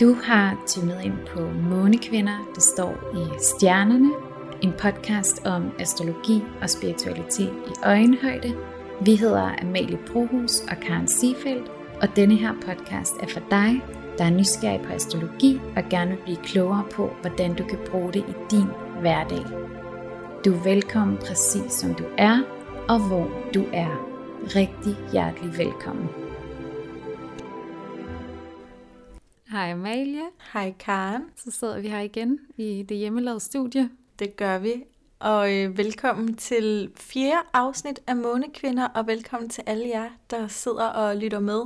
Du 0.00 0.14
har 0.14 0.56
tunet 0.66 1.04
ind 1.04 1.14
på 1.34 1.40
Månekvinder, 1.40 2.50
det 2.54 2.62
står 2.62 2.94
i 3.14 3.40
stjernerne, 3.40 4.10
en 4.62 4.72
podcast 4.72 5.46
om 5.46 5.70
astrologi 5.78 6.42
og 6.62 6.70
spiritualitet 6.70 7.52
i 7.66 7.70
øjenhøjde. 7.84 8.54
Vi 9.00 9.14
hedder 9.14 9.62
Amalie 9.62 9.98
Brohus 10.12 10.60
og 10.60 10.76
Karen 10.76 11.08
Siefeldt, 11.08 11.70
og 12.02 12.16
denne 12.16 12.36
her 12.36 12.52
podcast 12.52 13.14
er 13.22 13.26
for 13.26 13.40
dig, 13.50 13.82
der 14.18 14.24
er 14.24 14.30
nysgerrig 14.30 14.80
på 14.80 14.92
astrologi 14.92 15.60
og 15.76 15.82
gerne 15.90 16.10
vil 16.10 16.22
blive 16.24 16.44
klogere 16.44 16.84
på, 16.92 17.10
hvordan 17.20 17.54
du 17.54 17.64
kan 17.64 17.78
bruge 17.90 18.12
det 18.12 18.24
i 18.28 18.34
din 18.50 18.68
hverdag. 19.00 19.44
Du 20.44 20.54
er 20.54 20.62
velkommen 20.64 21.16
præcis 21.16 21.72
som 21.72 21.94
du 21.94 22.04
er, 22.18 22.38
og 22.88 23.08
hvor 23.08 23.30
du 23.54 23.64
er. 23.72 24.06
Rigtig 24.56 24.96
hjertelig 25.12 25.58
velkommen. 25.58 26.25
Hej 29.56 29.72
Amalie. 29.72 30.22
Hej 30.52 30.74
Karen. 30.78 31.22
Så 31.36 31.50
sidder 31.50 31.80
vi 31.80 31.88
her 31.88 32.00
igen 32.00 32.38
i 32.56 32.82
det 32.88 32.96
hjemmelavede 32.96 33.40
studie. 33.40 33.90
Det 34.18 34.36
gør 34.36 34.58
vi. 34.58 34.84
Og 35.18 35.54
øh, 35.54 35.78
velkommen 35.78 36.36
til 36.36 36.90
fjerde 36.96 37.46
afsnit 37.52 38.00
af 38.06 38.16
Månekvinder, 38.16 38.88
og 38.88 39.06
velkommen 39.06 39.50
til 39.50 39.64
alle 39.66 39.88
jer, 39.88 40.10
der 40.30 40.48
sidder 40.48 40.86
og 40.86 41.16
lytter 41.16 41.40
med 41.40 41.62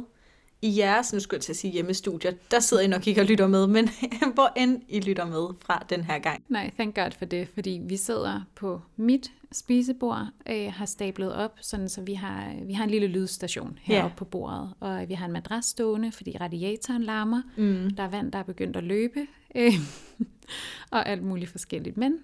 i 0.63 0.79
jeres, 0.79 1.13
nu 1.13 1.21
skulle 1.21 1.39
jeg 1.39 1.43
til 1.43 1.53
at 1.53 1.57
sige 1.57 1.73
hjemmestudier, 1.73 2.33
der 2.51 2.61
sidder 2.61 2.83
I 2.83 2.87
nok 2.87 3.07
ikke 3.07 3.21
og 3.21 3.27
lytter 3.27 3.47
med, 3.47 3.67
men 3.67 3.89
hvor 4.35 4.53
end 4.57 4.83
I 4.89 5.01
lytter 5.01 5.25
med 5.25 5.55
fra 5.61 5.87
den 5.91 6.05
her 6.05 6.19
gang. 6.19 6.45
Nej, 6.49 6.71
thank 6.75 6.95
God 6.95 7.11
for 7.19 7.25
det, 7.25 7.49
fordi 7.55 7.81
vi 7.83 7.97
sidder 7.97 8.41
på 8.55 8.81
mit 8.97 9.33
spisebord, 9.53 10.27
øh, 10.49 10.73
har 10.73 10.87
stablet 10.87 11.35
op, 11.35 11.59
sådan 11.61 11.89
så 11.89 12.01
vi 12.01 12.15
har, 12.15 12.55
vi 12.67 12.73
har 12.73 12.85
en 12.85 12.91
lille 12.91 13.07
lydstation 13.07 13.79
heroppe 13.83 14.07
yeah. 14.07 14.17
på 14.17 14.25
bordet, 14.25 14.75
og 14.81 15.09
vi 15.09 15.15
har 15.15 15.27
en 15.27 15.33
madras 15.33 15.65
stående, 15.65 16.13
fordi 16.13 16.37
radiatoren 16.41 17.03
larmer, 17.03 17.43
mm. 17.57 17.91
der 17.91 18.03
er 18.03 18.09
vand, 18.09 18.33
der 18.33 18.39
er 18.39 18.43
begyndt 18.43 18.77
at 18.77 18.85
løbe, 18.85 19.27
øh, 19.55 19.73
og 20.91 21.09
alt 21.09 21.23
muligt 21.23 21.51
forskelligt, 21.51 21.97
men 21.97 22.19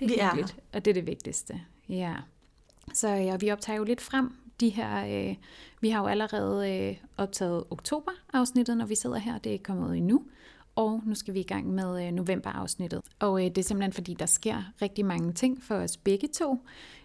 det 0.00 0.04
er 0.04 0.08
vi 0.08 0.20
hyggeligt, 0.22 0.56
er. 0.58 0.76
og 0.76 0.84
det 0.84 0.90
er 0.90 0.94
det 0.94 1.06
vigtigste. 1.06 1.60
Ja. 1.88 2.14
Så 2.94 3.08
ja, 3.08 3.36
vi 3.36 3.50
optager 3.50 3.76
jo 3.76 3.84
lidt 3.84 4.00
frem 4.00 4.32
de 4.62 4.68
her, 4.68 5.06
øh, 5.06 5.36
vi 5.80 5.90
har 5.90 6.00
jo 6.00 6.06
allerede 6.06 6.70
øh, 6.70 6.96
optaget 7.16 7.64
oktober-afsnittet, 7.70 8.76
når 8.76 8.86
vi 8.86 8.94
sidder 8.94 9.18
her, 9.18 9.38
det 9.38 9.50
er 9.50 9.52
ikke 9.52 9.64
kommet 9.64 9.88
ud 9.88 9.94
endnu, 9.94 10.22
og 10.74 11.00
nu 11.06 11.14
skal 11.14 11.34
vi 11.34 11.40
i 11.40 11.42
gang 11.42 11.74
med 11.74 12.06
øh, 12.06 12.12
november-afsnittet. 12.12 13.00
Og 13.18 13.44
øh, 13.44 13.50
det 13.50 13.58
er 13.58 13.62
simpelthen 13.62 13.92
fordi, 13.92 14.14
der 14.14 14.26
sker 14.26 14.72
rigtig 14.82 15.04
mange 15.04 15.32
ting 15.32 15.62
for 15.62 15.74
os 15.74 15.96
begge 15.96 16.28
to. 16.28 16.58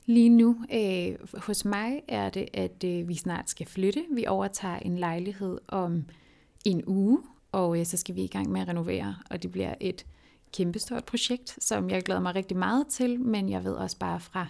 Lige 0.06 0.30
nu 0.30 0.58
øh, 0.74 1.16
hos 1.38 1.66
mig 1.66 2.02
er 2.08 2.30
det, 2.30 2.48
at 2.54 2.84
øh, 2.84 3.08
vi 3.08 3.16
snart 3.16 3.50
skal 3.50 3.68
flytte. 3.68 4.06
Vi 4.12 4.26
overtager 4.26 4.80
en 4.80 4.98
lejlighed 4.98 5.58
om 5.68 6.06
en 6.66 6.84
uge, 6.88 7.20
og 7.52 7.80
øh, 7.80 7.86
så 7.86 7.98
skal 7.98 8.16
vi 8.16 8.22
i 8.22 8.28
gang 8.28 8.52
med 8.52 8.62
at 8.62 8.68
renovere, 8.68 9.16
og 9.30 9.44
det 9.44 9.52
bliver 9.52 9.76
et 9.82 10.06
kæmpestort 10.54 11.06
projekt, 11.06 11.64
som 11.64 11.90
jeg 11.90 12.04
glæder 12.04 12.22
mig 12.22 12.36
rigtig 12.36 12.58
meget 12.58 12.88
til, 12.88 13.20
men 13.20 13.50
jeg 13.50 13.64
ved 13.64 13.74
også 13.74 13.98
bare 13.98 14.20
fra 14.20 14.48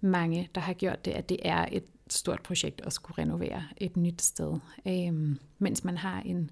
mange, 0.00 0.48
der 0.54 0.60
har 0.60 0.72
gjort 0.72 1.04
det, 1.04 1.10
at 1.10 1.28
det 1.28 1.38
er 1.42 1.66
et 1.72 1.84
stort 2.12 2.42
projekt 2.42 2.80
at 2.80 2.92
skulle 2.92 3.22
renovere 3.22 3.64
et 3.76 3.96
nyt 3.96 4.22
sted, 4.22 4.58
øh, 4.86 5.36
mens 5.58 5.84
man 5.84 5.98
har 5.98 6.20
en 6.20 6.50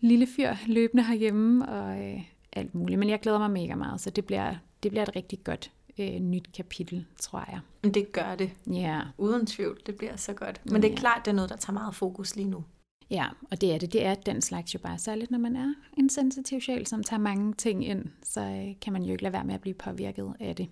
lille 0.00 0.26
fyr 0.26 0.54
løbende 0.66 1.04
herhjemme 1.04 1.68
og 1.68 2.04
øh, 2.04 2.20
alt 2.52 2.74
muligt. 2.74 2.98
Men 2.98 3.08
jeg 3.08 3.20
glæder 3.20 3.38
mig 3.38 3.50
mega 3.50 3.74
meget, 3.74 4.00
så 4.00 4.10
det 4.10 4.24
bliver, 4.24 4.54
det 4.82 4.90
bliver 4.90 5.02
et 5.02 5.16
rigtig 5.16 5.44
godt 5.44 5.70
øh, 5.98 6.18
nyt 6.18 6.52
kapitel, 6.52 7.06
tror 7.20 7.44
jeg. 7.50 7.60
Det 7.94 8.12
gør 8.12 8.34
det. 8.34 8.50
Ja. 8.66 9.00
Uden 9.18 9.46
tvivl, 9.46 9.80
det 9.86 9.96
bliver 9.96 10.16
så 10.16 10.32
godt. 10.32 10.60
Men 10.64 10.82
det 10.82 10.88
er 10.88 10.92
ja. 10.92 10.98
klart, 10.98 11.24
det 11.24 11.30
er 11.30 11.34
noget, 11.34 11.50
der 11.50 11.56
tager 11.56 11.74
meget 11.74 11.94
fokus 11.94 12.36
lige 12.36 12.48
nu. 12.48 12.64
Ja, 13.10 13.26
og 13.50 13.60
det 13.60 13.74
er 13.74 13.78
det. 13.78 13.92
Det 13.92 14.04
er 14.04 14.14
den 14.14 14.42
slags 14.42 14.74
jo 14.74 14.78
bare 14.78 14.98
særligt, 14.98 15.30
når 15.30 15.38
man 15.38 15.56
er 15.56 15.74
en 15.98 16.08
sensitiv 16.08 16.60
sjæl, 16.60 16.86
som 16.86 17.02
tager 17.02 17.20
mange 17.20 17.54
ting 17.54 17.86
ind, 17.86 18.04
så 18.22 18.40
øh, 18.40 18.80
kan 18.80 18.92
man 18.92 19.02
jo 19.02 19.12
ikke 19.12 19.22
lade 19.22 19.32
være 19.32 19.44
med 19.44 19.54
at 19.54 19.60
blive 19.60 19.74
påvirket 19.74 20.34
af 20.40 20.56
det. 20.56 20.68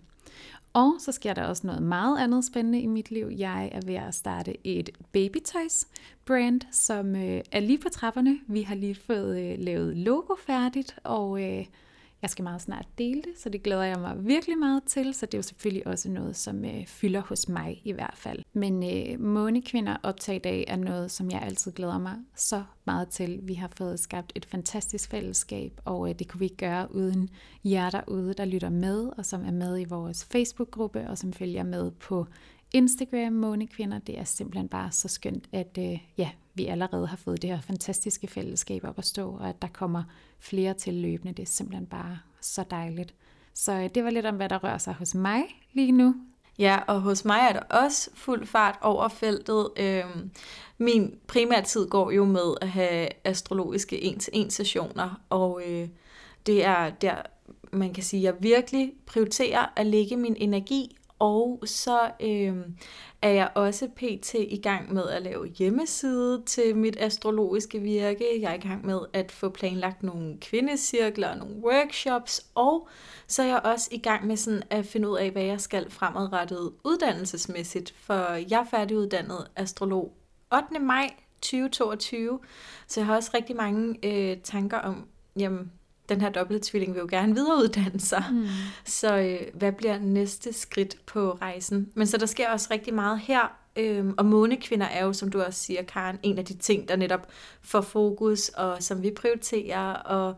Og 0.78 0.94
så 0.98 1.12
sker 1.12 1.34
der 1.34 1.44
også 1.44 1.66
noget 1.66 1.82
meget 1.82 2.18
andet 2.18 2.44
spændende 2.44 2.80
i 2.80 2.86
mit 2.86 3.10
liv. 3.10 3.30
Jeg 3.38 3.70
er 3.72 3.80
ved 3.86 3.94
at 3.94 4.14
starte 4.14 4.66
et 4.66 4.90
baby 5.12 5.36
toys 5.44 5.86
brand, 6.24 6.60
som 6.72 7.16
øh, 7.16 7.40
er 7.52 7.60
lige 7.60 7.78
på 7.78 7.88
trapperne. 7.88 8.38
Vi 8.46 8.62
har 8.62 8.74
lige 8.74 8.94
fået 8.94 9.40
øh, 9.40 9.58
lavet 9.58 9.96
logo 9.96 10.34
færdigt, 10.46 10.98
og 11.04 11.42
øh, 11.42 11.66
jeg 12.22 12.30
skal 12.30 12.42
meget 12.42 12.62
snart 12.62 12.86
dele 12.98 13.22
det, 13.22 13.32
så 13.36 13.48
det 13.48 13.62
glæder 13.62 13.82
jeg 13.82 14.00
mig 14.00 14.26
virkelig 14.26 14.58
meget 14.58 14.82
til. 14.84 15.14
Så 15.14 15.26
det 15.26 15.34
er 15.34 15.38
jo 15.38 15.42
selvfølgelig 15.42 15.86
også 15.86 16.10
noget, 16.10 16.36
som 16.36 16.64
øh, 16.64 16.86
fylder 16.86 17.20
hos 17.20 17.48
mig 17.48 17.82
i 17.84 17.92
hvert 17.92 18.14
fald. 18.16 18.42
Men 18.52 18.82
øh, 18.82 19.20
Månekvinder 19.20 19.96
optag 20.02 20.36
i 20.36 20.38
dag 20.38 20.64
er 20.68 20.76
noget, 20.76 21.10
som 21.10 21.30
jeg 21.30 21.42
altid 21.42 21.72
glæder 21.72 21.98
mig 21.98 22.16
så 22.36 22.62
meget 22.84 23.08
til. 23.08 23.40
Vi 23.42 23.54
har 23.54 23.70
fået 23.76 24.00
skabt 24.00 24.32
et 24.34 24.44
fantastisk 24.44 25.10
fællesskab, 25.10 25.80
og 25.84 26.08
øh, 26.08 26.18
det 26.18 26.28
kunne 26.28 26.38
vi 26.38 26.44
ikke 26.44 26.56
gøre 26.56 26.94
uden 26.94 27.28
jer 27.64 27.90
derude, 27.90 28.34
der 28.34 28.44
lytter 28.44 28.70
med, 28.70 29.10
og 29.18 29.26
som 29.26 29.44
er 29.44 29.52
med 29.52 29.80
i 29.80 29.84
vores 29.84 30.24
Facebook-gruppe, 30.24 31.08
og 31.08 31.18
som 31.18 31.32
følger 31.32 31.62
med 31.62 31.90
på 31.90 32.26
Instagram 32.72 33.32
Månekvinder. 33.32 33.98
Det 33.98 34.18
er 34.18 34.24
simpelthen 34.24 34.68
bare 34.68 34.92
så 34.92 35.08
skønt, 35.08 35.48
at 35.52 35.78
øh, 35.78 35.98
ja, 36.18 36.30
vi 36.54 36.66
allerede 36.66 37.06
har 37.06 37.16
fået 37.16 37.42
det 37.42 37.50
her 37.50 37.60
fantastiske 37.60 38.26
fællesskab 38.26 38.84
op 38.84 38.98
at 38.98 39.06
stå, 39.06 39.30
og 39.30 39.48
at 39.48 39.62
der 39.62 39.68
kommer 39.68 40.02
flere 40.40 40.74
til 40.74 40.94
løbende. 40.94 41.32
Det 41.32 41.42
er 41.42 41.46
simpelthen 41.46 41.86
bare 41.86 42.18
så 42.40 42.64
dejligt. 42.70 43.14
Så 43.54 43.72
øh, 43.72 43.90
det 43.94 44.04
var 44.04 44.10
lidt 44.10 44.26
om, 44.26 44.36
hvad 44.36 44.48
der 44.48 44.64
rører 44.64 44.78
sig 44.78 44.94
hos 44.94 45.14
mig 45.14 45.42
lige 45.72 45.92
nu. 45.92 46.14
Ja, 46.58 46.78
og 46.86 47.00
hos 47.00 47.24
mig 47.24 47.40
er 47.40 47.52
der 47.52 47.60
også 47.60 48.10
fuld 48.14 48.46
fart 48.46 48.78
over 48.82 49.08
feltet. 49.08 49.68
Øhm, 49.76 50.30
min 50.78 51.14
primære 51.26 51.62
tid 51.62 51.88
går 51.88 52.10
jo 52.10 52.24
med 52.24 52.54
at 52.60 52.68
have 52.68 53.08
astrologiske 53.24 54.02
en-til-en 54.02 54.50
sessioner, 54.50 55.20
og 55.30 55.62
øh, 55.66 55.88
det 56.46 56.64
er 56.64 56.90
der, 56.90 57.14
man 57.72 57.94
kan 57.94 58.02
sige, 58.02 58.28
at 58.28 58.34
jeg 58.34 58.42
virkelig 58.42 58.92
prioriterer 59.06 59.66
at 59.76 59.86
lægge 59.86 60.16
min 60.16 60.36
energi 60.38 60.97
og 61.18 61.62
så 61.64 62.10
øh, 62.20 62.56
er 63.22 63.30
jeg 63.30 63.50
også 63.54 63.88
pt. 63.96 64.34
i 64.34 64.60
gang 64.62 64.92
med 64.94 65.08
at 65.08 65.22
lave 65.22 65.46
hjemmeside 65.46 66.42
til 66.46 66.76
mit 66.76 66.96
astrologiske 67.00 67.78
virke. 67.78 68.24
Jeg 68.40 68.50
er 68.50 68.54
i 68.54 68.68
gang 68.68 68.86
med 68.86 69.00
at 69.12 69.32
få 69.32 69.48
planlagt 69.48 70.02
nogle 70.02 70.38
kvindecirkler 70.40 71.28
og 71.28 71.36
nogle 71.36 71.54
workshops. 71.56 72.46
Og 72.54 72.88
så 73.26 73.42
er 73.42 73.46
jeg 73.46 73.60
også 73.64 73.88
i 73.92 73.98
gang 73.98 74.26
med 74.26 74.36
sådan 74.36 74.62
at 74.70 74.86
finde 74.86 75.08
ud 75.08 75.18
af, 75.18 75.30
hvad 75.30 75.42
jeg 75.42 75.60
skal 75.60 75.90
fremadrettet 75.90 76.72
uddannelsesmæssigt. 76.84 77.94
For 77.96 78.32
jeg 78.32 78.60
er 78.60 78.70
færdiguddannet 78.70 79.46
astrolog 79.56 80.12
8. 80.52 80.78
maj 80.80 81.10
2022. 81.40 82.40
Så 82.86 83.00
jeg 83.00 83.06
har 83.06 83.16
også 83.16 83.30
rigtig 83.34 83.56
mange 83.56 83.98
øh, 84.02 84.36
tanker 84.44 84.78
om, 84.78 85.06
jamen, 85.36 85.72
den 86.08 86.20
her 86.20 86.28
dobbelttvilling 86.28 86.94
vil 86.94 87.00
jo 87.00 87.06
gerne 87.10 87.34
videreuddanne 87.34 88.00
sig. 88.00 88.24
Mm. 88.32 88.46
Så 88.84 89.16
øh, 89.16 89.40
hvad 89.54 89.72
bliver 89.72 89.98
næste 89.98 90.52
skridt 90.52 90.96
på 91.06 91.32
rejsen? 91.32 91.92
Men 91.94 92.06
så 92.06 92.16
der 92.16 92.26
sker 92.26 92.50
også 92.50 92.68
rigtig 92.70 92.94
meget 92.94 93.20
her, 93.20 93.56
øhm, 93.76 94.14
og 94.18 94.26
månekvinder 94.26 94.86
er 94.86 95.04
jo, 95.04 95.12
som 95.12 95.30
du 95.30 95.42
også 95.42 95.60
siger, 95.60 95.82
Karen, 95.82 96.18
en 96.22 96.38
af 96.38 96.44
de 96.44 96.54
ting, 96.54 96.88
der 96.88 96.96
netop 96.96 97.28
får 97.62 97.80
fokus, 97.80 98.48
og 98.48 98.82
som 98.82 99.02
vi 99.02 99.10
prioriterer, 99.10 99.92
og 99.92 100.36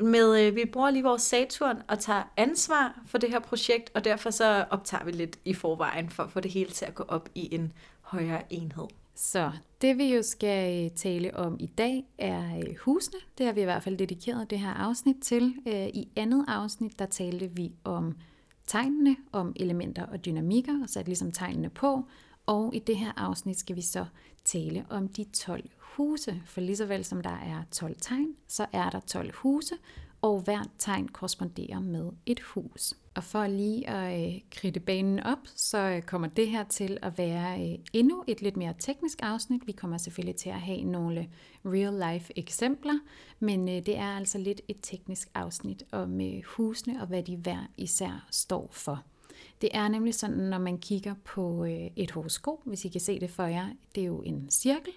med, 0.00 0.46
øh, 0.46 0.56
vi 0.56 0.64
bruger 0.72 0.90
lige 0.90 1.02
vores 1.02 1.22
Saturn 1.22 1.76
og 1.88 1.98
tager 1.98 2.22
ansvar 2.36 3.00
for 3.06 3.18
det 3.18 3.30
her 3.30 3.38
projekt, 3.38 3.90
og 3.94 4.04
derfor 4.04 4.30
så 4.30 4.64
optager 4.70 5.04
vi 5.04 5.10
lidt 5.10 5.38
i 5.44 5.54
forvejen 5.54 6.10
for 6.10 6.22
at 6.22 6.30
få 6.30 6.40
det 6.40 6.50
hele 6.50 6.70
til 6.70 6.84
at 6.84 6.94
gå 6.94 7.04
op 7.08 7.28
i 7.34 7.54
en 7.54 7.72
højere 8.00 8.42
enhed. 8.50 8.86
Så 9.22 9.52
det 9.80 9.98
vi 9.98 10.14
jo 10.14 10.22
skal 10.22 10.84
øh, 10.84 10.90
tale 10.90 11.36
om 11.36 11.56
i 11.60 11.66
dag 11.66 12.04
er 12.18 12.58
øh, 12.58 12.76
husene. 12.80 13.18
Det 13.38 13.46
har 13.46 13.52
vi 13.52 13.60
i 13.60 13.64
hvert 13.64 13.82
fald 13.82 13.98
dedikeret 13.98 14.50
det 14.50 14.58
her 14.58 14.70
afsnit 14.70 15.16
til. 15.22 15.54
Øh, 15.66 15.86
I 15.86 16.08
andet 16.16 16.44
afsnit, 16.48 16.98
der 16.98 17.06
talte 17.06 17.50
vi 17.54 17.72
om 17.84 18.16
tegnene, 18.66 19.16
om 19.32 19.52
elementer 19.56 20.06
og 20.06 20.24
dynamikker, 20.24 20.82
og 20.82 20.88
satte 20.88 21.08
ligesom 21.08 21.32
tegnene 21.32 21.70
på. 21.70 22.04
Og 22.46 22.74
i 22.74 22.78
det 22.78 22.96
her 22.96 23.12
afsnit 23.16 23.58
skal 23.58 23.76
vi 23.76 23.82
så 23.82 24.04
tale 24.44 24.86
om 24.90 25.08
de 25.08 25.24
12 25.24 25.70
huse. 25.78 26.42
For 26.46 26.60
lige 26.60 26.76
så 26.76 26.86
vel 26.86 27.04
som 27.04 27.22
der 27.22 27.30
er 27.30 27.62
12 27.70 27.96
tegn, 28.00 28.36
så 28.48 28.66
er 28.72 28.90
der 28.90 29.00
12 29.00 29.34
huse, 29.34 29.74
og 30.22 30.40
hvert 30.40 30.68
tegn 30.78 31.08
korresponderer 31.08 31.80
med 31.80 32.10
et 32.26 32.40
hus. 32.40 32.94
Og 33.14 33.24
for 33.24 33.46
lige 33.46 33.88
at 33.88 34.34
øh, 34.34 34.40
kridte 34.50 34.80
banen 34.80 35.20
op, 35.20 35.38
så 35.56 35.78
øh, 35.78 36.02
kommer 36.02 36.28
det 36.28 36.48
her 36.48 36.64
til 36.64 36.98
at 37.02 37.18
være 37.18 37.70
øh, 37.70 37.78
endnu 37.92 38.24
et 38.26 38.42
lidt 38.42 38.56
mere 38.56 38.74
teknisk 38.78 39.18
afsnit. 39.22 39.66
Vi 39.66 39.72
kommer 39.72 39.98
selvfølgelig 39.98 40.36
til 40.36 40.50
at 40.50 40.60
have 40.60 40.82
nogle 40.82 41.28
real-life 41.64 42.32
eksempler, 42.36 42.98
men 43.38 43.68
øh, 43.68 43.74
det 43.74 43.96
er 43.96 44.16
altså 44.16 44.38
lidt 44.38 44.60
et 44.68 44.76
teknisk 44.82 45.28
afsnit 45.34 45.82
om 45.92 46.20
øh, 46.20 46.42
husene 46.44 47.00
og 47.00 47.06
hvad 47.06 47.22
de 47.22 47.36
hver 47.36 47.66
især 47.76 48.26
står 48.30 48.68
for. 48.72 49.02
Det 49.60 49.68
er 49.72 49.88
nemlig 49.88 50.14
sådan, 50.14 50.36
når 50.36 50.58
man 50.58 50.78
kigger 50.78 51.14
på 51.24 51.64
øh, 51.64 51.90
et 51.96 52.10
horoskop, 52.10 52.58
hvis 52.64 52.84
I 52.84 52.88
kan 52.88 53.00
se 53.00 53.20
det 53.20 53.30
for 53.30 53.44
jer, 53.44 53.68
det 53.94 54.00
er 54.00 54.06
jo 54.06 54.22
en 54.22 54.50
cirkel 54.50 54.92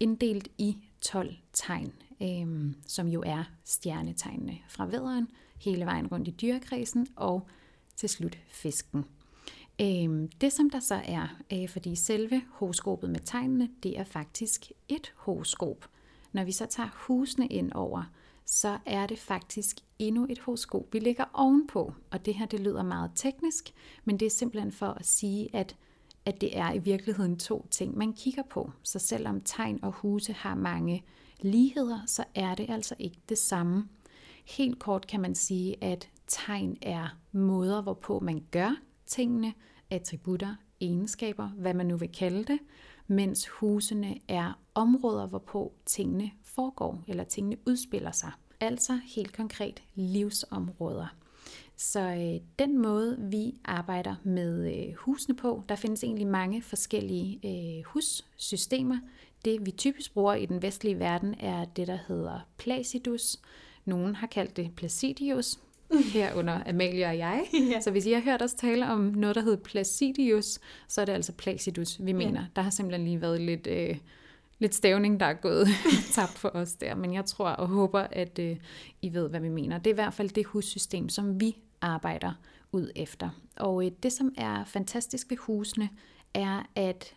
inddelt 0.00 0.48
i 0.58 0.76
12 1.00 1.34
tegn 1.52 1.92
øh, 2.22 2.74
som 2.86 3.08
jo 3.08 3.22
er 3.26 3.44
stjernetegnene 3.64 4.58
fra 4.68 4.86
vederen, 4.86 5.28
hele 5.60 5.84
vejen 5.84 6.06
rundt 6.06 6.28
i 6.28 6.30
dyrekredsen 6.30 7.06
og 7.16 7.46
til 7.96 8.08
slut 8.08 8.38
fisken. 8.48 9.04
Øh, 9.80 10.28
det 10.40 10.52
som 10.52 10.70
der 10.70 10.80
så 10.80 11.00
er, 11.04 11.36
øh, 11.52 11.68
fordi 11.68 11.96
selve 11.96 12.42
horoskopet 12.50 13.10
med 13.10 13.20
tegnene, 13.20 13.68
det 13.82 13.98
er 13.98 14.04
faktisk 14.04 14.72
et 14.88 15.12
horoskop. 15.16 15.88
Når 16.32 16.44
vi 16.44 16.52
så 16.52 16.66
tager 16.66 16.88
husene 17.06 17.46
ind 17.46 17.72
over, 17.72 18.02
så 18.44 18.78
er 18.86 19.06
det 19.06 19.18
faktisk 19.18 19.76
endnu 19.98 20.26
et 20.30 20.38
horoskop, 20.38 20.92
vi 20.92 20.98
ligger 20.98 21.24
ovenpå. 21.32 21.94
Og 22.10 22.26
det 22.26 22.34
her, 22.34 22.46
det 22.46 22.60
lyder 22.60 22.82
meget 22.82 23.10
teknisk, 23.14 23.74
men 24.04 24.20
det 24.20 24.26
er 24.26 24.30
simpelthen 24.30 24.72
for 24.72 24.86
at 24.86 25.06
sige, 25.06 25.48
at, 25.52 25.76
at 26.24 26.40
det 26.40 26.58
er 26.58 26.72
i 26.72 26.78
virkeligheden 26.78 27.36
to 27.36 27.66
ting, 27.70 27.98
man 27.98 28.12
kigger 28.12 28.42
på. 28.42 28.70
Så 28.82 28.98
selvom 28.98 29.40
tegn 29.40 29.78
og 29.82 29.92
huse 29.92 30.32
har 30.32 30.54
mange 30.54 31.04
ligheder, 31.40 32.00
så 32.06 32.24
er 32.34 32.54
det 32.54 32.70
altså 32.70 32.94
ikke 32.98 33.18
det 33.28 33.38
samme. 33.38 33.88
Helt 34.46 34.78
kort 34.78 35.06
kan 35.06 35.20
man 35.20 35.34
sige, 35.34 35.84
at 35.84 36.08
tegn 36.26 36.76
er 36.82 37.18
måder, 37.32 37.82
hvorpå 37.82 38.20
man 38.20 38.44
gør 38.50 38.76
tingene, 39.06 39.54
attributter, 39.90 40.54
egenskaber, 40.80 41.48
hvad 41.48 41.74
man 41.74 41.86
nu 41.86 41.96
vil 41.96 42.12
kalde 42.12 42.44
det, 42.44 42.58
mens 43.06 43.48
husene 43.48 44.18
er 44.28 44.58
områder, 44.74 45.26
hvorpå 45.26 45.72
tingene 45.86 46.30
foregår, 46.42 47.04
eller 47.08 47.24
tingene 47.24 47.56
udspiller 47.66 48.10
sig. 48.10 48.32
Altså 48.60 49.00
helt 49.04 49.36
konkret 49.36 49.82
livsområder. 49.94 51.06
Så 51.76 52.00
øh, 52.00 52.40
den 52.58 52.78
måde, 52.78 53.16
vi 53.20 53.54
arbejder 53.64 54.14
med 54.24 54.74
øh, 54.74 54.94
husene 54.94 55.36
på, 55.36 55.62
der 55.68 55.76
findes 55.76 56.04
egentlig 56.04 56.26
mange 56.26 56.62
forskellige 56.62 57.40
øh, 57.44 57.84
hussystemer. 57.84 58.98
Det 59.44 59.66
vi 59.66 59.70
typisk 59.70 60.14
bruger 60.14 60.34
i 60.34 60.46
den 60.46 60.62
vestlige 60.62 60.98
verden 60.98 61.34
er 61.40 61.64
det, 61.64 61.86
der 61.86 61.98
hedder 62.08 62.40
Placidus. 62.56 63.36
Nogen 63.84 64.14
har 64.14 64.26
kaldt 64.26 64.56
det 64.56 64.70
Placidius, 64.76 65.58
herunder 66.14 66.60
Amalie 66.66 67.06
og 67.06 67.18
jeg. 67.18 67.44
ja. 67.72 67.80
Så 67.80 67.90
hvis 67.90 68.06
I 68.06 68.12
har 68.12 68.20
hørt 68.20 68.42
os 68.42 68.54
tale 68.54 68.86
om 68.86 69.00
noget, 69.00 69.36
der 69.36 69.42
hedder 69.42 69.62
Placidius, 69.62 70.58
så 70.88 71.00
er 71.00 71.04
det 71.04 71.12
altså 71.12 71.32
Placidus, 71.32 71.98
vi 72.00 72.12
mener. 72.12 72.40
Ja. 72.40 72.46
Der 72.56 72.62
har 72.62 72.70
simpelthen 72.70 73.04
lige 73.04 73.20
været 73.20 73.40
lidt, 73.40 73.66
øh, 73.66 73.96
lidt 74.58 74.74
stavning, 74.74 75.20
der 75.20 75.26
er 75.26 75.34
gået 75.34 75.68
tabt 76.14 76.38
for 76.38 76.48
os 76.48 76.72
der. 76.72 76.94
Men 76.94 77.14
jeg 77.14 77.24
tror 77.24 77.48
og 77.48 77.68
håber, 77.68 78.00
at 78.00 78.38
øh, 78.38 78.56
I 79.02 79.14
ved, 79.14 79.28
hvad 79.28 79.40
vi 79.40 79.48
mener. 79.48 79.78
Det 79.78 79.86
er 79.86 79.94
i 79.94 80.02
hvert 80.02 80.14
fald 80.14 80.28
det 80.28 80.46
hussystem, 80.46 81.08
som 81.08 81.40
vi 81.40 81.56
arbejder 81.80 82.32
ud 82.72 82.90
efter. 82.96 83.30
Og 83.56 83.86
øh, 83.86 83.90
det, 84.02 84.12
som 84.12 84.34
er 84.36 84.64
fantastisk 84.64 85.30
ved 85.30 85.36
husene, 85.36 85.88
er, 86.34 86.62
at 86.74 87.14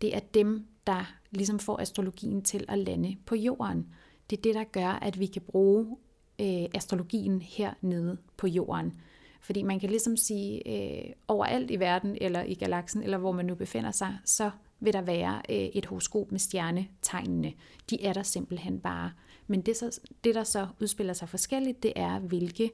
det 0.00 0.16
er 0.16 0.20
dem, 0.20 0.66
der 0.86 1.14
ligesom 1.30 1.58
får 1.58 1.80
astrologien 1.80 2.42
til 2.42 2.64
at 2.68 2.78
lande 2.78 3.16
på 3.26 3.34
jorden. 3.34 3.86
Det 4.30 4.38
er 4.38 4.42
det, 4.42 4.54
der 4.54 4.64
gør, 4.64 4.88
at 4.88 5.18
vi 5.18 5.26
kan 5.26 5.42
bruge 5.42 5.96
øh, 6.40 6.68
astrologien 6.74 7.42
hernede 7.42 8.16
på 8.36 8.46
jorden. 8.46 8.92
Fordi 9.40 9.62
man 9.62 9.80
kan 9.80 9.90
ligesom 9.90 10.16
sige, 10.16 10.68
øh, 10.68 11.12
overalt 11.28 11.70
i 11.70 11.80
verden, 11.80 12.18
eller 12.20 12.42
i 12.42 12.54
galaksen, 12.54 13.02
eller 13.02 13.18
hvor 13.18 13.32
man 13.32 13.44
nu 13.44 13.54
befinder 13.54 13.90
sig, 13.90 14.18
så 14.24 14.50
vil 14.80 14.92
der 14.92 15.02
være 15.02 15.42
øh, 15.50 15.56
et 15.56 15.86
horoskop 15.86 16.32
med 16.32 16.38
stjernetegnene. 16.38 17.52
De 17.90 18.04
er 18.04 18.12
der 18.12 18.22
simpelthen 18.22 18.80
bare. 18.80 19.12
Men 19.46 19.60
det, 19.60 19.76
så, 19.76 20.00
det, 20.24 20.34
der 20.34 20.44
så 20.44 20.66
udspiller 20.80 21.12
sig 21.12 21.28
forskelligt, 21.28 21.82
det 21.82 21.92
er, 21.96 22.18
hvilke, 22.18 22.64
øh, 22.64 22.70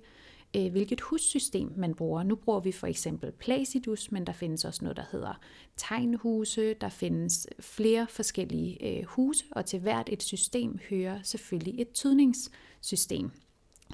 Øh, 0.56 0.70
hvilket 0.70 1.00
hussystem 1.00 1.72
man 1.76 1.94
bruger. 1.94 2.22
Nu 2.22 2.34
bruger 2.34 2.60
vi 2.60 2.72
for 2.72 2.86
eksempel 2.86 3.32
Placidus, 3.32 4.12
men 4.12 4.26
der 4.26 4.32
findes 4.32 4.64
også 4.64 4.84
noget, 4.84 4.96
der 4.96 5.04
hedder 5.12 5.40
tegnhuse. 5.76 6.74
Der 6.74 6.88
findes 6.88 7.46
flere 7.60 8.06
forskellige 8.10 8.86
øh, 8.86 9.04
huse, 9.04 9.44
og 9.50 9.66
til 9.66 9.80
hvert 9.80 10.08
et 10.12 10.22
system 10.22 10.78
hører 10.90 11.22
selvfølgelig 11.22 11.80
et 11.80 11.92
tydningssystem. 11.92 13.30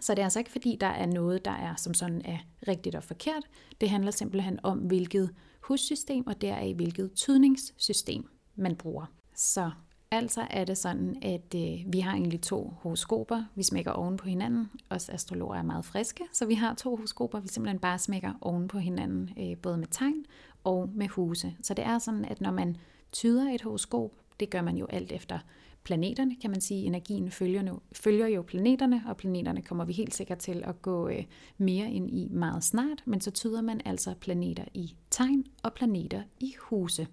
Så 0.00 0.14
det 0.14 0.20
er 0.20 0.24
altså 0.24 0.38
ikke 0.38 0.50
fordi, 0.50 0.76
der 0.80 0.86
er 0.86 1.06
noget, 1.06 1.44
der 1.44 1.50
er 1.50 1.76
som 1.76 1.94
sådan 1.94 2.22
er 2.24 2.38
rigtigt 2.68 2.94
og 2.94 3.04
forkert. 3.04 3.42
Det 3.80 3.90
handler 3.90 4.10
simpelthen 4.10 4.58
om, 4.62 4.78
hvilket 4.78 5.34
hussystem 5.60 6.26
og 6.26 6.40
deraf 6.40 6.74
hvilket 6.74 7.12
tydningssystem 7.14 8.28
man 8.56 8.76
bruger. 8.76 9.06
Så 9.34 9.70
altså 10.16 10.46
er 10.50 10.64
det 10.64 10.78
sådan, 10.78 11.16
at 11.22 11.54
øh, 11.54 11.92
vi 11.92 12.00
har 12.00 12.12
egentlig 12.12 12.40
to 12.40 12.74
horoskoper, 12.78 13.44
vi 13.54 13.62
smækker 13.62 13.92
oven 13.92 14.16
på 14.16 14.28
hinanden. 14.28 14.70
Os 14.90 15.08
astrologer 15.08 15.54
er 15.56 15.62
meget 15.62 15.84
friske, 15.84 16.24
så 16.32 16.46
vi 16.46 16.54
har 16.54 16.74
to 16.74 16.96
horoskoper, 16.96 17.40
vi 17.40 17.48
simpelthen 17.48 17.78
bare 17.78 17.98
smækker 17.98 18.32
oven 18.40 18.68
på 18.68 18.78
hinanden, 18.78 19.30
øh, 19.38 19.56
både 19.56 19.78
med 19.78 19.86
tegn 19.90 20.24
og 20.64 20.90
med 20.94 21.08
huse. 21.08 21.54
Så 21.62 21.74
det 21.74 21.84
er 21.84 21.98
sådan, 21.98 22.24
at 22.24 22.40
når 22.40 22.50
man 22.50 22.76
tyder 23.12 23.50
et 23.54 23.62
horoskop, 23.62 24.10
det 24.40 24.50
gør 24.50 24.62
man 24.62 24.76
jo 24.76 24.86
alt 24.86 25.12
efter 25.12 25.38
planeterne, 25.86 26.36
kan 26.40 26.50
man 26.50 26.60
sige. 26.60 26.86
Energien 26.86 27.30
følger, 27.30 27.62
nu, 27.62 27.80
følger 27.92 28.26
jo 28.26 28.42
planeterne, 28.42 29.02
og 29.06 29.16
planeterne 29.16 29.62
kommer 29.62 29.84
vi 29.84 29.92
helt 29.92 30.14
sikkert 30.14 30.38
til 30.38 30.62
at 30.64 30.82
gå 30.82 31.08
øh, 31.08 31.24
mere 31.58 31.90
ind 31.90 32.10
i 32.10 32.28
meget 32.30 32.64
snart, 32.64 33.02
men 33.04 33.20
så 33.20 33.30
tyder 33.30 33.60
man 33.60 33.80
altså 33.84 34.14
planeter 34.20 34.64
i 34.74 34.94
tegn 35.10 35.44
og 35.62 35.72
planeter 35.72 36.22
i 36.40 36.54
huse. 36.58 37.06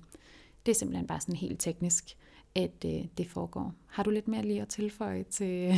Det 0.66 0.72
er 0.72 0.76
simpelthen 0.76 1.08
bare 1.08 1.20
sådan 1.20 1.36
helt 1.36 1.60
teknisk, 1.60 2.18
at 2.56 2.86
øh, 2.86 3.06
det 3.18 3.30
foregår. 3.30 3.74
Har 3.88 4.04
du 4.04 4.10
lidt 4.10 4.28
mere 4.28 4.42
lige 4.42 4.62
at 4.62 4.68
tilføje 4.68 5.24
til 5.24 5.46
øh, 5.70 5.76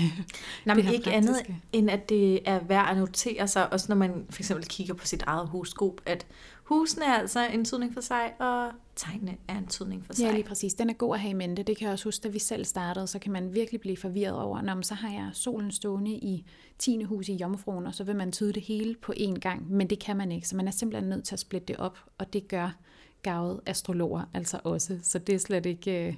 Nej, 0.65 0.75
men 0.75 0.77
ikke 0.77 1.03
praktiske? 1.03 1.11
andet, 1.11 1.45
end 1.73 1.89
at 1.89 2.09
det 2.09 2.49
er 2.49 2.59
værd 2.59 2.87
at 2.89 2.97
notere 2.97 3.47
sig, 3.47 3.73
også 3.73 3.85
når 3.89 3.95
man 3.95 4.25
for 4.29 4.41
eksempel 4.41 4.65
kigger 4.67 4.93
på 4.93 5.05
sit 5.05 5.23
eget 5.27 5.47
horoskop, 5.47 6.01
at 6.05 6.25
husene 6.63 7.05
er 7.05 7.13
altså 7.13 7.47
en 7.47 7.65
tydning 7.65 7.93
for 7.93 8.01
sig, 8.01 8.33
og 8.39 8.71
tegnene 8.95 9.37
er 9.47 9.57
en 9.57 9.67
tydning 9.67 10.05
for 10.05 10.13
sig. 10.13 10.23
Ja, 10.23 10.31
lige 10.31 10.43
præcis. 10.43 10.73
Den 10.73 10.89
er 10.89 10.93
god 10.93 11.15
at 11.15 11.19
have 11.19 11.31
i 11.31 11.33
mente. 11.33 11.63
Det 11.63 11.77
kan 11.77 11.85
jeg 11.85 11.93
også 11.93 12.05
huske, 12.05 12.23
da 12.23 12.27
vi 12.27 12.39
selv 12.39 12.65
startede, 12.65 13.07
så 13.07 13.19
kan 13.19 13.31
man 13.31 13.53
virkelig 13.53 13.81
blive 13.81 13.97
forvirret 13.97 14.41
over, 14.41 14.61
når 14.61 14.81
så 14.81 14.93
har 14.93 15.09
jeg 15.09 15.29
solen 15.33 15.71
stående 15.71 16.11
i 16.11 16.45
10. 16.79 17.03
hus 17.03 17.29
i 17.29 17.33
Jomfruen, 17.33 17.85
og 17.85 17.95
så 17.95 18.03
vil 18.03 18.15
man 18.15 18.31
tyde 18.31 18.53
det 18.53 18.61
hele 18.61 18.95
på 19.01 19.13
én 19.17 19.39
gang, 19.39 19.71
men 19.71 19.89
det 19.89 19.99
kan 19.99 20.17
man 20.17 20.31
ikke, 20.31 20.47
så 20.47 20.55
man 20.55 20.67
er 20.67 20.71
simpelthen 20.71 21.09
nødt 21.09 21.23
til 21.23 21.35
at 21.35 21.39
splitte 21.39 21.67
det 21.67 21.77
op, 21.77 21.97
og 22.17 22.33
det 22.33 22.47
gør 22.47 22.77
gavet 23.21 23.59
astrologer 23.65 24.23
altså 24.33 24.59
også, 24.63 24.99
så 25.03 25.19
det 25.19 25.35
er 25.35 25.39
slet 25.39 25.65
ikke... 25.65 26.07
Øh, 26.07 26.15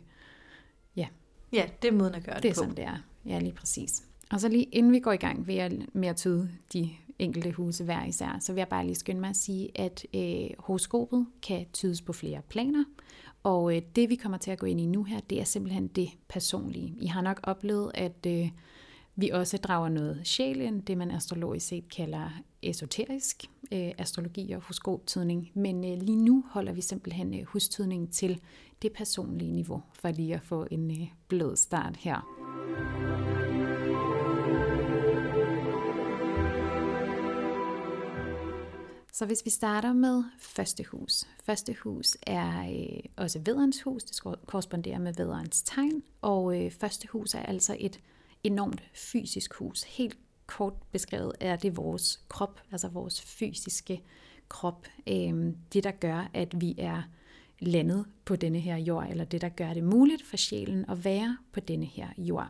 ja. 1.53 1.65
Det 1.81 1.87
er 1.87 1.91
måden 1.91 2.15
at 2.15 2.23
gøre 2.23 2.35
det, 2.35 2.43
det 2.43 2.49
er 2.49 2.53
på. 2.53 2.59
sådan, 2.59 2.75
det 2.75 2.83
er. 2.83 2.97
Ja, 3.25 3.39
lige 3.39 3.53
præcis. 3.53 4.03
Og 4.31 4.39
så 4.39 4.47
lige 4.49 4.63
inden 4.63 4.91
vi 4.91 4.99
går 4.99 5.11
i 5.11 5.17
gang, 5.17 5.49
jeg 5.49 5.79
med 5.93 6.09
at 6.09 6.15
tyde 6.15 6.49
de 6.73 6.89
enkelte 7.19 7.51
huse 7.51 7.83
hver 7.83 8.05
især, 8.05 8.37
så 8.39 8.53
vil 8.53 8.59
jeg 8.59 8.67
bare 8.67 8.85
lige 8.85 8.95
skynde 8.95 9.21
mig 9.21 9.29
at 9.29 9.35
sige, 9.35 9.69
at 9.75 10.05
øh, 10.13 10.49
horoskopet 10.59 11.27
kan 11.41 11.65
tydes 11.73 12.01
på 12.01 12.13
flere 12.13 12.41
planer, 12.49 12.83
og 13.43 13.75
øh, 13.75 13.81
det 13.95 14.09
vi 14.09 14.15
kommer 14.15 14.37
til 14.37 14.51
at 14.51 14.59
gå 14.59 14.65
ind 14.65 14.81
i 14.81 14.85
nu 14.85 15.03
her, 15.03 15.19
det 15.29 15.39
er 15.39 15.43
simpelthen 15.43 15.87
det 15.87 16.09
personlige. 16.29 16.95
I 16.97 17.07
har 17.07 17.21
nok 17.21 17.39
oplevet, 17.43 17.91
at 17.93 18.25
øh, 18.27 18.49
vi 19.19 19.29
også 19.29 19.57
drager 19.57 19.89
noget 19.89 20.21
sjæl 20.23 20.61
ind, 20.61 20.81
det 20.83 20.97
man 20.97 21.11
astrologisk 21.11 21.67
set 21.67 21.89
kalder 21.89 22.29
esoterisk 22.61 23.43
øh, 23.71 23.91
astrologi 23.97 24.51
og 24.51 24.61
horoskoptidning. 24.61 25.51
men 25.53 25.83
øh, 25.85 26.01
lige 26.01 26.17
nu 26.17 26.43
holder 26.49 26.73
vi 26.73 26.81
simpelthen 26.81 27.39
øh, 27.39 27.45
hustydningen 27.45 28.07
til 28.07 28.41
det 28.81 28.93
personlige 28.93 29.51
niveau, 29.51 29.83
for 29.93 30.09
lige 30.09 30.35
at 30.35 30.41
få 30.41 30.67
en 30.71 30.91
øh, 30.91 31.07
blød 31.27 31.55
start 31.55 31.97
her. 31.97 32.27
Så 39.13 39.25
hvis 39.25 39.45
vi 39.45 39.49
starter 39.49 39.93
med 39.93 40.23
første 40.39 40.83
hus. 40.83 41.23
Første 41.43 41.75
hus 41.83 42.17
er 42.27 42.69
øh, 42.69 42.99
også 43.15 43.39
vederens 43.45 43.81
hus, 43.81 44.03
det 44.03 44.21
korresponderer 44.47 44.99
med 44.99 45.13
vederens 45.13 45.63
tegn, 45.63 46.03
og 46.21 46.61
øh, 46.61 46.71
første 46.71 47.07
hus 47.07 47.33
er 47.33 47.41
altså 47.41 47.77
et 47.79 47.99
enormt 48.43 48.83
fysisk 48.93 49.53
hus. 49.53 49.83
Helt 49.83 50.17
kort 50.45 50.73
beskrevet 50.91 51.33
er 51.39 51.55
det 51.55 51.77
vores 51.77 52.19
krop, 52.29 52.61
altså 52.71 52.87
vores 52.87 53.21
fysiske 53.21 54.01
krop. 54.49 54.87
Øh, 55.07 55.53
det, 55.73 55.83
der 55.83 55.91
gør, 55.91 56.29
at 56.33 56.61
vi 56.61 56.75
er 56.77 57.01
landet 57.59 58.05
på 58.25 58.35
denne 58.35 58.59
her 58.59 58.77
jord, 58.77 59.07
eller 59.09 59.25
det, 59.25 59.41
der 59.41 59.49
gør 59.49 59.73
det 59.73 59.83
muligt 59.83 60.25
for 60.25 60.37
sjælen 60.37 60.89
at 60.89 61.05
være 61.05 61.37
på 61.51 61.59
denne 61.59 61.85
her 61.85 62.07
jord. 62.17 62.47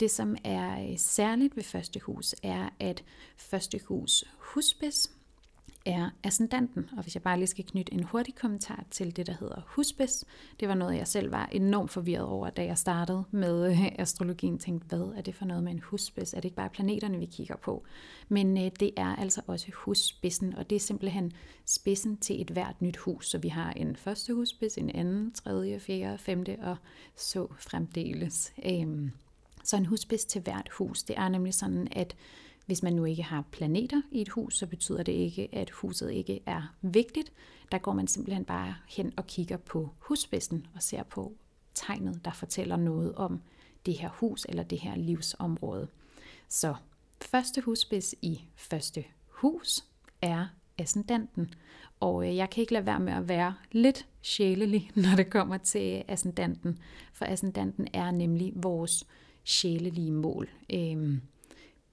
Det, 0.00 0.10
som 0.10 0.36
er 0.44 0.90
øh, 0.90 0.98
særligt 0.98 1.56
ved 1.56 1.62
første 1.62 2.00
hus, 2.00 2.34
er, 2.42 2.68
at 2.80 3.04
første 3.36 3.80
hus 3.84 4.24
husbes, 4.38 5.10
er 5.86 6.10
ascendanten. 6.22 6.88
Og 6.96 7.02
hvis 7.02 7.14
jeg 7.14 7.22
bare 7.22 7.38
lige 7.38 7.46
skal 7.46 7.64
knytte 7.64 7.92
en 7.92 8.02
hurtig 8.02 8.34
kommentar 8.34 8.84
til 8.90 9.16
det, 9.16 9.26
der 9.26 9.34
hedder 9.40 9.62
husbes, 9.66 10.24
det 10.60 10.68
var 10.68 10.74
noget, 10.74 10.96
jeg 10.96 11.08
selv 11.08 11.30
var 11.30 11.48
enormt 11.52 11.90
forvirret 11.90 12.26
over, 12.26 12.50
da 12.50 12.64
jeg 12.64 12.78
startede 12.78 13.24
med 13.30 13.70
øh, 13.70 13.86
astrologien. 13.98 14.58
Tænkte, 14.58 14.86
hvad 14.86 15.12
er 15.16 15.22
det 15.22 15.34
for 15.34 15.44
noget 15.44 15.62
med 15.62 15.72
en 15.72 15.78
husbes? 15.78 16.32
Er 16.32 16.36
det 16.36 16.44
ikke 16.44 16.56
bare 16.56 16.70
planeterne, 16.70 17.18
vi 17.18 17.26
kigger 17.26 17.56
på? 17.56 17.84
Men 18.28 18.58
øh, 18.58 18.70
det 18.80 18.90
er 18.96 19.16
altså 19.16 19.40
også 19.46 19.70
husspidsen, 19.74 20.56
og 20.56 20.70
det 20.70 20.76
er 20.76 20.80
simpelthen 20.80 21.32
spidsen 21.66 22.16
til 22.16 22.40
et 22.40 22.50
hvert 22.50 22.82
nyt 22.82 22.96
hus. 22.96 23.30
Så 23.30 23.38
vi 23.38 23.48
har 23.48 23.72
en 23.72 23.96
første 23.96 24.34
husspids, 24.34 24.78
en 24.78 24.90
anden, 24.90 25.32
tredje, 25.32 25.80
fjerde, 25.80 26.18
femte 26.18 26.56
og 26.62 26.76
så 27.16 27.46
fremdeles. 27.58 28.52
Øhm, 28.64 29.10
så 29.64 29.76
en 29.76 29.86
husspids 29.86 30.24
til 30.24 30.40
hvert 30.40 30.68
hus. 30.78 31.02
Det 31.02 31.18
er 31.18 31.28
nemlig 31.28 31.54
sådan, 31.54 31.88
at 31.92 32.16
hvis 32.66 32.82
man 32.82 32.92
nu 32.92 33.04
ikke 33.04 33.22
har 33.22 33.44
planeter 33.50 34.02
i 34.10 34.20
et 34.20 34.28
hus, 34.28 34.58
så 34.58 34.66
betyder 34.66 35.02
det 35.02 35.12
ikke, 35.12 35.48
at 35.52 35.70
huset 35.70 36.12
ikke 36.12 36.40
er 36.46 36.74
vigtigt. 36.82 37.32
Der 37.72 37.78
går 37.78 37.92
man 37.92 38.06
simpelthen 38.06 38.44
bare 38.44 38.74
hen 38.88 39.12
og 39.16 39.26
kigger 39.26 39.56
på 39.56 39.90
husspidsen 39.98 40.66
og 40.74 40.82
ser 40.82 41.02
på 41.02 41.32
tegnet, 41.74 42.24
der 42.24 42.32
fortæller 42.32 42.76
noget 42.76 43.14
om 43.14 43.42
det 43.86 43.98
her 43.98 44.08
hus 44.08 44.46
eller 44.48 44.62
det 44.62 44.80
her 44.80 44.96
livsområde. 44.96 45.88
Så 46.48 46.74
første 47.20 47.60
husspids 47.60 48.14
i 48.22 48.40
første 48.56 49.04
hus 49.28 49.84
er 50.22 50.46
ascendanten. 50.78 51.54
Og 52.00 52.28
øh, 52.28 52.36
jeg 52.36 52.50
kan 52.50 52.60
ikke 52.60 52.72
lade 52.72 52.86
være 52.86 53.00
med 53.00 53.12
at 53.12 53.28
være 53.28 53.54
lidt 53.72 54.06
sjælelig, 54.22 54.90
når 55.04 55.16
det 55.16 55.30
kommer 55.30 55.58
til 55.58 56.04
ascendanten. 56.08 56.78
For 57.12 57.24
ascendanten 57.24 57.88
er 57.92 58.10
nemlig 58.10 58.52
vores 58.56 59.06
sjælelige 59.44 60.12
mål. 60.12 60.48
Øhm, 60.72 61.20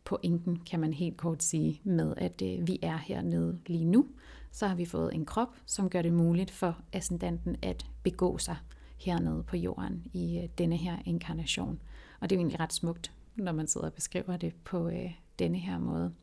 pointen, 0.04 0.60
kan 0.60 0.80
man 0.80 0.94
helt 0.94 1.18
kort 1.18 1.44
sige, 1.44 1.82
med 1.84 2.14
at 2.18 2.42
øh, 2.42 2.68
vi 2.68 2.80
er 2.82 2.98
hernede 2.98 3.60
lige 3.66 3.86
nu. 3.86 4.08
Så 4.52 4.68
har 4.68 4.76
vi 4.76 4.86
fået 4.86 5.14
en 5.14 5.26
krop, 5.26 5.56
som 5.66 5.90
gør 5.90 6.02
det 6.02 6.14
muligt 6.14 6.52
for 6.52 6.82
ascendanten 6.94 7.56
at 7.62 7.86
begå 8.04 8.38
sig 8.38 8.56
hernede 8.98 9.44
på 9.44 9.58
jorden 9.58 10.06
i 10.14 10.38
øh, 10.38 10.50
denne 10.58 10.78
her 10.78 10.98
inkarnation. 11.06 11.80
Og 12.20 12.30
det 12.30 12.36
er 12.36 12.38
jo 12.38 12.42
egentlig 12.42 12.60
ret 12.60 12.74
smukt, 12.74 13.12
når 13.36 13.52
man 13.52 13.68
sidder 13.68 13.88
og 13.88 13.94
beskriver 13.94 14.38
det 14.38 14.54
på 14.64 14.90
øh, 14.90 15.12
denne 15.40 15.58
her 15.58 15.80
måde. 15.80 16.14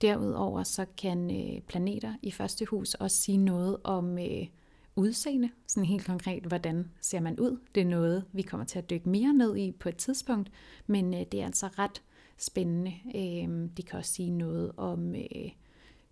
Derudover 0.00 0.62
så 0.62 0.86
kan 0.98 1.30
øh, 1.30 1.60
planeter 1.60 2.14
i 2.22 2.30
første 2.30 2.64
hus 2.64 2.94
også 2.94 3.16
sige 3.16 3.38
noget 3.38 3.76
om 3.84 4.18
øh, 4.18 4.46
udseende, 4.96 5.50
sådan 5.66 5.84
helt 5.84 6.06
konkret, 6.06 6.42
hvordan 6.42 6.90
ser 7.00 7.20
man 7.20 7.40
ud. 7.40 7.58
Det 7.74 7.80
er 7.80 7.84
noget, 7.84 8.24
vi 8.32 8.42
kommer 8.42 8.66
til 8.66 8.78
at 8.78 8.90
dykke 8.90 9.08
mere 9.08 9.32
ned 9.32 9.56
i 9.56 9.72
på 9.72 9.88
et 9.88 9.96
tidspunkt, 9.96 10.50
men 10.86 11.14
øh, 11.14 11.20
det 11.32 11.40
er 11.40 11.46
altså 11.46 11.66
ret 11.66 12.02
spændende. 12.40 12.94
Øh, 13.14 13.68
de 13.76 13.82
kan 13.82 13.98
også 13.98 14.12
sige 14.12 14.30
noget 14.30 14.72
om 14.76 15.14
øh, 15.14 15.50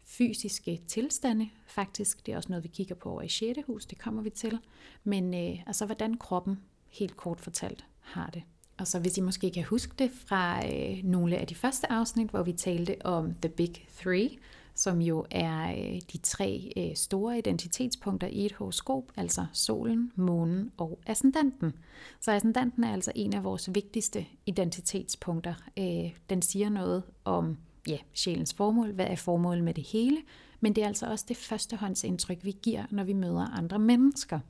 fysiske 0.04 0.80
tilstande, 0.86 1.48
faktisk. 1.66 2.26
Det 2.26 2.32
er 2.32 2.36
også 2.36 2.48
noget, 2.48 2.64
vi 2.64 2.68
kigger 2.68 2.94
på 2.94 3.10
over 3.10 3.22
i 3.22 3.28
6. 3.28 3.58
hus, 3.66 3.86
det 3.86 3.98
kommer 3.98 4.22
vi 4.22 4.30
til. 4.30 4.58
Men 5.04 5.34
øh, 5.34 5.58
altså, 5.66 5.86
hvordan 5.86 6.16
kroppen, 6.16 6.58
helt 6.88 7.16
kort 7.16 7.40
fortalt, 7.40 7.84
har 8.00 8.30
det. 8.30 8.42
Og 8.78 8.86
så 8.86 8.98
hvis 8.98 9.18
I 9.18 9.20
måske 9.20 9.50
kan 9.50 9.64
huske 9.64 9.94
det 9.98 10.10
fra 10.10 10.66
øh, 10.66 11.04
nogle 11.04 11.36
af 11.36 11.46
de 11.46 11.54
første 11.54 11.92
afsnit, 11.92 12.30
hvor 12.30 12.42
vi 12.42 12.52
talte 12.52 13.06
om 13.06 13.34
The 13.34 13.48
Big 13.48 13.86
Three, 13.96 14.30
som 14.78 15.00
jo 15.00 15.26
er 15.30 15.70
øh, 15.70 16.00
de 16.12 16.18
tre 16.18 16.72
øh, 16.76 16.96
store 16.96 17.38
identitetspunkter 17.38 18.26
i 18.26 18.46
et 18.46 18.52
horoskop, 18.52 19.12
altså 19.16 19.46
solen, 19.52 20.12
månen 20.16 20.70
og 20.76 20.98
ascendanten. 21.06 21.72
Så 22.20 22.32
ascendanten 22.32 22.84
er 22.84 22.92
altså 22.92 23.12
en 23.14 23.34
af 23.34 23.44
vores 23.44 23.74
vigtigste 23.74 24.26
identitetspunkter. 24.46 25.54
Øh, 25.78 26.14
den 26.30 26.42
siger 26.42 26.68
noget 26.68 27.02
om 27.24 27.56
ja, 27.88 27.98
sjælens 28.14 28.54
formål, 28.54 28.92
hvad 28.92 29.06
er 29.06 29.16
formålet 29.16 29.64
med 29.64 29.74
det 29.74 29.84
hele, 29.84 30.16
men 30.60 30.72
det 30.72 30.84
er 30.84 30.88
altså 30.88 31.06
også 31.06 31.24
det 31.28 31.36
førstehåndsindtryk, 31.36 32.38
vi 32.42 32.56
giver, 32.62 32.84
når 32.90 33.04
vi 33.04 33.12
møder 33.12 33.58
andre 33.58 33.78
mennesker. 33.78 34.40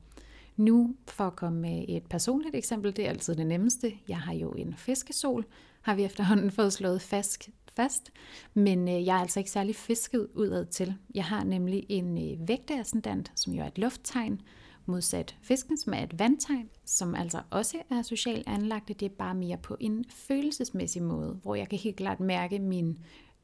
Nu, 0.59 0.95
for 1.07 1.23
at 1.23 1.35
komme 1.35 1.61
med 1.61 1.85
et 1.87 2.03
personligt 2.09 2.55
eksempel, 2.55 2.95
det 2.95 3.05
er 3.05 3.09
altid 3.09 3.35
det 3.35 3.47
nemmeste. 3.47 3.93
Jeg 4.07 4.19
har 4.19 4.33
jo 4.33 4.51
en 4.51 4.73
fiskesol, 4.77 5.45
har 5.81 5.95
vi 5.95 6.03
efterhånden 6.03 6.51
fået 6.51 6.73
slået 6.73 7.01
fast, 7.01 7.49
fast 7.75 8.11
men 8.53 8.87
øh, 8.87 9.05
jeg 9.05 9.15
er 9.15 9.21
altså 9.21 9.39
ikke 9.39 9.51
særlig 9.51 9.75
fisket 9.75 10.27
udad 10.33 10.65
til. 10.65 10.95
Jeg 11.15 11.25
har 11.25 11.43
nemlig 11.43 11.85
en 11.89 12.17
øh, 12.17 12.47
vægteascendant, 12.47 13.31
som 13.35 13.53
jo 13.53 13.63
er 13.63 13.67
et 13.67 13.77
lufttegn, 13.77 14.41
modsat 14.85 15.37
fisken, 15.41 15.77
som 15.77 15.93
er 15.93 16.03
et 16.03 16.19
vandtegn, 16.19 16.69
som 16.85 17.15
altså 17.15 17.41
også 17.49 17.77
er 17.89 18.01
socialt 18.01 18.47
anlagt. 18.47 18.87
Det 18.87 19.01
er 19.01 19.09
bare 19.09 19.35
mere 19.35 19.57
på 19.57 19.77
en 19.79 20.05
følelsesmæssig 20.09 21.03
måde, 21.03 21.39
hvor 21.41 21.55
jeg 21.55 21.69
kan 21.69 21.79
helt 21.79 21.97
klart 21.97 22.19
mærke 22.19 22.59
min 22.59 22.97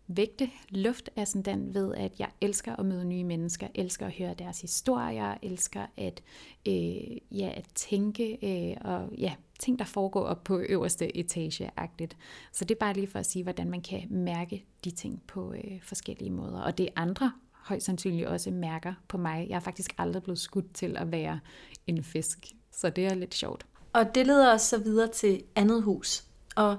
vægte 0.08 0.50
luftascendant 0.70 1.74
ved, 1.74 1.96
at 1.96 2.20
jeg 2.20 2.30
elsker 2.42 2.76
at 2.76 2.86
møde 2.86 3.06
nye 3.06 3.24
mennesker, 3.24 3.68
elsker 3.76 4.06
at 4.06 4.14
høre 4.14 4.34
deres 4.34 4.62
historier, 4.62 5.36
elsker 5.42 5.86
at, 5.98 6.24
øh, 6.68 7.18
ja, 7.32 7.52
at 7.56 7.66
tænke 7.76 8.38
øh, 8.44 8.78
og 8.82 9.10
ja, 9.18 9.34
ting, 9.60 9.80
der 9.80 9.86
foregår 9.86 10.24
op 10.24 10.44
på 10.44 10.60
øverste 10.60 11.18
etage-agtigt. 11.18 12.18
Så 12.52 12.66
det 12.66 12.76
er 12.76 12.80
bare 12.80 12.94
lige 12.94 13.08
for 13.08 13.20
at 13.20 13.26
sige, 13.26 13.44
hvordan 13.44 13.70
man 13.70 13.82
kan 13.82 14.08
mærke 14.10 14.66
de 14.84 14.92
ting 14.92 15.24
på 15.28 15.54
øh, 15.54 15.82
forskellige 15.82 16.32
måder. 16.32 16.62
Og 16.62 16.78
det 16.78 16.90
andre 16.96 17.32
højst 17.54 17.86
sandsynligt 17.86 18.28
også 18.28 18.52
mærker 18.52 18.94
på 19.08 19.18
mig. 19.18 19.46
Jeg 19.50 19.56
er 19.56 19.60
faktisk 19.60 19.94
aldrig 19.98 20.24
blevet 20.24 20.40
skudt 20.40 20.74
til 20.74 20.98
at 20.98 21.12
være 21.12 21.40
en 21.88 22.04
fisk, 22.04 22.48
så 22.72 22.90
det 22.90 23.06
er 23.06 23.14
lidt 23.14 23.36
sjovt. 23.36 23.66
Og 23.94 24.16
det 24.16 24.28
leder 24.28 24.54
os 24.54 24.62
så 24.62 24.78
videre 24.78 25.08
til 25.08 25.44
andet 25.56 25.84
hus. 25.84 26.24
Og 26.56 26.78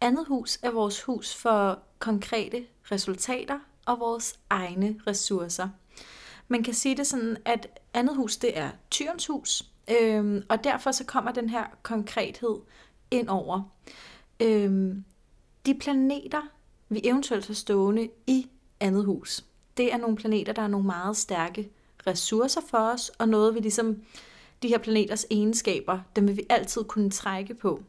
andet 0.00 0.26
hus 0.28 0.58
er 0.62 0.70
vores 0.70 1.02
hus 1.02 1.34
for 1.34 1.82
konkrete 1.98 2.66
resultater 2.92 3.58
og 3.86 4.00
vores 4.00 4.38
egne 4.50 5.00
ressourcer. 5.06 5.68
Man 6.48 6.62
kan 6.62 6.74
sige 6.74 6.96
det 6.96 7.06
sådan, 7.06 7.36
at 7.44 7.80
andet 7.94 8.16
hus 8.16 8.36
det 8.36 8.58
er 8.58 8.70
tyrens 8.90 9.26
hus, 9.26 9.62
øhm, 9.90 10.42
og 10.48 10.64
derfor 10.64 10.92
så 10.92 11.04
kommer 11.04 11.32
den 11.32 11.50
her 11.50 11.64
konkrethed 11.82 12.58
ind 13.10 13.28
over. 13.28 13.62
Øhm, 14.40 15.04
de 15.66 15.74
planeter, 15.74 16.42
vi 16.88 17.00
eventuelt 17.04 17.46
har 17.46 17.54
stående 17.54 18.08
i 18.26 18.48
andet 18.80 19.04
hus, 19.04 19.44
det 19.76 19.92
er 19.92 19.96
nogle 19.96 20.16
planeter, 20.16 20.52
der 20.52 20.62
er 20.62 20.68
nogle 20.68 20.86
meget 20.86 21.16
stærke 21.16 21.70
ressourcer 22.06 22.60
for 22.70 22.78
os, 22.78 23.08
og 23.08 23.28
noget 23.28 23.54
vi 23.54 23.60
ligesom, 23.60 24.02
de 24.62 24.68
her 24.68 24.78
planeters 24.78 25.26
egenskaber, 25.30 26.00
dem 26.16 26.28
vil 26.28 26.36
vi 26.36 26.46
altid 26.48 26.84
kunne 26.84 27.10
trække 27.10 27.54
på. 27.54 27.82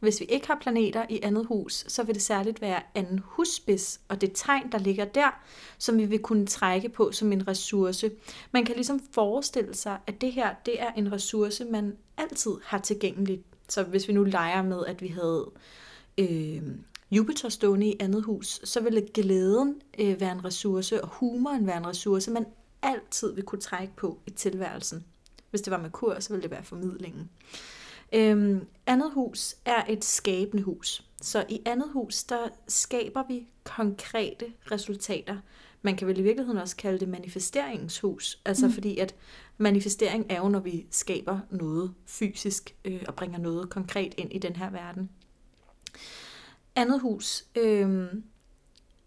Hvis 0.00 0.20
vi 0.20 0.24
ikke 0.24 0.46
har 0.46 0.58
planeter 0.60 1.06
i 1.08 1.20
andet 1.22 1.46
hus, 1.46 1.84
så 1.88 2.02
vil 2.02 2.14
det 2.14 2.22
særligt 2.22 2.60
være 2.60 2.82
anden 2.94 3.20
husbis 3.24 4.00
og 4.08 4.20
det 4.20 4.30
tegn, 4.34 4.72
der 4.72 4.78
ligger 4.78 5.04
der, 5.04 5.40
som 5.78 5.98
vi 5.98 6.04
vil 6.04 6.18
kunne 6.18 6.46
trække 6.46 6.88
på 6.88 7.12
som 7.12 7.32
en 7.32 7.48
ressource. 7.48 8.10
Man 8.52 8.64
kan 8.64 8.74
ligesom 8.74 9.00
forestille 9.12 9.74
sig, 9.74 9.98
at 10.06 10.20
det 10.20 10.32
her 10.32 10.54
det 10.66 10.82
er 10.82 10.92
en 10.92 11.12
ressource, 11.12 11.64
man 11.64 11.96
altid 12.16 12.52
har 12.64 12.78
tilgængeligt. 12.78 13.42
Så 13.68 13.82
hvis 13.82 14.08
vi 14.08 14.12
nu 14.12 14.24
leger 14.24 14.62
med, 14.62 14.86
at 14.86 15.02
vi 15.02 15.08
havde 15.08 15.50
øh, 16.18 16.62
Jupiter 17.10 17.48
stående 17.48 17.86
i 17.86 17.96
andet 18.00 18.22
hus, 18.22 18.60
så 18.64 18.80
ville 18.80 19.08
glæden 19.14 19.82
øh, 19.98 20.20
være 20.20 20.32
en 20.32 20.44
ressource, 20.44 21.04
og 21.04 21.08
humoren 21.08 21.66
være 21.66 21.76
en 21.76 21.86
ressource, 21.86 22.30
man 22.30 22.46
altid 22.82 23.34
vil 23.34 23.44
kunne 23.44 23.60
trække 23.60 23.92
på 23.96 24.18
i 24.26 24.30
tilværelsen. 24.30 25.04
Hvis 25.50 25.60
det 25.60 25.70
var 25.70 25.78
med 25.78 25.90
kur, 25.90 26.20
så 26.20 26.32
ville 26.32 26.42
det 26.42 26.50
være 26.50 26.64
formidlingen. 26.64 27.30
Øhm, 28.12 28.66
andet 28.86 29.10
hus 29.12 29.56
er 29.64 29.84
et 29.88 30.04
skabende 30.04 30.62
hus. 30.62 31.04
Så 31.22 31.44
i 31.48 31.60
andet 31.66 31.88
hus, 31.92 32.24
der 32.24 32.48
skaber 32.68 33.22
vi 33.28 33.46
konkrete 33.64 34.46
resultater. 34.70 35.36
Man 35.82 35.96
kan 35.96 36.08
vel 36.08 36.18
i 36.18 36.22
virkeligheden 36.22 36.60
også 36.60 36.76
kalde 36.76 37.00
det 37.00 37.08
manifesteringshus. 37.08 38.40
Altså 38.44 38.66
mm. 38.66 38.72
fordi 38.72 38.98
at 38.98 39.14
manifestering 39.58 40.26
er 40.28 40.36
jo, 40.36 40.48
når 40.48 40.60
vi 40.60 40.86
skaber 40.90 41.38
noget 41.50 41.94
fysisk 42.06 42.76
øh, 42.84 43.02
og 43.08 43.14
bringer 43.14 43.38
noget 43.38 43.70
konkret 43.70 44.14
ind 44.16 44.32
i 44.32 44.38
den 44.38 44.56
her 44.56 44.70
verden. 44.70 45.10
Andet 46.76 47.00
hus, 47.00 47.44
øh, 47.56 48.06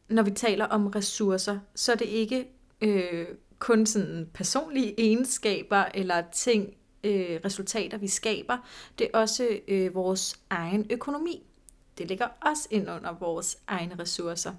når 0.10 0.24
vi 0.24 0.32
taler 0.32 0.66
om 0.66 0.88
ressourcer, 0.88 1.60
så 1.76 1.92
er 1.92 1.96
det 1.96 2.06
ikke 2.06 2.48
øh, 2.82 3.26
kun 3.60 3.86
sådan 3.86 4.30
personlige 4.34 5.00
egenskaber 5.00 5.86
eller 5.94 6.24
ting, 6.32 6.74
øh, 7.04 7.40
resultater, 7.46 7.98
vi 7.98 8.08
skaber. 8.08 8.58
Det 9.00 9.08
er 9.14 9.20
også 9.20 9.60
øh, 9.68 9.96
vores 9.96 10.40
egen 10.50 10.88
økonomi. 10.90 11.44
Det 11.98 12.08
ligger 12.08 12.28
også 12.42 12.68
ind 12.72 12.90
under 12.90 13.18
vores 13.20 13.58
egne 13.68 13.96
ressourcer. 14.00 14.54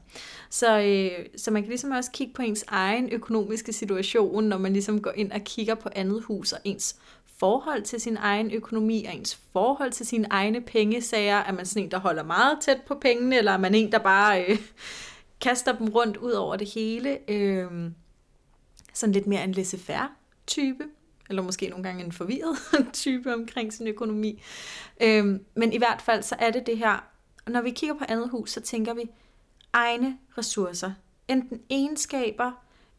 Så, 0.50 0.80
øh, 0.80 1.26
så 1.36 1.50
man 1.50 1.62
kan 1.62 1.68
ligesom 1.68 1.90
også 1.90 2.10
kigge 2.10 2.34
på 2.34 2.42
ens 2.42 2.64
egen 2.68 3.10
økonomiske 3.10 3.72
situation, 3.72 4.44
når 4.44 4.58
man 4.58 4.72
ligesom 4.72 5.02
går 5.02 5.12
ind 5.16 5.32
og 5.32 5.40
kigger 5.40 5.74
på 5.74 5.88
andet 5.92 6.22
hus 6.22 6.52
og 6.52 6.60
ens 6.64 6.96
forhold 7.36 7.82
til 7.82 8.00
sin 8.00 8.16
egen 8.16 8.50
økonomi 8.50 9.04
og 9.04 9.14
ens 9.14 9.34
forhold 9.52 9.92
til 9.92 10.06
sine 10.06 10.26
egne 10.30 10.60
pengesager. 10.60 11.36
Er 11.36 11.52
man 11.52 11.66
sådan 11.66 11.82
en, 11.82 11.90
der 11.90 11.98
holder 11.98 12.22
meget 12.22 12.58
tæt 12.60 12.80
på 12.86 12.94
pengene, 12.94 13.38
eller 13.38 13.52
er 13.52 13.58
man 13.58 13.74
en, 13.74 13.92
der 13.92 13.98
bare 13.98 14.44
øh, 14.44 14.58
kaster 15.40 15.78
dem 15.78 15.88
rundt 15.88 16.16
ud 16.16 16.32
over 16.32 16.56
det 16.56 16.68
hele? 16.68 17.30
Øh, 17.30 17.90
sådan 18.94 19.12
lidt 19.12 19.26
mere 19.26 19.44
en 19.44 19.54
laissez-faire 19.54 20.08
type 20.46 20.84
eller 21.28 21.43
måske 21.43 21.69
nogle 21.69 21.85
gange 21.85 22.04
en 22.04 22.12
forvirret 22.12 22.59
type 22.93 23.35
omkring 23.35 23.73
sin 23.73 23.87
økonomi. 23.87 24.43
Øhm, 25.02 25.45
men 25.54 25.73
i 25.73 25.78
hvert 25.78 26.02
fald 26.02 26.23
så 26.23 26.37
er 26.38 26.50
det 26.50 26.66
det 26.66 26.78
her, 26.78 27.04
når 27.47 27.61
vi 27.61 27.71
kigger 27.71 27.95
på 27.99 28.04
andet 28.09 28.31
hus, 28.31 28.50
så 28.50 28.61
tænker 28.61 28.95
vi 28.95 29.11
egne 29.73 30.19
ressourcer. 30.38 30.93
Enten 31.28 31.61
egenskaber, 31.71 32.52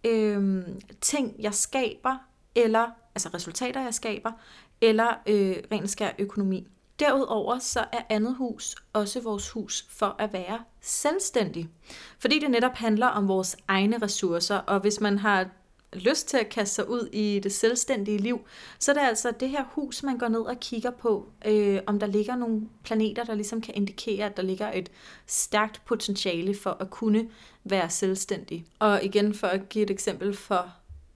øhm, 0.03 0.82
ting 1.01 1.36
jeg 1.39 1.53
skaber, 1.53 2.17
eller 2.55 2.89
altså 3.15 3.29
resultater 3.34 3.82
jeg 3.82 3.94
skaber, 3.94 4.32
eller 4.82 5.08
øh, 5.27 5.55
ren 5.72 5.88
skær 5.88 6.10
økonomi. 6.20 6.67
Derudover 7.00 7.60
så 7.60 7.79
er 7.79 8.01
andet 8.10 8.36
hus 8.36 8.75
også 8.94 9.22
vores 9.22 9.50
hus 9.50 9.88
for 9.89 10.15
at 10.20 10.34
være 10.34 10.60
selvstændig. 10.82 11.70
Fordi 12.20 12.39
det 12.39 12.51
netop 12.51 12.75
handler 12.75 13.08
om 13.08 13.27
vores 13.27 13.58
egne 13.67 13.98
ressourcer, 13.98 14.58
og 14.58 14.79
hvis 14.79 15.01
man 15.01 15.20
har 15.20 15.50
lyst 15.95 16.27
til 16.27 16.37
at 16.37 16.49
kaste 16.49 16.75
sig 16.75 16.89
ud 16.89 17.09
i 17.13 17.39
det 17.39 17.53
selvstændige 17.53 18.17
liv, 18.17 18.39
så 18.79 18.91
er 18.91 18.95
det 18.95 19.01
altså 19.01 19.33
det 19.39 19.49
her 19.49 19.63
hus, 19.71 20.03
man 20.03 20.17
går 20.17 20.27
ned 20.27 20.39
og 20.39 20.59
kigger 20.59 20.91
på, 20.91 21.29
øh, 21.45 21.79
om 21.87 21.99
der 21.99 22.07
ligger 22.07 22.35
nogle 22.35 22.61
planeter, 22.83 23.23
der 23.23 23.35
ligesom 23.35 23.61
kan 23.61 23.73
indikere, 23.75 24.25
at 24.25 24.37
der 24.37 24.43
ligger 24.43 24.71
et 24.71 24.91
stærkt 25.27 25.81
potentiale 25.85 26.55
for 26.55 26.77
at 26.79 26.89
kunne 26.89 27.29
være 27.63 27.89
selvstændig. 27.89 28.65
Og 28.79 29.03
igen 29.03 29.33
for 29.33 29.47
at 29.47 29.69
give 29.69 29.83
et 29.83 29.91
eksempel 29.91 30.33
for 30.33 30.73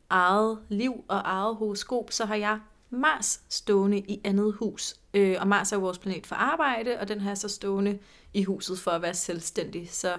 eget 0.09 0.57
liv 0.69 1.03
og 1.07 1.21
eget 1.25 1.55
horoskop, 1.55 2.11
så 2.11 2.25
har 2.25 2.35
jeg 2.35 2.59
Mars 2.89 3.41
stående 3.49 3.99
i 3.99 4.21
andet 4.23 4.53
hus. 4.53 4.95
Øh, 5.13 5.37
og 5.39 5.47
Mars 5.47 5.71
er 5.71 5.75
jo 5.75 5.81
vores 5.81 5.97
planet 5.97 6.27
for 6.27 6.35
arbejde, 6.35 6.99
og 6.99 7.07
den 7.07 7.21
har 7.21 7.29
jeg 7.29 7.37
så 7.37 7.49
stående 7.49 7.99
i 8.33 8.43
huset 8.43 8.79
for 8.79 8.91
at 8.91 9.01
være 9.01 9.13
selvstændig. 9.13 9.89
Så 9.91 10.17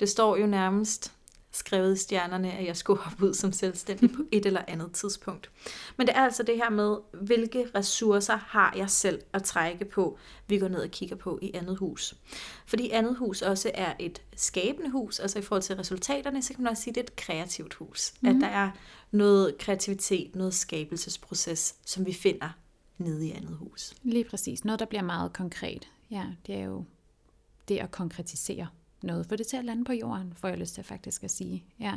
det 0.00 0.08
står 0.08 0.36
jo 0.36 0.46
nærmest 0.46 1.12
skrevet 1.58 1.94
i 1.94 1.98
stjernerne, 1.98 2.52
at 2.52 2.66
jeg 2.66 2.76
skulle 2.76 3.00
hoppe 3.00 3.26
ud 3.26 3.34
som 3.34 3.52
selvstændig 3.52 4.12
på 4.12 4.22
et 4.32 4.46
eller 4.46 4.62
andet 4.68 4.92
tidspunkt. 4.92 5.50
Men 5.96 6.06
det 6.06 6.16
er 6.16 6.20
altså 6.20 6.42
det 6.42 6.56
her 6.56 6.70
med, 6.70 6.96
hvilke 7.12 7.66
ressourcer 7.74 8.36
har 8.36 8.74
jeg 8.76 8.90
selv 8.90 9.22
at 9.32 9.42
trække 9.42 9.84
på, 9.84 10.18
vi 10.46 10.58
går 10.58 10.68
ned 10.68 10.82
og 10.82 10.90
kigger 10.90 11.16
på 11.16 11.38
i 11.42 11.50
andet 11.54 11.76
hus. 11.76 12.14
Fordi 12.66 12.90
andet 12.90 13.16
hus 13.16 13.42
også 13.42 13.70
er 13.74 13.94
et 13.98 14.22
skabende 14.36 14.90
hus, 14.90 15.20
altså 15.20 15.38
i 15.38 15.42
forhold 15.42 15.62
til 15.62 15.76
resultaterne, 15.76 16.42
så 16.42 16.54
kan 16.54 16.62
man 16.62 16.70
også 16.70 16.82
sige, 16.82 16.90
at 16.90 16.94
det 16.94 17.00
er 17.00 17.04
et 17.04 17.16
kreativt 17.16 17.74
hus. 17.74 18.14
Mm. 18.20 18.28
At 18.28 18.34
der 18.34 18.46
er 18.46 18.70
noget 19.10 19.58
kreativitet, 19.58 20.36
noget 20.36 20.54
skabelsesproces, 20.54 21.74
som 21.84 22.06
vi 22.06 22.12
finder 22.12 22.48
nede 22.98 23.26
i 23.26 23.30
andet 23.30 23.56
hus. 23.56 23.94
Lige 24.02 24.24
præcis. 24.24 24.64
Noget, 24.64 24.80
der 24.80 24.86
bliver 24.86 25.02
meget 25.02 25.32
konkret. 25.32 25.88
Ja, 26.10 26.24
det 26.46 26.54
er 26.54 26.64
jo 26.64 26.84
det 27.68 27.78
at 27.78 27.90
konkretisere 27.90 28.68
noget. 29.02 29.26
Få 29.26 29.36
det 29.36 29.46
til 29.46 29.56
at 29.56 29.64
lande 29.64 29.84
på 29.84 29.92
jorden, 29.92 30.32
får 30.36 30.48
jeg 30.48 30.58
lyst 30.58 30.74
til 30.74 30.84
faktisk 30.84 31.24
at 31.24 31.30
sige. 31.30 31.64
Ja. 31.80 31.94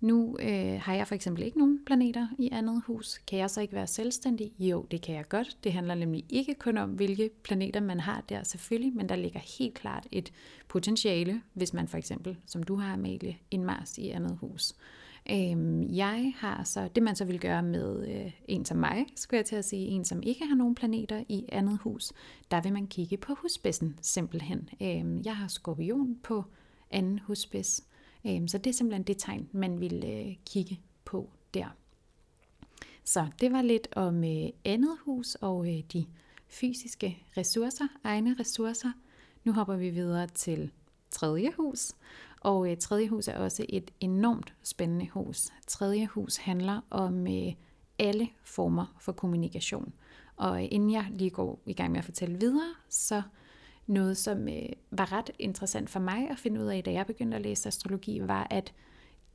Nu 0.00 0.36
øh, 0.40 0.80
har 0.80 0.94
jeg 0.94 1.08
for 1.08 1.14
eksempel 1.14 1.42
ikke 1.42 1.58
nogen 1.58 1.80
planeter 1.86 2.28
i 2.38 2.48
andet 2.52 2.82
hus. 2.86 3.18
Kan 3.18 3.38
jeg 3.38 3.50
så 3.50 3.60
ikke 3.60 3.74
være 3.74 3.86
selvstændig? 3.86 4.52
Jo, 4.58 4.86
det 4.90 5.02
kan 5.02 5.14
jeg 5.14 5.28
godt. 5.28 5.56
Det 5.64 5.72
handler 5.72 5.94
nemlig 5.94 6.24
ikke 6.28 6.54
kun 6.54 6.78
om, 6.78 6.90
hvilke 6.90 7.30
planeter 7.42 7.80
man 7.80 8.00
har 8.00 8.20
der 8.28 8.42
selvfølgelig, 8.42 8.96
men 8.96 9.08
der 9.08 9.16
ligger 9.16 9.40
helt 9.58 9.74
klart 9.74 10.06
et 10.12 10.32
potentiale, 10.68 11.42
hvis 11.54 11.72
man 11.72 11.88
for 11.88 11.98
eksempel, 11.98 12.36
som 12.46 12.62
du 12.62 12.76
har, 12.76 12.92
Amalie, 12.92 13.36
en 13.50 13.64
Mars 13.64 13.98
i 13.98 14.08
andet 14.08 14.36
hus. 14.40 14.74
Øhm, 15.30 15.82
jeg 15.82 16.34
har 16.36 16.64
så, 16.64 16.88
det 16.94 17.02
man 17.02 17.16
så 17.16 17.24
vil 17.24 17.40
gøre 17.40 17.62
med 17.62 18.08
øh, 18.08 18.32
en 18.48 18.64
som 18.64 18.76
mig, 18.76 19.06
skulle 19.16 19.38
jeg 19.38 19.46
til 19.46 19.56
at 19.56 19.64
sige, 19.64 19.86
en 19.86 20.04
som 20.04 20.22
ikke 20.22 20.46
har 20.46 20.54
nogen 20.54 20.74
planeter 20.74 21.24
i 21.28 21.44
andet 21.48 21.78
hus, 21.78 22.12
der 22.50 22.60
vil 22.60 22.72
man 22.72 22.86
kigge 22.86 23.16
på 23.16 23.34
husspidsen 23.34 23.98
simpelthen. 24.02 24.68
Øhm, 24.82 25.22
jeg 25.24 25.36
har 25.36 25.48
skorpion 25.48 26.18
på 26.22 26.44
anden 26.90 27.18
husspids, 27.18 27.84
øhm, 28.26 28.48
så 28.48 28.58
det 28.58 28.70
er 28.70 28.74
simpelthen 28.74 29.02
det 29.02 29.16
tegn, 29.18 29.48
man 29.52 29.80
vil 29.80 30.04
øh, 30.06 30.36
kigge 30.46 30.80
på 31.04 31.30
der. 31.54 31.76
Så 33.04 33.26
det 33.40 33.52
var 33.52 33.62
lidt 33.62 33.88
om 33.96 34.24
øh, 34.24 34.48
andet 34.64 34.96
hus 35.04 35.34
og 35.34 35.68
øh, 35.68 35.82
de 35.92 36.06
fysiske 36.48 37.18
ressourcer, 37.36 37.88
egne 38.04 38.36
ressourcer. 38.40 38.92
Nu 39.44 39.52
hopper 39.52 39.76
vi 39.76 39.90
videre 39.90 40.26
til 40.26 40.70
tredje 41.10 41.50
hus, 41.56 41.92
og 42.42 42.70
øh, 42.70 42.76
tredje 42.76 43.08
hus 43.08 43.28
er 43.28 43.38
også 43.38 43.66
et 43.68 43.90
enormt 44.00 44.54
spændende 44.62 45.08
hus. 45.08 45.48
Tredje 45.66 46.06
hus 46.06 46.36
handler 46.36 46.80
om 46.90 47.26
øh, 47.26 47.52
alle 47.98 48.28
former 48.44 48.96
for 49.00 49.12
kommunikation. 49.12 49.92
Og 50.36 50.62
øh, 50.62 50.68
inden 50.70 50.90
jeg 50.90 51.06
lige 51.10 51.30
går 51.30 51.62
i 51.66 51.72
gang 51.72 51.92
med 51.92 51.98
at 51.98 52.04
fortælle 52.04 52.38
videre, 52.40 52.74
så 52.88 53.22
noget, 53.86 54.16
som 54.16 54.48
øh, 54.48 54.68
var 54.90 55.12
ret 55.12 55.30
interessant 55.38 55.90
for 55.90 56.00
mig 56.00 56.30
at 56.30 56.38
finde 56.38 56.60
ud 56.60 56.66
af, 56.66 56.84
da 56.84 56.92
jeg 56.92 57.06
begyndte 57.06 57.36
at 57.36 57.42
læse 57.42 57.66
astrologi, 57.66 58.20
var, 58.22 58.46
at 58.50 58.72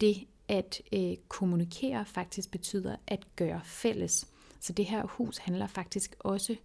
det 0.01 0.27
at 0.47 0.81
øh, 0.93 1.15
kommunikere 1.27 2.05
faktisk 2.05 2.51
betyder 2.51 2.95
at 3.07 3.27
gøre 3.35 3.61
fælles. 3.63 4.27
Så 4.59 4.73
det 4.73 4.85
her 4.85 5.05
hus 5.05 5.37
handler 5.37 5.67
faktisk 5.67 6.15
også 6.19 6.55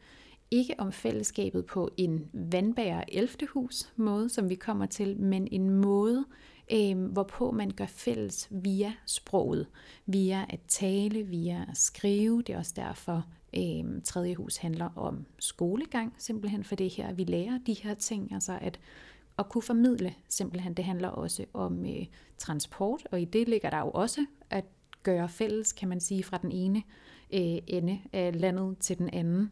ikke 0.52 0.74
om 0.78 0.92
fællesskabet 0.92 1.66
på 1.66 1.90
en 1.96 2.28
vandbærer 2.32 3.04
11. 3.08 3.48
hus 3.48 3.92
måde, 3.96 4.28
som 4.28 4.48
vi 4.48 4.54
kommer 4.54 4.86
til, 4.86 5.20
men 5.20 5.48
en 5.50 5.70
måde, 5.70 6.24
øh, 6.72 7.04
hvorpå 7.04 7.50
man 7.50 7.70
gør 7.70 7.86
fælles 7.86 8.48
via 8.50 8.92
sproget, 9.06 9.66
via 10.06 10.46
at 10.48 10.60
tale, 10.68 11.22
via 11.22 11.66
at 11.70 11.76
skrive. 11.76 12.42
Det 12.42 12.54
er 12.54 12.58
også 12.58 12.72
derfor, 12.76 13.26
øh, 13.56 14.02
tredje 14.04 14.34
hus 14.34 14.56
handler 14.56 14.88
om 14.96 15.26
skolegang, 15.38 16.14
simpelthen, 16.18 16.64
for 16.64 16.76
det 16.76 16.90
her, 16.90 17.12
vi 17.12 17.24
lærer 17.24 17.58
de 17.66 17.72
her 17.72 17.94
ting, 17.94 18.32
altså 18.32 18.58
at 18.60 18.80
at 19.38 19.48
kunne 19.48 19.62
formidle 19.62 20.14
simpelthen. 20.28 20.74
Det 20.74 20.84
handler 20.84 21.08
også 21.08 21.44
om 21.52 21.86
øh, 21.86 22.06
transport, 22.38 23.08
og 23.12 23.20
i 23.20 23.24
det 23.24 23.48
ligger 23.48 23.70
der 23.70 23.78
jo 23.78 23.90
også 23.90 24.26
at 24.50 24.64
gøre 25.02 25.28
fælles, 25.28 25.72
kan 25.72 25.88
man 25.88 26.00
sige, 26.00 26.24
fra 26.24 26.38
den 26.38 26.52
ene 26.52 26.82
øh, 27.34 27.58
ende 27.66 28.00
af 28.12 28.40
landet 28.40 28.78
til 28.78 28.98
den 28.98 29.10
anden 29.12 29.50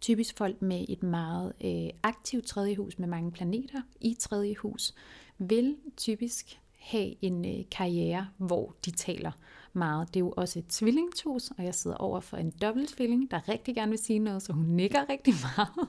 typisk 0.00 0.38
folk 0.38 0.62
med 0.62 0.84
et 0.88 1.02
meget 1.02 1.52
øh, 1.64 1.90
aktivt 2.02 2.46
tredje 2.46 2.76
hus 2.76 2.98
med 2.98 3.08
mange 3.08 3.30
planeter 3.30 3.82
i 4.00 4.16
tredje 4.20 4.54
hus, 4.54 4.94
vil 5.38 5.76
typisk 5.96 6.60
have 6.78 7.14
en 7.24 7.44
øh, 7.44 7.64
karriere, 7.70 8.28
hvor 8.36 8.76
de 8.84 8.90
taler 8.90 9.32
meget. 9.72 10.08
Det 10.08 10.16
er 10.16 10.24
jo 10.24 10.34
også 10.36 10.58
et 10.58 10.66
tvillingshus, 10.68 11.50
og 11.58 11.64
jeg 11.64 11.74
sidder 11.74 11.96
over 11.96 12.20
for 12.20 12.36
en 12.36 12.50
dobbelttvilling, 12.50 13.30
der 13.30 13.48
rigtig 13.48 13.74
gerne 13.74 13.90
vil 13.90 13.98
sige 13.98 14.18
noget, 14.18 14.42
så 14.42 14.52
hun 14.52 14.64
nikker 14.64 15.08
rigtig 15.08 15.34
meget. 15.42 15.88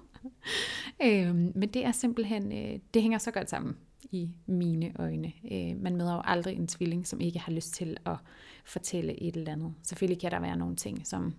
øhm, 1.29 1.51
men 1.55 1.69
det 1.69 1.85
er 1.85 1.91
simpelthen, 1.91 2.51
øh, 2.51 2.79
det 2.93 3.01
hænger 3.01 3.17
så 3.17 3.31
godt 3.31 3.49
sammen 3.49 3.77
i 4.11 4.29
mine 4.45 4.91
øjne. 4.99 5.33
Øh, 5.51 5.81
man 5.81 5.95
møder 5.95 6.13
jo 6.13 6.21
aldrig 6.23 6.55
en 6.55 6.67
tvilling, 6.67 7.07
som 7.07 7.21
ikke 7.21 7.39
har 7.39 7.51
lyst 7.51 7.73
til 7.73 7.97
at 8.05 8.17
fortælle 8.65 9.23
et 9.23 9.35
eller 9.35 9.51
andet. 9.51 9.73
Selvfølgelig 9.83 10.21
kan 10.21 10.31
der 10.31 10.39
være 10.39 10.57
nogle 10.57 10.75
ting, 10.75 11.07
som 11.07 11.33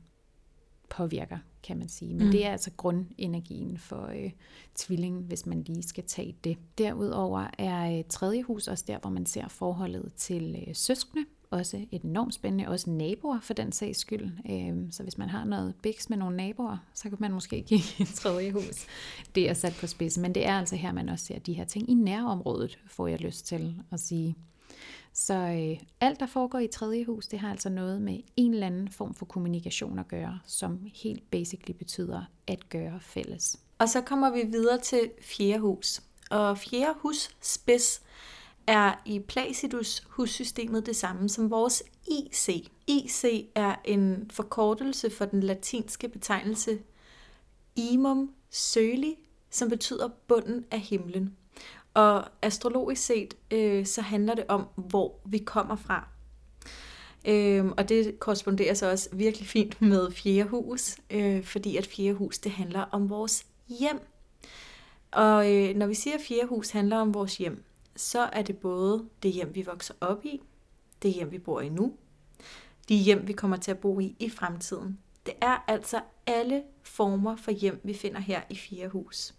påvirker, 0.88 1.38
kan 1.62 1.79
man 1.79 1.88
sige. 1.88 2.14
Men 2.14 2.27
mm. 2.27 2.33
det 2.33 2.46
er 2.46 2.53
altså 2.53 2.70
grundenergien 2.77 3.79
for 3.79 4.07
øh, 4.07 4.31
tvillingen, 4.75 5.22
hvis 5.22 5.46
man 5.46 5.62
lige 5.62 5.83
skal 5.83 6.05
tage 6.05 6.37
det. 6.44 6.59
Derudover 6.79 7.46
er 7.59 7.99
øh, 7.99 8.05
tredje 8.09 8.42
hus 8.42 8.68
også 8.68 8.85
der, 8.87 8.99
hvor 8.99 9.11
man 9.11 9.27
ser 9.27 9.49
forholdet 9.49 10.12
til 10.16 10.64
øh, 10.68 10.75
søskende. 10.75 11.25
Også 11.51 11.87
et 11.92 12.03
enormt 12.03 12.35
spændende, 12.35 12.68
også 12.68 12.90
naboer 12.90 13.40
for 13.40 13.55
den 13.55 13.72
sags 13.72 13.99
skyld. 13.99 14.31
Øh, 14.51 14.92
så 14.92 15.03
hvis 15.03 15.18
man 15.18 15.29
har 15.29 15.44
noget 15.44 15.75
biks 15.83 16.11
med 16.11 16.18
nogle 16.18 16.37
naboer, 16.37 16.77
så 16.94 17.09
kan 17.09 17.18
man 17.20 17.33
måske 17.33 17.62
kigge 17.62 17.85
i 17.99 18.05
tredje 18.05 18.53
hus. 18.53 18.87
Det 19.35 19.51
er 19.51 19.55
sat 19.55 19.77
på 19.81 19.87
spidsen, 19.87 20.22
men 20.22 20.35
det 20.35 20.46
er 20.46 20.59
altså 20.59 20.77
her, 20.77 20.92
man 20.92 21.09
også 21.09 21.25
ser 21.25 21.38
de 21.38 21.53
her 21.53 21.64
ting 21.64 21.90
i 21.90 21.94
nærområdet, 21.94 22.79
får 22.87 23.07
jeg 23.07 23.20
lyst 23.20 23.46
til 23.46 23.83
at 23.92 24.01
sige. 24.01 24.37
Så 25.18 25.35
øh, 25.35 25.81
alt, 26.00 26.20
der 26.20 26.26
foregår 26.26 26.59
i 26.59 26.66
tredje 26.66 27.05
hus, 27.05 27.26
det 27.26 27.38
har 27.38 27.50
altså 27.50 27.68
noget 27.68 28.02
med 28.02 28.20
en 28.37 28.55
eller 28.55 28.66
anden 28.66 28.88
form 28.88 29.14
for 29.14 29.26
kommunikation 29.26 29.98
at 29.98 30.09
gøre, 30.09 30.38
som 30.46 30.81
helt 30.94 31.31
basically 31.31 31.79
betyder 31.79 32.22
at 32.46 32.68
gøre 32.68 33.00
fælles. 33.00 33.61
Og 33.79 33.88
så 33.88 34.00
kommer 34.00 34.31
vi 34.31 34.42
videre 34.42 34.79
til 34.79 35.11
fjerde 35.22 35.59
hus. 35.59 36.02
Og 36.31 36.59
fjerde 36.59 36.94
hus 36.98 37.37
spids 37.40 38.02
er 38.66 38.94
i 39.05 39.18
Placidus 39.18 40.02
hussystemet 40.07 40.87
det 40.87 40.96
samme 40.96 41.29
som 41.29 41.50
vores 41.50 41.83
IC. 42.09 42.70
IC 42.87 43.24
er 43.55 43.76
en 43.85 44.31
forkortelse 44.31 45.11
for 45.11 45.24
den 45.24 45.42
latinske 45.42 46.09
betegnelse 46.09 46.79
imum 47.76 48.35
søli, 48.50 49.16
som 49.50 49.68
betyder 49.68 50.09
bunden 50.29 50.64
af 50.70 50.81
himlen. 50.81 51.37
Og 51.96 52.24
astrologisk 52.42 53.06
set, 53.06 53.35
øh, 53.50 53.87
så 53.87 54.02
handler 54.02 54.35
det 54.35 54.44
om, 54.48 54.66
hvor 54.74 55.20
vi 55.24 55.38
kommer 55.38 55.76
fra. 55.76 56.09
Øhm, 57.28 57.72
og 57.76 57.88
det 57.88 58.20
korresponderer 58.20 58.74
så 58.74 58.90
også 58.90 59.09
virkelig 59.12 59.48
fint 59.48 59.82
med 59.82 60.11
fjerde 60.11 60.48
hus, 60.48 60.96
øh, 61.11 61.44
fordi 61.44 61.76
at 61.76 61.87
fjerde 61.87 62.14
hus, 62.14 62.38
det 62.38 62.52
handler 62.52 62.80
om 62.80 63.11
vores 63.11 63.46
hjem. 63.68 64.00
Og 65.11 65.54
øh, 65.54 65.76
når 65.76 65.87
vi 65.87 65.94
siger, 65.94 66.14
at 66.14 66.20
fjerde 66.28 66.46
hus 66.46 66.70
handler 66.70 66.96
om 66.96 67.14
vores 67.14 67.37
hjem, 67.37 67.64
så 67.96 68.20
er 68.32 68.42
det 68.42 68.56
både 68.56 69.04
det 69.22 69.32
hjem, 69.32 69.54
vi 69.54 69.62
vokser 69.62 69.94
op 70.00 70.24
i, 70.24 70.40
det 71.02 71.12
hjem, 71.12 71.32
vi 71.32 71.38
bor 71.38 71.61
i 71.61 71.68
nu, 71.68 71.94
de 72.88 72.96
hjem, 72.96 73.28
vi 73.28 73.32
kommer 73.32 73.56
til 73.56 73.70
at 73.70 73.78
bo 73.78 74.00
i 74.00 74.16
i 74.18 74.30
fremtiden. 74.30 74.98
Det 75.26 75.35
er 75.40 75.64
altså 75.68 76.00
alle 76.26 76.62
former 76.82 77.37
for 77.37 77.50
hjem, 77.50 77.80
vi 77.85 77.94
finder 77.94 78.20
her 78.20 78.40
i 78.50 78.56
fjerde 78.56 78.88
hus. 78.88 79.35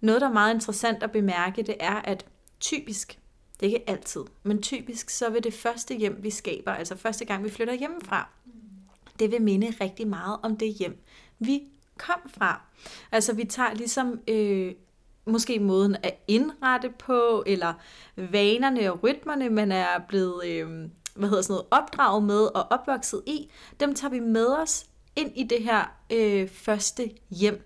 Noget, 0.00 0.20
der 0.20 0.28
er 0.28 0.32
meget 0.32 0.54
interessant 0.54 1.02
at 1.02 1.12
bemærke, 1.12 1.62
det 1.62 1.76
er, 1.80 1.94
at 1.94 2.26
typisk, 2.60 3.18
det 3.60 3.66
er 3.68 3.74
ikke 3.74 3.90
altid, 3.90 4.24
men 4.42 4.62
typisk 4.62 5.10
så 5.10 5.30
vil 5.30 5.44
det 5.44 5.54
første 5.54 5.94
hjem, 5.94 6.18
vi 6.22 6.30
skaber, 6.30 6.72
altså 6.72 6.96
første 6.96 7.24
gang, 7.24 7.44
vi 7.44 7.50
flytter 7.50 7.74
hjemmefra, 7.74 8.28
det 9.18 9.30
vil 9.30 9.42
minde 9.42 9.74
rigtig 9.80 10.08
meget 10.08 10.38
om 10.42 10.56
det 10.56 10.74
hjem, 10.74 11.02
vi 11.38 11.62
kom 11.98 12.20
fra. 12.26 12.60
Altså 13.12 13.34
vi 13.34 13.44
tager 13.44 13.74
ligesom 13.74 14.20
øh, 14.28 14.74
måske 15.26 15.58
måden 15.58 15.96
at 16.02 16.24
indrette 16.28 16.90
på, 16.98 17.44
eller 17.46 17.74
vanerne 18.16 18.92
og 18.92 19.02
rytmerne, 19.02 19.50
man 19.50 19.72
er 19.72 19.98
blevet 20.08 20.46
øh, 20.46 20.88
hvad 21.14 21.28
hedder 21.28 21.42
sådan 21.42 21.52
noget, 21.52 21.66
opdraget 21.70 22.22
med 22.22 22.40
og 22.40 22.66
opvokset 22.70 23.22
i, 23.26 23.50
dem 23.80 23.94
tager 23.94 24.10
vi 24.10 24.20
med 24.20 24.46
os 24.46 24.86
ind 25.16 25.32
i 25.34 25.42
det 25.42 25.62
her 25.62 25.84
øh, 26.12 26.48
første 26.48 27.10
hjem. 27.30 27.62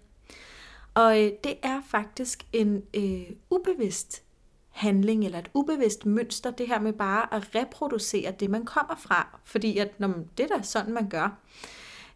Og 0.95 1.25
øh, 1.25 1.33
det 1.45 1.55
er 1.63 1.81
faktisk 1.87 2.47
en 2.53 2.83
øh, 2.95 3.37
ubevidst 3.51 4.23
handling 4.71 5.25
eller 5.25 5.39
et 5.39 5.51
ubevidst 5.55 6.07
mønster, 6.07 6.51
det 6.51 6.67
her 6.67 6.81
med 6.81 6.93
bare 6.93 7.35
at 7.35 7.55
reproducere 7.55 8.31
det, 8.41 8.51
man 8.51 8.65
kommer 8.65 8.97
fra. 8.97 9.41
Fordi 9.45 9.79
at, 9.79 10.01
når 10.01 10.09
man, 10.09 10.29
det 10.39 10.51
er 10.51 10.57
da 10.57 10.63
sådan, 10.63 10.95
man 10.95 11.09
gør. 11.09 11.39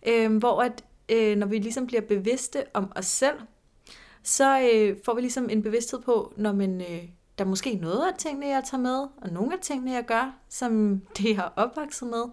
Øh, 0.07 0.37
hvor 0.37 0.63
at, 0.63 0.85
øh, 1.09 1.37
når 1.37 1.47
vi 1.47 1.59
ligesom 1.59 1.87
bliver 1.87 2.03
bevidste 2.03 2.65
om 2.75 2.93
os 2.97 3.07
selv, 3.07 3.37
så 4.23 4.71
øh, 4.75 4.97
får 5.05 5.15
vi 5.15 5.21
ligesom 5.21 5.49
en 5.51 5.63
bevidsthed 5.63 6.01
på, 6.01 6.35
når 6.37 6.53
man, 6.53 6.81
øh, 6.81 7.09
der 7.39 7.45
er 7.45 7.49
måske 7.49 7.75
noget 7.75 8.07
af 8.07 8.19
tingene, 8.19 8.47
jeg 8.47 8.63
tager 8.65 8.83
med, 8.83 9.07
og 9.17 9.31
nogle 9.33 9.53
af 9.53 9.59
tingene, 9.63 9.93
jeg 9.93 10.05
gør, 10.05 10.39
som 10.49 10.99
det, 11.19 11.29
jeg 11.29 11.37
har 11.37 11.53
opvokset 11.57 12.09
med. 12.09 12.25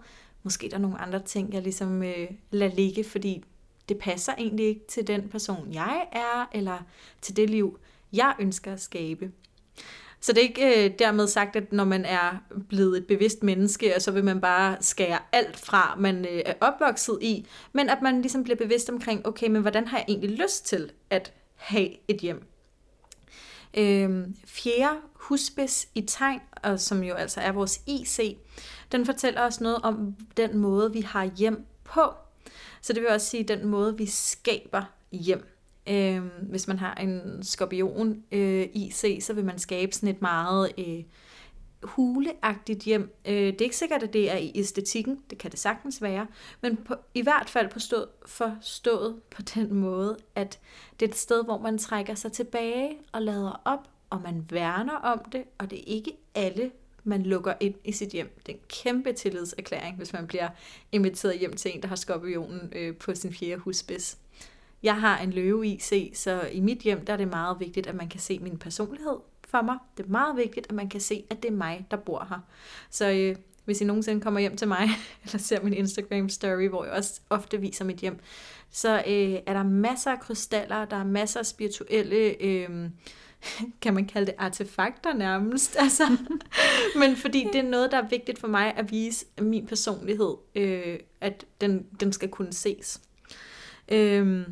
Måske 0.42 0.68
der 0.68 0.76
er 0.76 0.80
nogle 0.80 0.98
andre 0.98 1.22
ting, 1.22 1.54
jeg 1.54 1.62
ligesom 1.62 2.02
øh, 2.02 2.30
lader 2.50 2.74
ligge, 2.74 3.04
fordi 3.04 3.44
det 3.88 3.98
passer 3.98 4.32
egentlig 4.38 4.66
ikke 4.66 4.86
til 4.88 5.06
den 5.06 5.28
person, 5.28 5.68
jeg 5.72 6.04
er, 6.12 6.46
eller 6.52 6.78
til 7.20 7.36
det 7.36 7.50
liv, 7.50 7.78
jeg 8.12 8.34
ønsker 8.40 8.72
at 8.72 8.80
skabe. 8.80 9.30
Så 10.22 10.32
det 10.32 10.38
er 10.38 10.48
ikke 10.48 10.84
øh, 10.84 10.98
dermed 10.98 11.26
sagt, 11.26 11.56
at 11.56 11.72
når 11.72 11.84
man 11.84 12.04
er 12.04 12.42
blevet 12.68 12.98
et 12.98 13.06
bevidst 13.06 13.42
menneske, 13.42 13.94
så 13.98 14.10
vil 14.10 14.24
man 14.24 14.40
bare 14.40 14.76
skære 14.80 15.18
alt 15.32 15.56
fra, 15.56 15.96
man 15.98 16.24
øh, 16.24 16.42
er 16.46 16.54
opvokset 16.60 17.18
i, 17.20 17.46
men 17.72 17.88
at 17.88 18.02
man 18.02 18.22
ligesom 18.22 18.44
bliver 18.44 18.56
bevidst 18.56 18.90
omkring, 18.90 19.26
okay, 19.26 19.48
men 19.48 19.62
hvordan 19.62 19.88
har 19.88 19.98
jeg 19.98 20.04
egentlig 20.08 20.30
lyst 20.30 20.66
til 20.66 20.92
at 21.10 21.32
have 21.54 21.88
et 22.08 22.16
hjem? 22.16 22.46
Øh, 23.74 24.26
fjerde 24.46 25.00
husbis 25.14 25.88
i 25.94 26.00
tegn, 26.00 26.40
og 26.62 26.80
som 26.80 27.02
jo 27.02 27.14
altså 27.14 27.40
er 27.40 27.52
vores 27.52 27.80
IC, 27.86 28.38
den 28.92 29.06
fortæller 29.06 29.40
os 29.46 29.60
noget 29.60 29.78
om 29.82 30.16
den 30.36 30.58
måde, 30.58 30.92
vi 30.92 31.00
har 31.00 31.30
hjem 31.36 31.66
på. 31.84 32.02
Så 32.80 32.92
det 32.92 33.02
vil 33.02 33.10
også 33.10 33.26
sige 33.26 33.44
den 33.44 33.66
måde, 33.66 33.96
vi 33.96 34.06
skaber 34.06 34.82
hjem. 35.12 35.46
Øh, 35.88 36.22
hvis 36.42 36.68
man 36.68 36.78
har 36.78 36.94
en 36.94 37.42
skorpion 37.42 38.22
øh, 38.32 38.68
IC, 38.72 39.18
så 39.20 39.32
vil 39.32 39.44
man 39.44 39.58
skabe 39.58 39.92
sådan 39.92 40.08
et 40.08 40.22
meget 40.22 40.72
øh, 40.78 41.04
huleagtigt 41.82 42.82
hjem. 42.82 43.14
Øh, 43.24 43.34
det 43.34 43.60
er 43.60 43.64
ikke 43.64 43.76
sikkert, 43.76 44.02
at 44.02 44.12
det 44.12 44.30
er 44.30 44.36
i 44.36 44.52
æstetikken, 44.54 45.18
det 45.30 45.38
kan 45.38 45.50
det 45.50 45.58
sagtens 45.58 46.02
være, 46.02 46.26
men 46.60 46.76
på, 46.76 46.94
i 47.14 47.22
hvert 47.22 47.50
fald 47.50 47.70
forstået, 47.70 48.08
forstået 48.26 49.20
på 49.30 49.42
den 49.42 49.74
måde, 49.74 50.16
at 50.34 50.58
det 51.00 51.06
er 51.06 51.10
et 51.10 51.16
sted, 51.16 51.44
hvor 51.44 51.58
man 51.58 51.78
trækker 51.78 52.14
sig 52.14 52.32
tilbage 52.32 52.96
og 53.12 53.22
lader 53.22 53.60
op, 53.64 53.88
og 54.10 54.20
man 54.22 54.46
værner 54.50 54.96
om 54.96 55.20
det, 55.32 55.44
og 55.58 55.70
det 55.70 55.78
er 55.78 55.84
ikke 55.86 56.12
alle, 56.34 56.70
man 57.04 57.22
lukker 57.22 57.54
ind 57.60 57.74
i 57.84 57.92
sit 57.92 58.08
hjem. 58.08 58.40
Det 58.46 58.52
er 58.52 58.56
en 58.56 58.64
kæmpe 58.68 59.12
tillidserklæring, 59.12 59.96
hvis 59.96 60.12
man 60.12 60.26
bliver 60.26 60.48
inviteret 60.92 61.38
hjem 61.38 61.52
til 61.52 61.70
en, 61.74 61.82
der 61.82 61.88
har 61.88 61.96
skorpionen 61.96 62.72
øh, 62.76 62.96
på 62.96 63.14
sin 63.14 63.32
fjerde 63.32 63.60
husspids. 63.60 64.18
Jeg 64.82 65.00
har 65.00 65.18
en 65.18 65.30
løve 65.30 65.66
i 65.66 65.78
se, 65.78 66.10
så 66.14 66.48
i 66.52 66.60
mit 66.60 66.78
hjem 66.78 67.04
der 67.04 67.12
er 67.12 67.16
det 67.16 67.28
meget 67.28 67.60
vigtigt, 67.60 67.86
at 67.86 67.94
man 67.94 68.08
kan 68.08 68.20
se 68.20 68.38
min 68.38 68.58
personlighed 68.58 69.16
for 69.48 69.62
mig. 69.62 69.78
Det 69.96 70.06
er 70.06 70.10
meget 70.10 70.36
vigtigt, 70.36 70.66
at 70.66 70.72
man 70.72 70.88
kan 70.88 71.00
se, 71.00 71.24
at 71.30 71.42
det 71.42 71.48
er 71.48 71.56
mig, 71.56 71.86
der 71.90 71.96
bor 71.96 72.26
her. 72.28 72.38
Så 72.90 73.10
øh, 73.10 73.36
hvis 73.64 73.80
I 73.80 73.84
nogensinde 73.84 74.20
kommer 74.20 74.40
hjem 74.40 74.56
til 74.56 74.68
mig, 74.68 74.88
eller 75.24 75.38
ser 75.38 75.62
min 75.62 75.72
Instagram 75.72 76.28
story, 76.28 76.68
hvor 76.68 76.84
jeg 76.84 76.92
også 76.92 77.20
ofte 77.30 77.60
viser 77.60 77.84
mit 77.84 77.96
hjem, 77.96 78.18
så 78.70 78.96
øh, 78.96 79.38
er 79.46 79.52
der 79.52 79.62
masser 79.62 80.10
af 80.10 80.20
krystaller, 80.20 80.84
der 80.84 80.96
er 80.96 81.04
masser 81.04 81.40
af 81.40 81.46
spirituelle... 81.46 82.42
Øh, 82.42 82.90
kan 83.82 83.94
man 83.94 84.06
kalde 84.06 84.26
det 84.26 84.34
artefakter 84.38 85.12
nærmest. 85.14 85.76
Altså. 85.78 86.16
Men 87.00 87.16
fordi 87.16 87.46
det 87.52 87.56
er 87.56 87.68
noget, 87.68 87.92
der 87.92 88.02
er 88.02 88.08
vigtigt 88.08 88.38
for 88.38 88.48
mig 88.48 88.74
at 88.76 88.90
vise 88.90 89.26
min 89.40 89.66
personlighed, 89.66 90.34
øh, 90.54 90.98
at 91.20 91.46
den, 91.60 91.86
den 92.00 92.12
skal 92.12 92.28
kunne 92.28 92.52
ses. 92.52 93.00
Øh, 93.88 94.46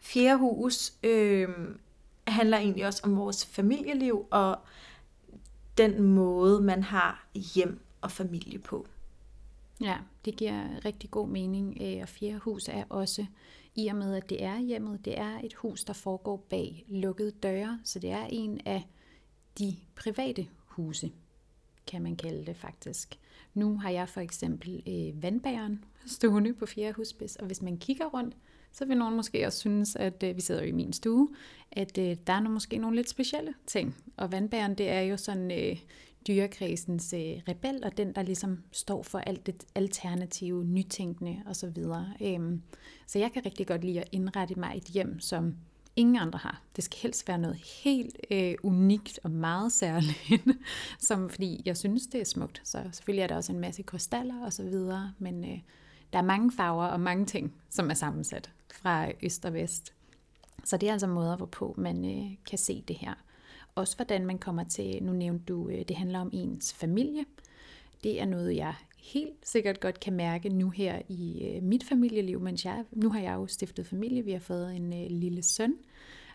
fjerde 0.00 0.38
hus 0.38 0.92
øh, 1.02 1.48
handler 2.26 2.58
egentlig 2.58 2.86
også 2.86 3.00
om 3.04 3.16
vores 3.16 3.46
familieliv 3.46 4.26
og 4.30 4.58
den 5.78 6.02
måde, 6.02 6.60
man 6.60 6.82
har 6.82 7.26
hjem 7.34 7.80
og 8.00 8.10
familie 8.10 8.58
på. 8.58 8.86
Ja, 9.80 9.96
det 10.24 10.36
giver 10.36 10.84
rigtig 10.84 11.10
god 11.10 11.28
mening. 11.28 11.78
Øh, 11.80 12.02
og 12.02 12.08
fjerde 12.08 12.38
hus 12.38 12.68
er 12.68 12.84
også 12.88 13.26
i 13.78 13.86
og 13.86 13.96
med, 13.96 14.14
at 14.14 14.30
det 14.30 14.44
er 14.44 14.58
hjemmet, 14.58 15.04
det 15.04 15.18
er 15.18 15.40
et 15.44 15.54
hus, 15.54 15.84
der 15.84 15.92
foregår 15.92 16.36
bag 16.36 16.84
lukkede 16.88 17.30
døre, 17.30 17.80
så 17.84 17.98
det 17.98 18.10
er 18.10 18.26
en 18.30 18.60
af 18.66 18.82
de 19.58 19.76
private 19.96 20.46
huse, 20.66 21.12
kan 21.86 22.02
man 22.02 22.16
kalde 22.16 22.46
det 22.46 22.56
faktisk. 22.56 23.18
Nu 23.54 23.78
har 23.78 23.90
jeg 23.90 24.08
for 24.08 24.20
eksempel 24.20 24.82
øh, 24.86 25.22
vandbæren 25.22 25.84
stående 26.06 26.54
på 26.54 26.66
fjerde 26.66 26.92
husspids, 26.92 27.36
og 27.36 27.46
hvis 27.46 27.62
man 27.62 27.78
kigger 27.78 28.06
rundt, 28.06 28.36
så 28.72 28.84
vil 28.84 28.98
nogen 28.98 29.16
måske 29.16 29.46
også 29.46 29.58
synes, 29.58 29.96
at 29.96 30.22
øh, 30.22 30.36
vi 30.36 30.40
sidder 30.40 30.62
jo 30.62 30.68
i 30.68 30.72
min 30.72 30.92
stue, 30.92 31.28
at 31.72 31.98
øh, 31.98 32.16
der 32.26 32.32
er 32.32 32.40
nogle, 32.40 32.54
måske 32.54 32.78
nogle 32.78 32.96
lidt 32.96 33.08
specielle 33.08 33.54
ting. 33.66 33.96
Og 34.16 34.32
vandbæren, 34.32 34.74
det 34.74 34.88
er 34.88 35.00
jo 35.00 35.16
sådan 35.16 35.50
øh, 35.50 35.76
dyrekredsens 36.26 37.12
øh, 37.12 37.20
rebel, 37.48 37.84
og 37.84 37.96
den, 37.96 38.14
der 38.14 38.22
ligesom 38.22 38.62
står 38.72 39.02
for 39.02 39.18
alt 39.18 39.46
det 39.46 39.64
alternative, 39.74 40.64
nytænkende 40.64 41.42
osv. 41.46 41.84
Øhm, 42.20 42.62
så 43.06 43.18
jeg 43.18 43.32
kan 43.32 43.46
rigtig 43.46 43.66
godt 43.66 43.84
lide 43.84 44.00
at 44.00 44.08
indrette 44.12 44.54
mig 44.54 44.76
et 44.76 44.84
hjem, 44.84 45.20
som 45.20 45.54
ingen 45.96 46.16
andre 46.16 46.38
har. 46.38 46.62
Det 46.76 46.84
skal 46.84 46.98
helst 46.98 47.28
være 47.28 47.38
noget 47.38 47.56
helt 47.84 48.16
øh, 48.30 48.54
unikt 48.62 49.20
og 49.24 49.30
meget 49.30 49.72
særligt, 49.72 50.44
som, 51.08 51.30
fordi 51.30 51.62
jeg 51.64 51.76
synes, 51.76 52.06
det 52.06 52.20
er 52.20 52.24
smukt. 52.24 52.60
Så 52.64 52.82
selvfølgelig 52.92 53.22
er 53.22 53.26
der 53.26 53.36
også 53.36 53.52
en 53.52 53.60
masse 53.60 53.82
krystaller 53.82 54.44
og 54.44 54.52
så 54.52 54.62
videre, 54.62 55.12
men 55.18 55.44
øh, 55.44 55.58
der 56.12 56.18
er 56.18 56.22
mange 56.22 56.52
farver 56.52 56.86
og 56.86 57.00
mange 57.00 57.26
ting, 57.26 57.54
som 57.70 57.90
er 57.90 57.94
sammensat 57.94 58.50
fra 58.72 59.08
øst 59.22 59.44
og 59.44 59.54
vest. 59.54 59.92
Så 60.64 60.76
det 60.76 60.88
er 60.88 60.92
altså 60.92 61.06
måder, 61.06 61.36
hvorpå 61.36 61.74
man 61.78 62.04
øh, 62.04 62.36
kan 62.46 62.58
se 62.58 62.84
det 62.88 62.96
her. 62.96 63.14
Også 63.78 63.96
hvordan 63.96 64.26
man 64.26 64.38
kommer 64.38 64.64
til, 64.64 65.02
nu 65.02 65.12
nævnte 65.12 65.44
du, 65.44 65.68
øh, 65.68 65.84
det 65.88 65.96
handler 65.96 66.18
om 66.18 66.30
ens 66.32 66.74
familie. 66.74 67.24
Det 68.04 68.20
er 68.20 68.24
noget, 68.24 68.56
jeg 68.56 68.74
helt 68.98 69.48
sikkert 69.48 69.80
godt 69.80 70.00
kan 70.00 70.12
mærke 70.12 70.48
nu 70.48 70.70
her 70.70 71.02
i 71.08 71.44
øh, 71.44 71.62
mit 71.62 71.84
familieliv, 71.84 72.40
mens 72.40 72.64
jeg, 72.64 72.84
nu 72.92 73.10
har 73.10 73.20
jeg 73.20 73.34
jo 73.34 73.46
stiftet 73.46 73.86
familie, 73.86 74.24
vi 74.24 74.32
har 74.32 74.38
fået 74.40 74.76
en 74.76 74.92
øh, 74.92 75.10
lille 75.10 75.42
søn, 75.42 75.74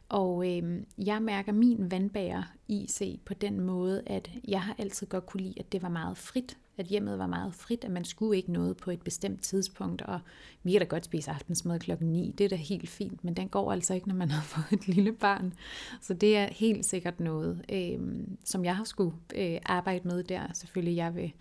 og 0.10 0.51
øh, 0.51 0.82
jeg 0.97 1.21
mærker 1.21 1.51
min 1.51 1.91
vandbærer 1.91 2.43
IC 2.67 3.19
på 3.25 3.34
den 3.34 3.60
måde, 3.60 4.03
at 4.06 4.32
jeg 4.47 4.62
har 4.62 4.75
altid 4.77 5.08
godt 5.08 5.25
kunne 5.25 5.43
lide, 5.43 5.60
at 5.60 5.71
det 5.71 5.82
var 5.82 5.89
meget 5.89 6.17
frit, 6.17 6.58
at 6.77 6.86
hjemmet 6.86 7.19
var 7.19 7.27
meget 7.27 7.53
frit, 7.53 7.83
at 7.83 7.91
man 7.91 8.05
skulle 8.05 8.38
ikke 8.38 8.51
noget 8.51 8.77
på 8.77 8.91
et 8.91 9.01
bestemt 9.01 9.41
tidspunkt, 9.41 10.01
og 10.01 10.19
vi 10.63 10.71
kan 10.71 10.81
da 10.81 10.86
godt 10.86 11.05
spise 11.05 11.31
aftensmad 11.31 11.79
klokken 11.79 12.12
9, 12.12 12.33
det 12.38 12.43
er 12.43 12.49
da 12.49 12.55
helt 12.55 12.89
fint, 12.89 13.23
men 13.23 13.33
den 13.33 13.49
går 13.49 13.71
altså 13.71 13.93
ikke, 13.93 14.07
når 14.07 14.15
man 14.15 14.31
har 14.38 14.41
fået 14.41 14.79
et 14.79 14.88
lille 14.88 15.13
barn. 15.13 15.53
Så 16.01 16.13
det 16.13 16.38
er 16.38 16.47
helt 16.51 16.86
sikkert 16.86 17.19
noget, 17.19 17.65
øh, 17.71 17.99
som 18.43 18.65
jeg 18.65 18.75
har 18.75 18.83
skulle 18.83 19.15
øh, 19.36 19.59
arbejde 19.65 20.07
med 20.07 20.23
der. 20.23 20.53
Selvfølgelig, 20.53 20.95
jeg 20.95 21.15
vil 21.15 21.33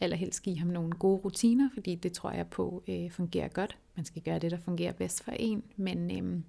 allerhelst 0.00 0.42
give 0.42 0.58
ham 0.58 0.68
nogle 0.68 0.92
gode 0.92 1.20
rutiner, 1.24 1.68
fordi 1.74 1.94
det 1.94 2.12
tror 2.12 2.30
jeg 2.30 2.46
på 2.46 2.82
øh, 2.88 3.10
fungerer 3.10 3.48
godt. 3.48 3.78
Man 3.96 4.04
skal 4.04 4.22
gøre 4.22 4.38
det, 4.38 4.50
der 4.50 4.58
fungerer 4.58 4.92
bedst 4.92 5.24
for 5.24 5.32
en, 5.32 5.62
men 5.76 6.10
øh, 6.10 6.40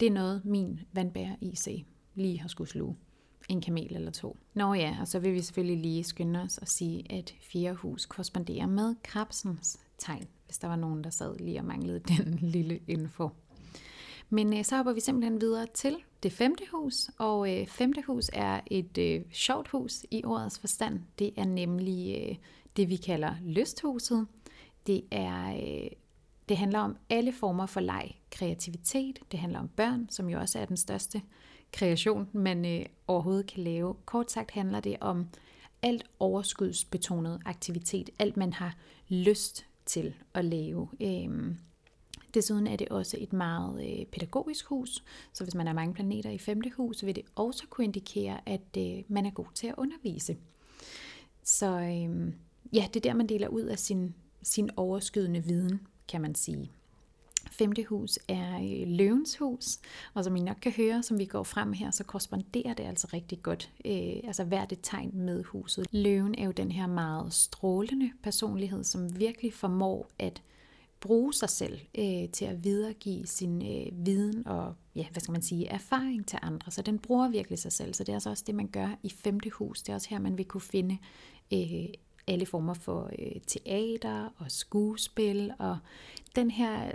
det 0.00 0.06
er 0.06 0.12
noget, 0.12 0.44
min 0.44 0.80
vandbærer 0.92 1.36
IC 1.40 1.84
lige 2.14 2.40
har 2.40 2.48
skulle 2.48 2.70
sluge 2.70 2.96
en 3.52 3.60
kamel 3.60 3.96
eller 3.96 4.10
to. 4.10 4.36
Nå 4.54 4.74
ja, 4.74 4.96
og 5.00 5.08
så 5.08 5.18
vil 5.18 5.32
vi 5.32 5.40
selvfølgelig 5.40 5.78
lige 5.82 6.04
skynde 6.04 6.42
os 6.42 6.58
og 6.58 6.68
sige, 6.68 7.12
at 7.12 7.34
fjerde 7.40 7.74
hus 7.74 8.06
korresponderer 8.06 8.66
med 8.66 8.94
krabsens 9.04 9.80
tegn, 9.98 10.26
hvis 10.46 10.58
der 10.58 10.68
var 10.68 10.76
nogen, 10.76 11.04
der 11.04 11.10
sad 11.10 11.38
lige 11.38 11.58
og 11.58 11.64
manglede 11.64 12.00
den 12.16 12.38
lille 12.40 12.80
info. 12.88 13.30
Men 14.30 14.58
øh, 14.58 14.64
så 14.64 14.76
hopper 14.76 14.92
vi 14.92 15.00
simpelthen 15.00 15.40
videre 15.40 15.66
til 15.74 15.96
det 16.22 16.32
femte 16.32 16.64
hus, 16.72 17.10
og 17.18 17.60
øh, 17.60 17.66
femte 17.66 18.02
hus 18.06 18.30
er 18.32 18.60
et 18.66 18.98
øh, 18.98 19.20
sjovt 19.32 19.68
hus 19.68 20.06
i 20.10 20.24
ordets 20.24 20.58
forstand. 20.58 21.00
Det 21.18 21.32
er 21.36 21.44
nemlig 21.44 22.28
øh, 22.28 22.36
det, 22.76 22.88
vi 22.88 22.96
kalder 22.96 23.34
lysthuset. 23.42 24.26
Det 24.86 25.02
er 25.10 25.54
øh, 25.54 25.90
det 26.48 26.56
handler 26.56 26.78
om 26.78 26.96
alle 27.10 27.32
former 27.32 27.66
for 27.66 27.80
leg, 27.80 28.10
kreativitet. 28.30 29.18
Det 29.32 29.40
handler 29.40 29.58
om 29.58 29.68
børn, 29.68 30.06
som 30.10 30.28
jo 30.28 30.40
også 30.40 30.58
er 30.58 30.64
den 30.64 30.76
største 30.76 31.22
kreation, 31.72 32.28
man 32.32 32.64
øh, 32.64 32.86
overhovedet 33.06 33.46
kan 33.46 33.64
lave. 33.64 33.94
Kort 34.04 34.30
sagt 34.30 34.50
handler 34.50 34.80
det 34.80 34.96
om 35.00 35.26
alt 35.82 36.04
overskudsbetonet 36.18 37.40
aktivitet, 37.44 38.10
alt 38.18 38.36
man 38.36 38.52
har 38.52 38.76
lyst 39.08 39.66
til 39.86 40.14
at 40.34 40.44
lave. 40.44 40.88
Øhm, 41.00 41.58
desuden 42.34 42.66
er 42.66 42.76
det 42.76 42.88
også 42.88 43.16
et 43.20 43.32
meget 43.32 44.00
øh, 44.00 44.06
pædagogisk 44.06 44.66
hus, 44.66 45.04
så 45.32 45.44
hvis 45.44 45.54
man 45.54 45.66
har 45.66 45.74
mange 45.74 45.94
planeter 45.94 46.30
i 46.30 46.38
femte 46.38 46.70
hus, 46.76 47.04
vil 47.06 47.16
det 47.16 47.24
også 47.34 47.66
kunne 47.70 47.84
indikere, 47.84 48.48
at 48.48 48.76
øh, 48.78 49.04
man 49.08 49.26
er 49.26 49.30
god 49.30 49.46
til 49.54 49.66
at 49.66 49.74
undervise. 49.76 50.36
Så 51.44 51.80
øh, 51.80 52.32
ja, 52.72 52.88
det 52.94 52.96
er 52.96 53.10
der, 53.10 53.14
man 53.14 53.28
deler 53.28 53.48
ud 53.48 53.62
af 53.62 53.78
sin, 53.78 54.14
sin 54.42 54.70
overskydende 54.76 55.44
viden, 55.44 55.86
kan 56.08 56.20
man 56.20 56.34
sige. 56.34 56.72
Femte 57.52 57.84
hus 57.84 58.18
er 58.28 58.56
øh, 58.56 58.88
løvens 58.88 59.36
hus, 59.36 59.78
og 60.14 60.24
som 60.24 60.36
I 60.36 60.40
nok 60.40 60.56
kan 60.62 60.72
høre, 60.72 61.02
som 61.02 61.18
vi 61.18 61.24
går 61.24 61.42
frem 61.42 61.72
her, 61.72 61.90
så 61.90 62.04
korresponderer 62.04 62.74
det 62.74 62.84
altså 62.84 63.08
rigtig 63.12 63.42
godt, 63.42 63.70
øh, 63.84 64.20
altså 64.24 64.44
hvert 64.44 64.72
et 64.72 64.78
tegn 64.82 65.10
med 65.14 65.44
huset. 65.44 65.86
Løven 65.90 66.34
er 66.38 66.44
jo 66.44 66.50
den 66.50 66.72
her 66.72 66.86
meget 66.86 67.32
strålende 67.32 68.10
personlighed, 68.22 68.84
som 68.84 69.18
virkelig 69.18 69.54
formår 69.54 70.10
at 70.18 70.42
bruge 71.00 71.34
sig 71.34 71.50
selv 71.50 71.80
øh, 71.98 72.28
til 72.32 72.44
at 72.44 72.64
videregive 72.64 73.26
sin 73.26 73.62
øh, 73.62 74.06
viden 74.06 74.46
og, 74.46 74.74
ja, 74.94 75.06
hvad 75.12 75.20
skal 75.20 75.32
man 75.32 75.42
sige, 75.42 75.68
erfaring 75.68 76.26
til 76.26 76.38
andre. 76.42 76.70
Så 76.70 76.82
den 76.82 76.98
bruger 76.98 77.28
virkelig 77.28 77.58
sig 77.58 77.72
selv, 77.72 77.94
så 77.94 78.04
det 78.04 78.08
er 78.08 78.16
altså 78.16 78.30
også 78.30 78.44
det, 78.46 78.54
man 78.54 78.68
gør 78.68 78.88
i 79.02 79.10
femte 79.10 79.50
hus. 79.50 79.82
Det 79.82 79.88
er 79.88 79.94
også 79.94 80.08
her, 80.10 80.18
man 80.18 80.38
vil 80.38 80.44
kunne 80.44 80.60
finde 80.60 80.98
øh, 81.52 81.86
alle 82.26 82.46
former 82.46 82.74
for 82.74 83.10
øh, 83.18 83.40
teater 83.46 84.28
og 84.38 84.50
skuespil 84.50 85.52
og 85.58 85.78
den 86.36 86.50
her 86.50 86.92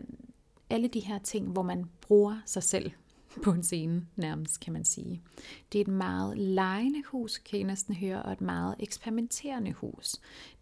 alle 0.69 0.87
de 0.87 0.99
her 0.99 1.19
ting, 1.19 1.47
hvor 1.47 1.61
man 1.61 1.85
bruger 2.01 2.41
sig 2.45 2.63
selv 2.63 2.91
på 3.43 3.51
en 3.51 3.63
scene, 3.63 4.07
nærmest 4.15 4.59
kan 4.59 4.73
man 4.73 4.85
sige. 4.85 5.21
Det 5.71 5.79
er 5.79 5.83
et 5.83 5.91
meget 5.91 6.37
lejende 6.37 7.03
hus, 7.05 7.37
kan 7.37 7.59
I 7.59 7.63
næsten 7.63 7.95
høre, 7.95 8.23
og 8.23 8.31
et 8.31 8.41
meget 8.41 8.75
eksperimenterende 8.79 9.73
hus. 9.73 10.15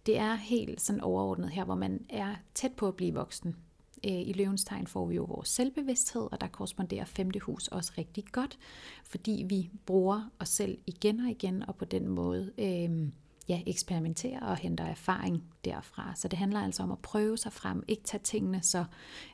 Det 0.05 0.17
er 0.17 0.35
helt 0.35 0.81
sådan 0.81 1.01
overordnet 1.01 1.49
her, 1.49 1.65
hvor 1.65 1.75
man 1.75 2.05
er 2.09 2.35
tæt 2.53 2.73
på 2.73 2.87
at 2.87 2.95
blive 2.95 3.13
voksen. 3.13 3.55
Øh, 4.05 4.27
I 4.27 4.33
løvens 4.33 4.63
tegn 4.63 4.87
får 4.87 5.05
vi 5.05 5.15
jo 5.15 5.23
vores 5.23 5.49
selvbevidsthed, 5.49 6.27
og 6.31 6.41
der 6.41 6.47
korresponderer 6.47 7.05
femte 7.05 7.39
hus 7.39 7.67
også 7.67 7.93
rigtig 7.97 8.25
godt, 8.31 8.57
fordi 9.03 9.45
vi 9.49 9.69
bruger 9.85 10.31
os 10.39 10.49
selv 10.49 10.77
igen 10.87 11.19
og 11.19 11.29
igen, 11.29 11.63
og 11.67 11.75
på 11.75 11.85
den 11.85 12.07
måde 12.07 12.51
øh, 12.57 13.09
ja, 13.49 13.61
eksperimenterer 13.67 14.39
og 14.39 14.57
henter 14.57 14.85
erfaring 14.85 15.43
derfra. 15.65 16.13
Så 16.15 16.27
det 16.27 16.39
handler 16.39 16.59
altså 16.59 16.83
om 16.83 16.91
at 16.91 16.99
prøve 16.99 17.37
sig 17.37 17.53
frem, 17.53 17.83
ikke 17.87 18.03
tage 18.03 18.23
tingene 18.23 18.61
så 18.63 18.85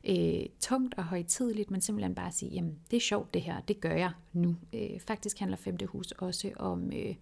øh, 0.03 0.45
tungt 0.59 0.93
og 0.97 1.03
højtidligt, 1.03 1.71
men 1.71 1.81
simpelthen 1.81 2.15
bare 2.15 2.31
sige, 2.31 2.51
jamen 2.51 2.79
det 2.91 2.97
er 2.97 3.01
sjovt 3.01 3.33
det 3.33 3.41
her, 3.41 3.61
det 3.61 3.81
gør 3.81 3.93
jeg 3.93 4.11
nu. 4.33 4.55
Øh, 4.73 4.99
faktisk 4.99 5.39
handler 5.39 5.57
femte 5.57 5.85
hus 5.85 6.11
også 6.11 6.51
om 6.55 6.91
øh, 6.93 7.15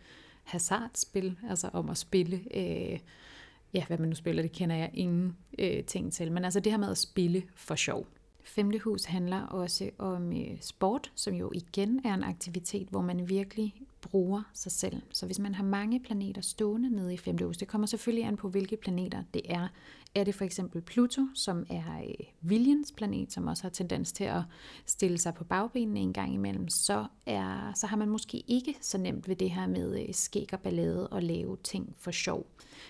hasardspil, 0.43 1.37
altså 1.49 1.69
om 1.73 1.89
at 1.89 1.97
spille, 1.97 2.41
øh, 2.57 2.99
ja 3.73 3.85
hvad 3.87 3.97
man 3.97 4.09
nu 4.09 4.15
spiller, 4.15 4.41
det 4.41 4.51
kender 4.51 4.75
jeg 4.75 4.91
ingen 4.93 5.37
øh, 5.59 5.83
ting 5.83 6.13
til, 6.13 6.31
men 6.31 6.43
altså 6.43 6.59
det 6.59 6.71
her 6.71 6.79
med 6.79 6.91
at 6.91 6.97
spille 6.97 7.43
for 7.55 7.75
sjov. 7.75 8.07
Femte 8.43 8.79
hus 8.79 9.05
handler 9.05 9.41
også 9.41 9.89
om 9.97 10.31
øh, 10.31 10.61
sport, 10.61 11.11
som 11.15 11.33
jo 11.33 11.51
igen 11.55 12.01
er 12.05 12.13
en 12.13 12.23
aktivitet, 12.23 12.87
hvor 12.87 13.01
man 13.01 13.29
virkelig 13.29 13.75
bruger 14.01 14.41
sig 14.53 14.71
selv. 14.71 15.01
Så 15.11 15.25
hvis 15.25 15.39
man 15.39 15.55
har 15.55 15.63
mange 15.63 15.99
planeter 15.99 16.41
stående 16.41 16.89
nede 16.89 17.13
i 17.13 17.17
femte 17.17 17.45
hus, 17.45 17.57
det 17.57 17.67
kommer 17.67 17.87
selvfølgelig 17.87 18.25
an 18.25 18.37
på, 18.37 18.49
hvilke 18.49 18.77
planeter 18.77 19.23
det 19.33 19.41
er. 19.45 19.67
Er 20.15 20.23
det 20.23 20.35
for 20.35 20.45
eksempel 20.45 20.81
Pluto, 20.81 21.21
som 21.33 21.65
er 21.69 21.99
øh, 21.99 22.25
viljens 22.41 22.91
planet, 22.91 23.33
som 23.33 23.47
også 23.47 23.63
har 23.63 23.69
tendens 23.69 24.11
til 24.11 24.23
at 24.23 24.41
stille 24.85 25.17
sig 25.17 25.33
på 25.33 25.43
bagbenene 25.43 25.99
en 25.99 26.13
gang 26.13 26.33
imellem, 26.33 26.69
så, 26.69 27.05
er, 27.25 27.73
så 27.75 27.87
har 27.87 27.97
man 27.97 28.09
måske 28.09 28.43
ikke 28.47 28.75
så 28.81 28.97
nemt 28.97 29.27
ved 29.27 29.35
det 29.35 29.51
her 29.51 29.67
med 29.67 29.99
øh, 30.01 30.13
skæg 30.13 30.49
og 30.53 30.59
ballade 30.59 31.07
og 31.07 31.23
lave 31.23 31.57
ting 31.63 31.95
for 31.97 32.11
sjov. 32.11 32.47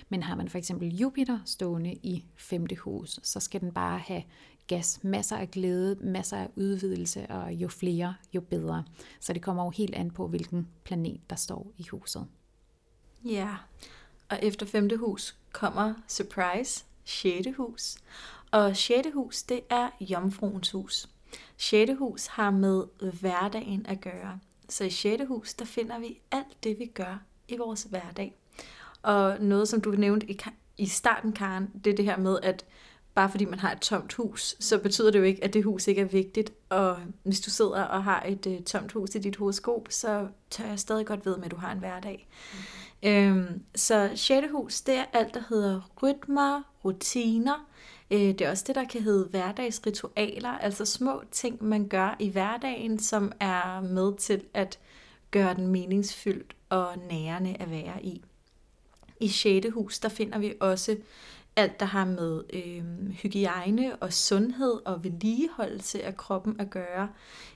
Men 0.10 0.24
har 0.24 0.36
man 0.36 0.50
for 0.50 0.58
eksempel 0.58 0.96
Jupiter 0.96 1.40
stående 1.46 1.94
i 1.94 2.26
femte 2.36 2.76
hus, 2.76 3.20
så 3.24 3.40
skal 3.40 3.62
den 3.62 3.72
bare 3.72 4.00
have 4.00 4.24
gas, 4.70 5.00
masser 5.04 5.38
af 5.38 5.52
glæde, 5.52 5.96
masser 5.96 6.38
af 6.38 6.50
udvidelse, 6.56 7.26
og 7.30 7.54
jo 7.54 7.68
flere, 7.68 8.16
jo 8.34 8.42
bedre. 8.42 8.84
Så 9.20 9.34
det 9.34 9.42
kommer 9.42 9.64
jo 9.64 9.70
helt 9.70 9.96
an 9.96 10.12
på, 10.12 10.28
hvilken 10.28 10.68
planet, 10.84 11.22
der 11.30 11.36
står 11.36 11.72
i 11.78 11.88
huset. 11.92 12.28
Ja, 13.26 13.56
og 14.30 14.40
efter 14.42 14.66
femte 14.66 14.98
hus 14.98 15.36
kommer 15.52 15.94
surprise, 16.08 16.86
sjette 17.06 17.52
hus. 17.52 17.98
Og 18.52 18.76
sjette 18.76 19.12
hus, 19.14 19.44
det 19.44 19.60
er 19.70 19.90
jomfruens 20.00 20.72
hus. 20.72 21.10
Sjette 21.58 21.96
hus 21.96 22.28
har 22.28 22.52
med 22.52 22.84
hverdagen 23.20 23.86
at 23.86 24.02
gøre. 24.02 24.40
Så 24.70 24.84
i 24.84 24.90
sjette 24.90 25.26
hus, 25.26 25.54
der 25.54 25.66
finder 25.66 26.00
vi 26.00 26.20
alt 26.32 26.64
det, 26.64 26.80
vi 26.80 26.86
gør 26.86 27.22
i 27.48 27.58
vores 27.58 27.84
hverdag. 27.84 28.36
Og 29.02 29.38
noget, 29.42 29.68
som 29.68 29.82
du 29.82 29.92
nævnte 29.92 30.32
i, 30.32 30.40
i 30.78 30.86
starten, 30.86 31.34
Karen, 31.34 31.70
det 31.84 31.92
er 31.92 31.96
det 31.96 32.06
her 32.06 32.18
med, 32.18 32.40
at 32.44 32.66
bare 33.16 33.30
fordi 33.30 33.46
man 33.46 33.60
har 33.60 33.72
et 33.72 33.80
tomt 33.80 34.14
hus, 34.14 34.56
så 34.60 34.78
betyder 34.78 35.12
det 35.12 35.20
jo 35.20 35.24
ikke, 35.24 35.44
at 35.44 35.54
det 35.54 35.64
hus 35.64 35.88
ikke 35.88 36.02
er 36.02 36.06
vigtigt. 36.06 36.54
Og 36.70 36.98
hvis 37.24 37.42
du 37.42 37.50
sidder 37.50 37.84
og 37.84 38.04
har 38.04 38.24
et 38.28 38.46
uh, 38.46 38.64
tomt 38.64 38.92
hus 38.92 39.16
i 39.16 39.20
dit 39.20 39.36
horoskop, 39.36 39.88
så 39.90 40.28
tør 40.50 40.66
jeg 40.66 40.80
stadig 40.80 41.06
godt 41.06 41.26
ved 41.26 41.38
med, 41.38 41.46
at 41.46 41.52
du 41.52 41.56
har 41.56 41.72
en 41.72 41.80
hverdag. 41.80 42.28
Mm. 42.54 43.10
Øhm, 43.10 43.64
så 43.76 44.12
sjette 44.16 44.50
hus, 44.52 44.82
det 44.82 44.96
er 44.96 45.06
alt, 45.14 45.34
der 45.34 45.44
hedder 45.50 45.92
rytmer, 46.04 46.62
rutiner. 46.86 47.68
Øh, 48.12 48.20
det 48.20 48.42
er 48.42 48.50
også 48.50 48.64
det, 48.68 48.76
der 48.76 48.86
kan 48.86 49.02
hedde 49.02 49.28
hverdagsritualer, 49.30 50.50
altså 50.50 50.86
små 50.86 51.24
ting, 51.32 51.64
man 51.64 51.88
gør 51.88 52.16
i 52.20 52.30
hverdagen, 52.30 53.00
som 53.00 53.32
er 53.40 53.82
med 53.82 54.18
til 54.18 54.44
at 54.54 54.80
gøre 55.32 55.54
den 55.54 55.68
meningsfyldt 55.68 56.56
og 56.70 56.98
nærende 57.10 57.56
at 57.60 57.72
være 57.72 58.06
i. 58.06 58.22
I 59.20 59.28
6. 59.28 59.68
hus, 59.74 60.00
der 60.00 60.10
finder 60.10 60.40
vi 60.40 60.54
også 60.60 60.98
alt, 61.60 61.80
der 61.80 61.86
har 61.86 62.06
med 62.06 62.44
øh, 62.54 63.10
hygiejne 63.10 63.96
og 63.96 64.14
sundhed 64.14 64.80
og 64.86 65.04
vedligeholdelse 65.04 66.04
af 66.04 66.18
kroppen 66.18 66.60
at 66.60 66.70
gøre. 66.70 67.10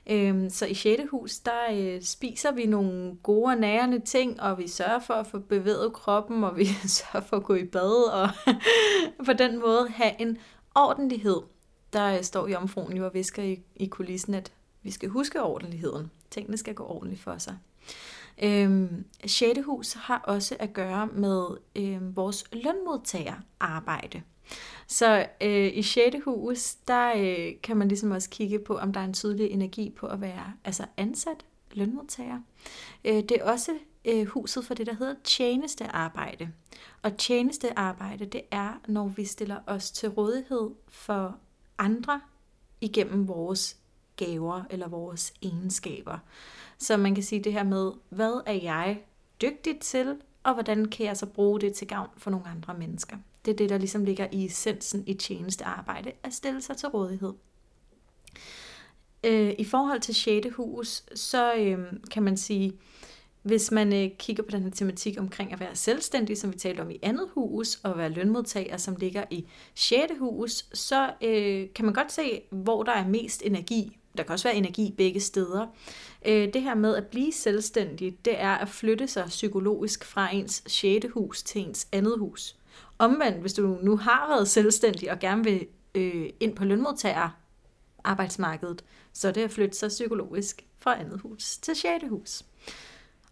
Øh, 0.06 0.50
så 0.50 0.66
i 0.66 0.74
6. 0.74 1.02
hus, 1.10 1.38
der 1.38 1.60
øh, 1.72 2.02
spiser 2.02 2.52
vi 2.52 2.66
nogle 2.66 3.16
gode 3.22 3.44
og 3.44 3.56
nærende 3.56 4.00
ting, 4.00 4.40
og 4.40 4.58
vi 4.58 4.68
sørger 4.68 4.98
for 4.98 5.14
at 5.14 5.26
få 5.26 5.38
bevæget 5.38 5.92
kroppen, 5.92 6.44
og 6.44 6.56
vi 6.56 6.64
sørger 6.98 7.26
for 7.26 7.36
at 7.36 7.44
gå 7.44 7.54
i 7.54 7.64
bad, 7.64 8.12
og 8.12 8.28
på 9.26 9.32
den 9.32 9.60
måde 9.60 9.88
have 9.88 10.20
en 10.20 10.38
ordentlighed. 10.74 11.40
Der 11.92 12.16
øh, 12.16 12.22
står 12.22 12.48
jomfruen 12.48 12.96
jo 12.96 13.04
og 13.06 13.14
visker 13.14 13.42
i, 13.42 13.62
i 13.76 13.86
kulissen, 13.86 14.34
at 14.34 14.52
vi 14.82 14.90
skal 14.90 15.08
huske 15.08 15.42
ordentligheden. 15.42 16.10
Tingene 16.30 16.56
skal 16.56 16.74
gå 16.74 16.84
ordentligt 16.84 17.20
for 17.20 17.38
sig. 17.38 17.56
Øhm, 18.42 19.04
6. 19.26 19.60
hus 19.64 19.92
har 19.92 20.18
også 20.18 20.56
at 20.58 20.72
gøre 20.72 21.06
med 21.06 21.46
øhm, 21.76 22.16
vores 22.16 22.44
lønmodtagerarbejde. 22.52 24.22
Så 24.86 25.26
øh, 25.40 25.76
i 25.76 25.82
6. 25.82 26.16
hus, 26.24 26.74
der 26.74 27.12
øh, 27.16 27.60
kan 27.62 27.76
man 27.76 27.88
ligesom 27.88 28.10
også 28.10 28.30
kigge 28.30 28.58
på, 28.58 28.76
om 28.78 28.92
der 28.92 29.00
er 29.00 29.04
en 29.04 29.14
tydelig 29.14 29.50
energi 29.50 29.90
på 29.90 30.06
at 30.06 30.20
være 30.20 30.52
altså 30.64 30.84
ansat 30.96 31.44
lønmodtager. 31.72 32.38
Øh, 33.04 33.14
det 33.14 33.32
er 33.32 33.44
også 33.44 33.72
øh, 34.04 34.26
huset 34.26 34.64
for 34.64 34.74
det, 34.74 34.86
der 34.86 34.94
hedder 34.94 35.14
tjenestearbejde. 35.24 36.48
Og 37.02 37.16
tjenestearbejde, 37.16 38.24
det 38.24 38.42
er, 38.50 38.80
når 38.88 39.08
vi 39.08 39.24
stiller 39.24 39.56
os 39.66 39.90
til 39.90 40.08
rådighed 40.08 40.70
for 40.88 41.36
andre 41.78 42.20
igennem 42.80 43.28
vores 43.28 43.76
gaver 44.16 44.62
eller 44.70 44.88
vores 44.88 45.34
egenskaber. 45.42 46.18
Så 46.78 46.96
man 46.96 47.14
kan 47.14 47.24
sige 47.24 47.44
det 47.44 47.52
her 47.52 47.64
med, 47.64 47.92
hvad 48.08 48.42
er 48.46 48.52
jeg 48.52 49.00
dygtig 49.42 49.78
til, 49.80 50.16
og 50.42 50.54
hvordan 50.54 50.84
kan 50.84 51.06
jeg 51.06 51.16
så 51.16 51.26
bruge 51.26 51.60
det 51.60 51.72
til 51.74 51.88
gavn 51.88 52.08
for 52.16 52.30
nogle 52.30 52.46
andre 52.46 52.74
mennesker. 52.74 53.16
Det 53.44 53.50
er 53.50 53.56
det, 53.56 53.70
der 53.70 53.78
ligesom 53.78 54.04
ligger 54.04 54.26
i 54.32 54.44
essensen 54.44 55.04
i 55.06 55.14
tjenestearbejde, 55.14 56.12
at 56.22 56.34
stille 56.34 56.62
sig 56.62 56.76
til 56.76 56.88
rådighed. 56.88 57.32
Øh, 59.24 59.54
I 59.58 59.64
forhold 59.64 60.00
til 60.00 60.14
6. 60.14 60.46
hus, 60.56 61.04
så 61.14 61.54
øh, 61.54 61.78
kan 62.10 62.22
man 62.22 62.36
sige, 62.36 62.72
hvis 63.42 63.70
man 63.70 63.94
øh, 63.94 64.10
kigger 64.18 64.42
på 64.42 64.50
den 64.50 64.62
her 64.62 64.70
tematik 64.70 65.20
omkring 65.20 65.52
at 65.52 65.60
være 65.60 65.76
selvstændig, 65.76 66.38
som 66.38 66.52
vi 66.52 66.58
talte 66.58 66.80
om 66.80 66.90
i 66.90 66.98
andet 67.02 67.28
hus, 67.34 67.80
og 67.82 67.98
være 67.98 68.08
lønmodtager, 68.08 68.76
som 68.76 68.96
ligger 68.96 69.24
i 69.30 69.46
6. 69.74 70.12
hus, 70.18 70.66
så 70.72 71.10
øh, 71.22 71.68
kan 71.74 71.84
man 71.84 71.94
godt 71.94 72.12
se, 72.12 72.42
hvor 72.50 72.82
der 72.82 72.92
er 72.92 73.08
mest 73.08 73.42
energi 73.44 73.98
der 74.16 74.22
kan 74.22 74.32
også 74.32 74.48
være 74.48 74.56
energi 74.56 74.94
begge 74.96 75.20
steder. 75.20 75.66
Øh, 76.26 76.52
det 76.52 76.62
her 76.62 76.74
med 76.74 76.96
at 76.96 77.06
blive 77.06 77.32
selvstændig, 77.32 78.18
det 78.24 78.40
er 78.40 78.54
at 78.54 78.68
flytte 78.68 79.08
sig 79.08 79.24
psykologisk 79.28 80.04
fra 80.04 80.34
ens 80.34 80.62
6. 80.66 81.06
hus 81.14 81.42
til 81.42 81.60
ens 81.60 81.88
andet 81.92 82.18
hus. 82.18 82.56
Omvendt, 82.98 83.40
hvis 83.40 83.52
du 83.52 83.78
nu 83.82 83.96
har 83.96 84.28
været 84.28 84.48
selvstændig 84.48 85.10
og 85.10 85.18
gerne 85.18 85.44
vil 85.44 85.66
øh, 85.94 86.30
ind 86.40 86.56
på 86.56 86.64
lønmodtager 86.64 87.30
arbejdsmarkedet, 88.04 88.84
så 89.12 89.28
er 89.28 89.32
det 89.32 89.42
at 89.42 89.50
flytte 89.50 89.76
sig 89.76 89.88
psykologisk 89.88 90.64
fra 90.78 91.00
andet 91.00 91.20
hus 91.20 91.58
til 91.58 91.76
6. 91.76 92.04
hus. 92.08 92.42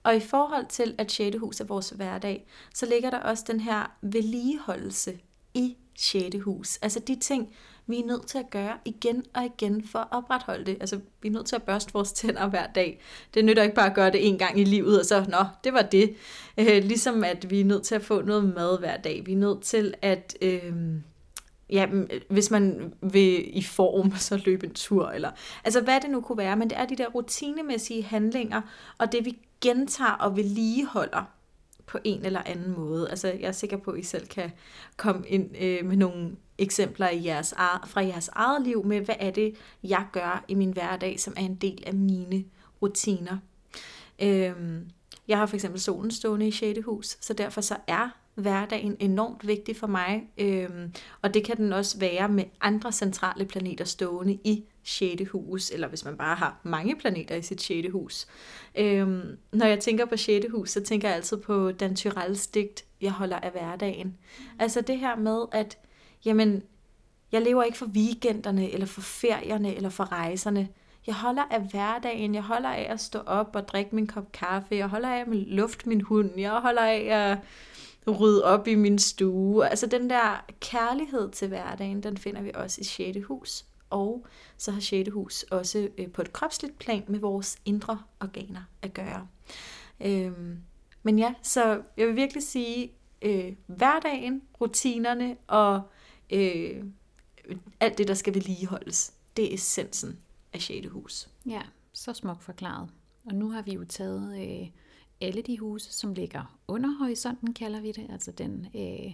Og 0.02 0.16
i 0.16 0.20
forhold 0.20 0.66
til, 0.68 0.94
at 0.98 1.12
6. 1.12 1.36
hus 1.40 1.60
er 1.60 1.64
vores 1.64 1.90
hverdag, 1.90 2.46
så 2.74 2.86
ligger 2.86 3.10
der 3.10 3.18
også 3.18 3.44
den 3.46 3.60
her 3.60 3.96
vedligeholdelse 4.02 5.18
i 5.54 5.76
6. 5.98 6.36
hus. 6.40 6.76
Altså 6.76 7.00
de 7.00 7.20
ting, 7.20 7.54
vi 7.86 8.00
er 8.00 8.06
nødt 8.06 8.26
til 8.26 8.38
at 8.38 8.50
gøre 8.50 8.78
igen 8.84 9.24
og 9.34 9.44
igen 9.44 9.88
for 9.88 9.98
at 9.98 10.08
opretholde 10.10 10.64
det. 10.64 10.76
Altså, 10.80 11.00
vi 11.22 11.28
er 11.28 11.32
nødt 11.32 11.46
til 11.46 11.56
at 11.56 11.62
børste 11.62 11.92
vores 11.92 12.12
tænder 12.12 12.48
hver 12.48 12.66
dag. 12.66 13.00
Det 13.34 13.44
nytter 13.44 13.62
ikke 13.62 13.74
bare 13.74 13.90
at 13.90 13.94
gøre 13.94 14.12
det 14.12 14.28
en 14.28 14.38
gang 14.38 14.60
i 14.60 14.64
livet, 14.64 15.00
og 15.00 15.06
så, 15.06 15.24
nå, 15.28 15.44
det 15.64 15.72
var 15.72 15.82
det. 15.82 16.14
Øh, 16.58 16.84
ligesom 16.84 17.24
at 17.24 17.50
vi 17.50 17.60
er 17.60 17.64
nødt 17.64 17.82
til 17.82 17.94
at 17.94 18.02
få 18.02 18.22
noget 18.22 18.54
mad 18.54 18.78
hver 18.78 18.96
dag. 18.96 19.22
Vi 19.26 19.32
er 19.32 19.36
nødt 19.36 19.62
til 19.62 19.94
at... 20.02 20.36
Øh, 20.42 20.72
ja, 21.70 21.86
hvis 22.28 22.50
man 22.50 22.94
vil 23.00 23.58
i 23.58 23.62
form, 23.62 24.12
så 24.28 24.42
løbe 24.44 24.66
en 24.66 24.74
tur, 24.74 25.08
eller 25.08 25.30
altså 25.64 25.80
hvad 25.80 26.00
det 26.00 26.10
nu 26.10 26.20
kunne 26.20 26.38
være, 26.38 26.56
men 26.56 26.70
det 26.70 26.78
er 26.78 26.86
de 26.86 26.96
der 26.96 27.08
rutinemæssige 27.08 28.02
handlinger, 28.02 28.60
og 28.98 29.12
det 29.12 29.24
vi 29.24 29.38
gentager 29.60 30.12
og 30.12 30.36
vedligeholder 30.36 31.24
på 31.86 31.98
en 32.04 32.24
eller 32.24 32.42
anden 32.46 32.74
måde. 32.76 33.10
Altså 33.10 33.28
jeg 33.28 33.48
er 33.48 33.52
sikker 33.52 33.76
på, 33.76 33.90
at 33.90 34.00
I 34.00 34.02
selv 34.02 34.26
kan 34.26 34.50
komme 34.96 35.28
ind 35.28 35.56
øh, 35.60 35.84
med 35.84 35.96
nogle 35.96 36.30
eksempler 36.62 37.08
i 37.08 37.24
jeres 37.24 37.54
fra 37.86 38.00
jeres 38.00 38.28
eget 38.28 38.62
liv 38.62 38.84
med, 38.86 39.00
hvad 39.00 39.14
er 39.18 39.30
det, 39.30 39.54
jeg 39.82 40.06
gør 40.12 40.44
i 40.48 40.54
min 40.54 40.72
hverdag, 40.72 41.20
som 41.20 41.34
er 41.36 41.42
en 41.42 41.54
del 41.54 41.82
af 41.86 41.94
mine 41.94 42.44
rutiner. 42.82 43.38
Øhm, 44.22 44.90
jeg 45.28 45.38
har 45.38 45.46
for 45.46 45.56
eksempel 45.56 45.80
solen 45.80 46.10
stående 46.10 46.48
i 46.48 46.50
6. 46.50 46.78
hus, 46.84 47.16
så 47.20 47.32
derfor 47.32 47.60
så 47.60 47.76
er 47.86 48.08
hverdagen 48.34 48.96
enormt 49.00 49.46
vigtig 49.46 49.76
for 49.76 49.86
mig, 49.86 50.28
øhm, 50.38 50.92
og 51.22 51.34
det 51.34 51.44
kan 51.44 51.56
den 51.56 51.72
også 51.72 51.98
være 51.98 52.28
med 52.28 52.44
andre 52.60 52.92
centrale 52.92 53.44
planeter 53.44 53.84
stående 53.84 54.38
i 54.44 54.64
6. 54.82 55.22
hus, 55.30 55.70
eller 55.70 55.88
hvis 55.88 56.04
man 56.04 56.16
bare 56.16 56.36
har 56.36 56.60
mange 56.62 56.96
planeter 56.96 57.34
i 57.34 57.42
sit 57.42 57.62
6. 57.62 57.88
hus. 57.92 58.26
Øhm, 58.74 59.38
når 59.52 59.66
jeg 59.66 59.80
tænker 59.80 60.04
på 60.04 60.16
6. 60.16 60.46
hus, 60.50 60.70
så 60.70 60.80
tænker 60.80 61.08
jeg 61.08 61.16
altid 61.16 61.36
på 61.36 61.72
Dan 61.72 61.96
Tyrells 61.96 62.46
digt, 62.46 62.84
Jeg 63.00 63.12
holder 63.12 63.36
af 63.36 63.50
hverdagen. 63.50 64.16
Altså 64.58 64.80
det 64.80 64.98
her 64.98 65.16
med, 65.16 65.44
at 65.52 65.78
jamen, 66.24 66.62
jeg 67.32 67.42
lever 67.42 67.62
ikke 67.62 67.78
for 67.78 67.86
weekenderne, 67.86 68.70
eller 68.70 68.86
for 68.86 69.00
ferierne, 69.00 69.74
eller 69.74 69.90
for 69.90 70.12
rejserne. 70.12 70.68
Jeg 71.06 71.14
holder 71.14 71.42
af 71.50 71.60
hverdagen, 71.70 72.34
jeg 72.34 72.42
holder 72.42 72.68
af 72.68 72.86
at 72.90 73.00
stå 73.00 73.18
op 73.18 73.56
og 73.56 73.68
drikke 73.68 73.94
min 73.94 74.06
kop 74.06 74.32
kaffe, 74.32 74.76
jeg 74.76 74.88
holder 74.88 75.08
af 75.08 75.20
at 75.20 75.28
lufte 75.28 75.88
min 75.88 76.00
hund, 76.00 76.30
jeg 76.36 76.50
holder 76.50 76.82
af 76.82 77.08
at 78.06 78.20
rydde 78.20 78.44
op 78.44 78.68
i 78.68 78.74
min 78.74 78.98
stue. 78.98 79.68
Altså 79.68 79.86
den 79.86 80.10
der 80.10 80.44
kærlighed 80.60 81.30
til 81.30 81.48
hverdagen, 81.48 82.02
den 82.02 82.18
finder 82.18 82.42
vi 82.42 82.50
også 82.54 82.80
i 82.80 82.84
6. 82.84 83.18
hus. 83.26 83.64
Og 83.90 84.26
så 84.56 84.72
har 84.72 84.80
6. 84.80 85.10
hus 85.12 85.42
også 85.42 85.88
øh, 85.98 86.10
på 86.10 86.22
et 86.22 86.32
kropsligt 86.32 86.78
plan 86.78 87.04
med 87.08 87.20
vores 87.20 87.58
indre 87.64 88.02
organer 88.20 88.62
at 88.82 88.94
gøre. 88.94 89.26
Øhm, 90.00 90.58
men 91.02 91.18
ja, 91.18 91.34
så 91.42 91.82
jeg 91.96 92.06
vil 92.06 92.16
virkelig 92.16 92.42
sige, 92.42 92.92
øh, 93.22 93.52
hverdagen, 93.66 94.42
rutinerne 94.60 95.36
og 95.46 95.82
øh, 96.30 96.84
alt 97.80 97.98
det, 97.98 98.08
der 98.08 98.14
skal 98.14 98.34
vedligeholdes, 98.34 99.14
det 99.36 99.50
er 99.50 99.54
essensen 99.54 100.18
af 100.52 100.62
6. 100.62 100.86
hus. 100.88 101.28
Ja, 101.46 101.62
så 101.92 102.12
smukt 102.12 102.42
forklaret. 102.42 102.88
Og 103.24 103.34
nu 103.34 103.50
har 103.50 103.62
vi 103.62 103.72
jo 103.72 103.84
taget 103.84 104.42
øh, 104.42 104.68
alle 105.20 105.42
de 105.42 105.58
huse, 105.58 105.92
som 105.92 106.14
ligger 106.14 106.58
under 106.68 106.98
horisonten, 106.98 107.54
kalder 107.54 107.80
vi 107.80 107.92
det, 107.92 108.06
altså 108.10 108.32
den 108.32 108.66
øh, 108.74 109.12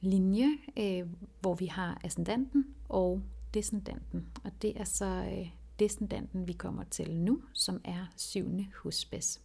linje, 0.00 0.48
øh, 0.78 1.08
hvor 1.40 1.54
vi 1.54 1.66
har 1.66 2.00
ascendanten 2.04 2.66
og 2.88 3.22
descendanten. 3.54 4.26
Og 4.44 4.50
det 4.62 4.80
er 4.80 4.84
så 4.84 5.04
øh, 5.06 5.50
descendanten, 5.78 6.48
vi 6.48 6.52
kommer 6.52 6.84
til 6.84 7.16
nu, 7.16 7.42
som 7.52 7.80
er 7.84 8.06
syvende 8.16 8.66
husbæs. 8.82 9.40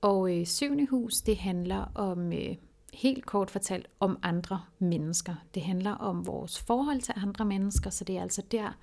Og 0.00 0.38
øh, 0.38 0.46
syvende 0.46 0.86
hus, 0.86 1.20
det 1.22 1.36
handler 1.36 1.92
om, 1.94 2.32
øh, 2.32 2.56
helt 2.92 3.26
kort 3.26 3.50
fortalt, 3.50 3.88
om 4.00 4.18
andre 4.22 4.62
mennesker. 4.78 5.34
Det 5.54 5.62
handler 5.62 5.90
om 5.90 6.26
vores 6.26 6.58
forhold 6.58 7.00
til 7.00 7.14
andre 7.16 7.44
mennesker, 7.44 7.90
så 7.90 8.04
det 8.04 8.16
er 8.16 8.22
altså 8.22 8.42
der, 8.50 8.78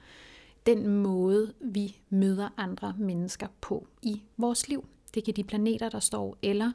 den 0.65 0.87
måde, 0.87 1.53
vi 1.59 2.01
møder 2.09 2.49
andre 2.57 2.95
mennesker 2.97 3.47
på 3.61 3.87
i 4.01 4.21
vores 4.37 4.67
liv. 4.67 4.85
Det 5.13 5.23
kan 5.23 5.33
de 5.33 5.43
planeter, 5.43 5.89
der 5.89 5.99
står, 5.99 6.37
eller 6.41 6.71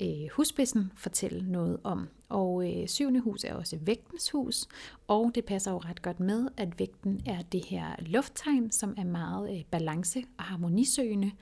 øh, 0.00 0.28
husbissen 0.32 0.92
fortælle 0.96 1.52
noget 1.52 1.78
om. 1.84 2.08
Og 2.28 2.72
øh, 2.72 2.88
syvende 2.88 3.20
hus 3.20 3.44
er 3.44 3.54
også 3.54 3.78
vægtens 3.80 4.30
hus, 4.30 4.68
og 5.08 5.30
det 5.34 5.44
passer 5.44 5.70
jo 5.70 5.78
ret 5.78 6.02
godt 6.02 6.20
med, 6.20 6.48
at 6.56 6.78
vægten 6.78 7.20
er 7.26 7.42
det 7.42 7.64
her 7.64 7.96
lufttegn, 7.98 8.70
som 8.70 8.94
er 8.98 9.04
meget 9.04 9.58
øh, 9.58 9.64
balance- 9.70 10.24
og 10.38 10.44
harmonisøgende, 10.44 11.32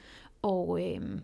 og 0.42 0.90
øh, 0.90 1.20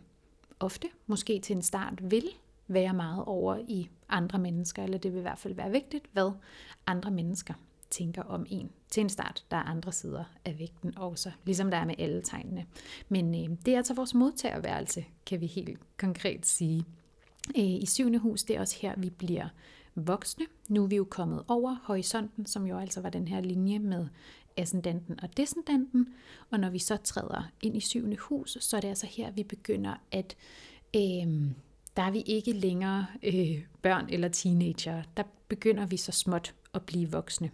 ofte, 0.61 0.89
måske 1.07 1.39
til 1.39 1.57
en 1.57 1.63
start, 1.63 2.11
vil 2.11 2.29
være 2.73 2.95
meget 2.95 3.25
over 3.25 3.57
i 3.69 3.89
andre 4.09 4.39
mennesker, 4.39 4.83
eller 4.83 4.99
det 4.99 5.13
vil 5.13 5.19
i 5.19 5.23
hvert 5.23 5.39
fald 5.39 5.55
være 5.55 5.71
vigtigt, 5.71 6.05
hvad 6.13 6.33
andre 6.87 7.11
mennesker 7.11 7.55
tænker 7.91 8.23
om 8.23 8.47
en. 8.49 8.71
Til 8.91 9.01
en 9.01 9.09
start, 9.09 9.45
der 9.51 9.57
er 9.57 9.63
andre 9.63 9.93
sider 9.93 10.25
af 10.45 10.59
vægten 10.59 10.99
også, 10.99 11.31
ligesom 11.45 11.71
der 11.71 11.77
er 11.79 11.85
med 11.85 11.95
alle 11.99 12.23
tegnene. 12.23 12.67
Men 13.09 13.35
øh, 13.35 13.57
det 13.67 13.75
er 13.75 13.77
altså 13.77 13.95
vores 13.95 14.15
modtagerværelse, 14.15 15.05
kan 15.27 15.41
vi 15.41 15.47
helt 15.47 15.79
konkret 15.99 16.47
sige. 16.47 16.85
Øh, 17.57 17.65
I 17.65 17.87
syvende 17.87 18.19
hus, 18.19 18.43
det 18.43 18.57
er 18.57 18.61
også 18.61 18.77
her, 18.81 18.95
vi 18.97 19.11
bliver 19.11 19.49
voksne. 19.95 20.47
Nu 20.69 20.83
er 20.83 20.87
vi 20.87 20.97
jo 20.97 21.07
kommet 21.11 21.45
over 21.49 21.77
horisonten, 21.83 22.47
som 22.47 22.67
jo 22.67 22.79
altså 22.79 23.01
var 23.01 23.11
den 23.11 23.29
her 23.29 23.41
linje 23.41 23.79
med 23.79 24.07
ascendanten 24.57 25.21
og 25.23 25.37
descendanten. 25.37 26.09
Og 26.51 26.61
når 26.61 26.71
vi 26.71 26.79
så 26.79 26.97
træder 26.97 27.43
ind 27.63 27.77
i 27.77 27.81
syvende 27.81 28.17
hus, 28.17 28.59
så 28.61 28.77
er 28.77 28.81
det 28.81 28.89
altså 28.89 29.07
her, 29.07 29.31
vi 29.31 29.43
begynder 29.43 29.95
at... 30.13 30.37
Øh, 30.97 31.51
der 31.97 32.03
er 32.03 32.11
vi 32.11 32.21
ikke 32.27 32.53
længere 32.53 33.07
øh, 33.23 33.65
børn 33.83 34.07
eller 34.09 34.29
teenager. 34.29 35.03
Der 35.17 35.23
begynder 35.49 35.87
vi 35.87 35.97
så 35.97 36.13
småt 36.13 36.55
at 36.75 36.83
blive 36.83 37.11
voksne. 37.11 37.51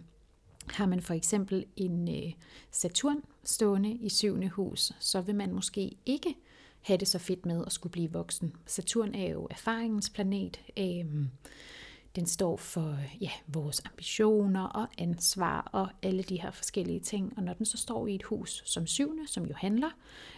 Har 0.67 0.85
man 0.85 1.01
for 1.01 1.13
eksempel 1.13 1.65
en 1.75 2.09
øh, 2.09 2.33
Saturn 2.71 3.21
stående 3.43 3.91
i 3.91 4.09
syvende 4.09 4.49
hus, 4.49 4.91
så 4.99 5.21
vil 5.21 5.35
man 5.35 5.53
måske 5.53 5.97
ikke 6.05 6.35
have 6.81 6.97
det 6.97 7.07
så 7.07 7.19
fedt 7.19 7.45
med 7.45 7.63
at 7.65 7.71
skulle 7.71 7.91
blive 7.91 8.11
voksen. 8.11 8.55
Saturn 8.65 9.15
er 9.15 9.29
jo 9.29 9.47
erfaringens 9.51 10.09
planet. 10.09 10.61
Øh, 10.77 11.05
den 12.15 12.25
står 12.25 12.57
for 12.57 12.97
ja, 13.21 13.31
vores 13.47 13.81
ambitioner 13.85 14.63
og 14.63 14.87
ansvar 14.97 15.69
og 15.71 15.87
alle 16.01 16.23
de 16.23 16.41
her 16.41 16.51
forskellige 16.51 16.99
ting. 16.99 17.33
Og 17.37 17.43
når 17.43 17.53
den 17.53 17.65
så 17.65 17.77
står 17.77 18.07
i 18.07 18.15
et 18.15 18.23
hus 18.23 18.63
som 18.65 18.87
syvende, 18.87 19.27
som 19.27 19.45
jo 19.45 19.53
handler 19.57 19.89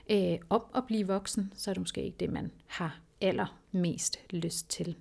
øh, 0.10 0.38
om 0.50 0.64
at 0.76 0.84
blive 0.88 1.08
voksen, 1.08 1.54
så 1.56 1.70
er 1.70 1.74
det 1.74 1.82
måske 1.82 2.04
ikke 2.04 2.18
det, 2.20 2.30
man 2.30 2.52
har 2.68 3.00
allermest 3.22 4.18
lyst 4.30 4.70
til. 4.70 4.96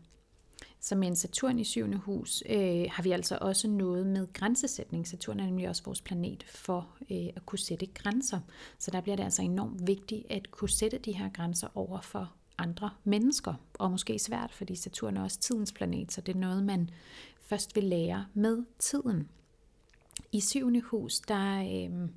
Så 0.80 0.94
med 0.94 1.08
en 1.08 1.16
Saturn 1.16 1.58
i 1.58 1.64
syvende 1.64 1.96
hus 1.96 2.42
øh, 2.48 2.86
har 2.90 3.02
vi 3.02 3.10
altså 3.10 3.38
også 3.40 3.68
noget 3.68 4.06
med 4.06 4.32
grænsesætning. 4.32 5.08
Saturn 5.08 5.40
er 5.40 5.44
nemlig 5.44 5.68
også 5.68 5.82
vores 5.84 6.00
planet 6.00 6.44
for 6.48 6.88
øh, 7.10 7.26
at 7.36 7.46
kunne 7.46 7.58
sætte 7.58 7.86
grænser. 7.86 8.40
Så 8.78 8.90
der 8.90 9.00
bliver 9.00 9.16
det 9.16 9.24
altså 9.24 9.42
enormt 9.42 9.86
vigtigt 9.86 10.26
at 10.30 10.50
kunne 10.50 10.70
sætte 10.70 10.98
de 10.98 11.12
her 11.12 11.28
grænser 11.28 11.68
over 11.74 12.00
for 12.00 12.32
andre 12.58 12.90
mennesker. 13.04 13.54
Og 13.74 13.90
måske 13.90 14.18
svært, 14.18 14.52
fordi 14.52 14.74
Saturn 14.74 15.16
er 15.16 15.22
også 15.22 15.38
tidens 15.38 15.72
planet, 15.72 16.12
så 16.12 16.20
det 16.20 16.34
er 16.34 16.38
noget, 16.38 16.64
man 16.64 16.90
først 17.40 17.76
vil 17.76 17.84
lære 17.84 18.26
med 18.34 18.64
tiden. 18.78 19.28
I 20.32 20.40
syvende 20.40 20.80
hus, 20.80 21.20
der 21.20 21.60
øh, 21.60 22.08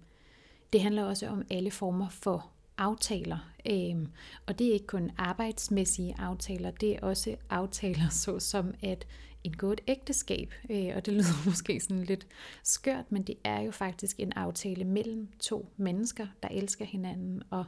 det 0.73 0.81
handler 0.81 1.03
også 1.03 1.27
om 1.27 1.45
alle 1.49 1.71
former 1.71 2.09
for 2.09 2.49
aftaler. 2.77 3.51
Øhm, 3.69 4.07
og 4.47 4.59
det 4.59 4.67
er 4.67 4.73
ikke 4.73 4.87
kun 4.87 5.11
arbejdsmæssige 5.17 6.15
aftaler, 6.19 6.71
det 6.71 6.91
er 6.95 6.99
også 7.01 7.35
aftaler 7.49 8.09
såsom 8.23 8.73
at 8.83 9.07
indgå 9.43 9.71
et 9.71 9.81
ægteskab. 9.87 10.53
Øh, 10.69 10.91
og 10.95 11.05
det 11.05 11.13
lyder 11.13 11.45
måske 11.49 11.79
sådan 11.79 12.03
lidt 12.03 12.27
skørt, 12.63 13.11
men 13.11 13.23
det 13.23 13.35
er 13.43 13.61
jo 13.61 13.71
faktisk 13.71 14.19
en 14.19 14.33
aftale 14.33 14.85
mellem 14.85 15.27
to 15.39 15.69
mennesker, 15.77 16.27
der 16.43 16.49
elsker 16.49 16.85
hinanden 16.85 17.43
og 17.49 17.65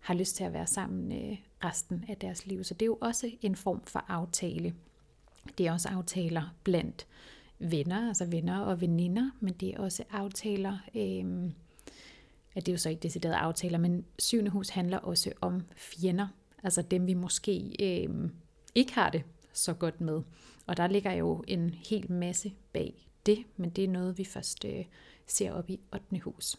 har 0.00 0.14
lyst 0.14 0.36
til 0.36 0.44
at 0.44 0.52
være 0.52 0.66
sammen 0.66 1.12
øh, 1.12 1.38
resten 1.64 2.04
af 2.08 2.16
deres 2.16 2.46
liv. 2.46 2.64
Så 2.64 2.74
det 2.74 2.82
er 2.82 2.86
jo 2.86 2.98
også 3.00 3.30
en 3.42 3.56
form 3.56 3.82
for 3.84 4.04
aftale. 4.08 4.74
Det 5.58 5.66
er 5.66 5.72
også 5.72 5.88
aftaler 5.88 6.54
blandt 6.64 7.06
venner, 7.58 8.08
altså 8.08 8.24
venner 8.24 8.60
og 8.60 8.80
veninder, 8.80 9.30
men 9.40 9.54
det 9.54 9.68
er 9.68 9.78
også 9.78 10.04
aftaler... 10.10 10.78
Øh, 10.94 11.50
at 12.54 12.66
det 12.66 12.72
er 12.72 12.74
jo 12.74 12.78
så 12.78 12.88
ikke 12.88 13.02
deciderede 13.02 13.36
aftaler, 13.36 13.78
men 13.78 14.04
syvende 14.18 14.50
hus 14.50 14.68
handler 14.68 14.98
også 14.98 15.32
om 15.40 15.62
fjender, 15.76 16.26
altså 16.62 16.82
dem 16.82 17.06
vi 17.06 17.14
måske 17.14 17.76
øh, 17.80 18.30
ikke 18.74 18.94
har 18.94 19.10
det 19.10 19.22
så 19.52 19.72
godt 19.72 20.00
med. 20.00 20.22
Og 20.66 20.76
der 20.76 20.86
ligger 20.86 21.12
jo 21.12 21.44
en 21.48 21.70
hel 21.70 22.12
masse 22.12 22.52
bag 22.72 23.06
det, 23.26 23.44
men 23.56 23.70
det 23.70 23.84
er 23.84 23.88
noget, 23.88 24.18
vi 24.18 24.24
først 24.24 24.64
øh, 24.64 24.84
ser 25.26 25.52
op 25.52 25.70
i 25.70 25.80
8. 25.92 26.18
hus. 26.18 26.56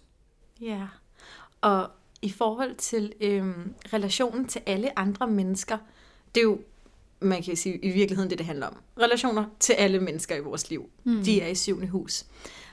Ja, 0.61 0.87
og 1.61 1.89
i 2.21 2.29
forhold 2.29 2.75
til 2.75 3.13
øh, 3.21 3.55
relationen 3.93 4.47
til 4.47 4.61
alle 4.65 4.99
andre 4.99 5.27
mennesker, 5.27 5.77
det 6.35 6.41
er 6.41 6.45
jo, 6.45 6.59
man 7.19 7.43
kan 7.43 7.55
sige, 7.55 7.77
i 7.77 7.89
virkeligheden 7.89 8.29
det, 8.29 8.37
det 8.37 8.45
handler 8.45 8.67
om. 8.67 8.77
Relationer 8.99 9.45
til 9.59 9.73
alle 9.73 9.99
mennesker 9.99 10.35
i 10.35 10.39
vores 10.39 10.69
liv. 10.69 10.89
Mm. 11.03 11.23
De 11.23 11.41
er 11.41 11.47
i 11.47 11.55
syvende 11.55 11.87
hus 11.87 12.25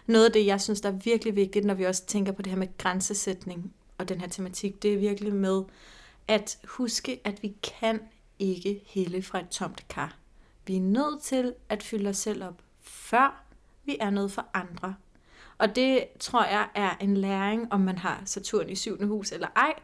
noget 0.09 0.25
af 0.25 0.33
det, 0.33 0.47
jeg 0.47 0.61
synes, 0.61 0.81
der 0.81 0.89
er 0.89 0.99
virkelig 1.05 1.37
vigtigt, 1.37 1.65
når 1.65 1.75
vi 1.75 1.85
også 1.85 2.07
tænker 2.07 2.33
på 2.33 2.43
det 2.43 2.53
her 2.53 2.59
med 2.59 2.79
grænsesætning 2.79 3.73
og 3.99 4.09
den 4.09 4.21
her 4.21 4.29
tematik, 4.29 4.83
det 4.83 4.95
er 4.95 4.99
virkelig 4.99 5.35
med 5.35 5.63
at 6.29 6.59
huske, 6.65 7.21
at 7.25 7.43
vi 7.43 7.55
kan 7.63 8.01
ikke 8.39 8.83
hælde 8.87 9.23
fra 9.23 9.41
et 9.41 9.49
tomt 9.49 9.89
kar. 9.89 10.17
Vi 10.67 10.77
er 10.77 10.81
nødt 10.81 11.23
til 11.23 11.55
at 11.69 11.83
fylde 11.83 12.11
os 12.11 12.17
selv 12.17 12.45
op, 12.45 12.63
før 12.81 13.45
vi 13.85 13.97
er 14.01 14.11
noget 14.11 14.33
for 14.33 14.47
andre. 14.55 14.95
Og 15.59 15.77
det 15.77 16.05
tror 16.21 16.45
jeg 16.45 16.69
er 16.75 16.97
en 17.01 17.17
læring, 17.17 17.73
om 17.73 17.81
man 17.81 17.99
har 17.99 18.23
Saturn 18.25 18.71
i 18.71 18.75
syvende 18.75 19.07
hus 19.07 19.33
eller 19.33 19.49
ej. 19.57 19.75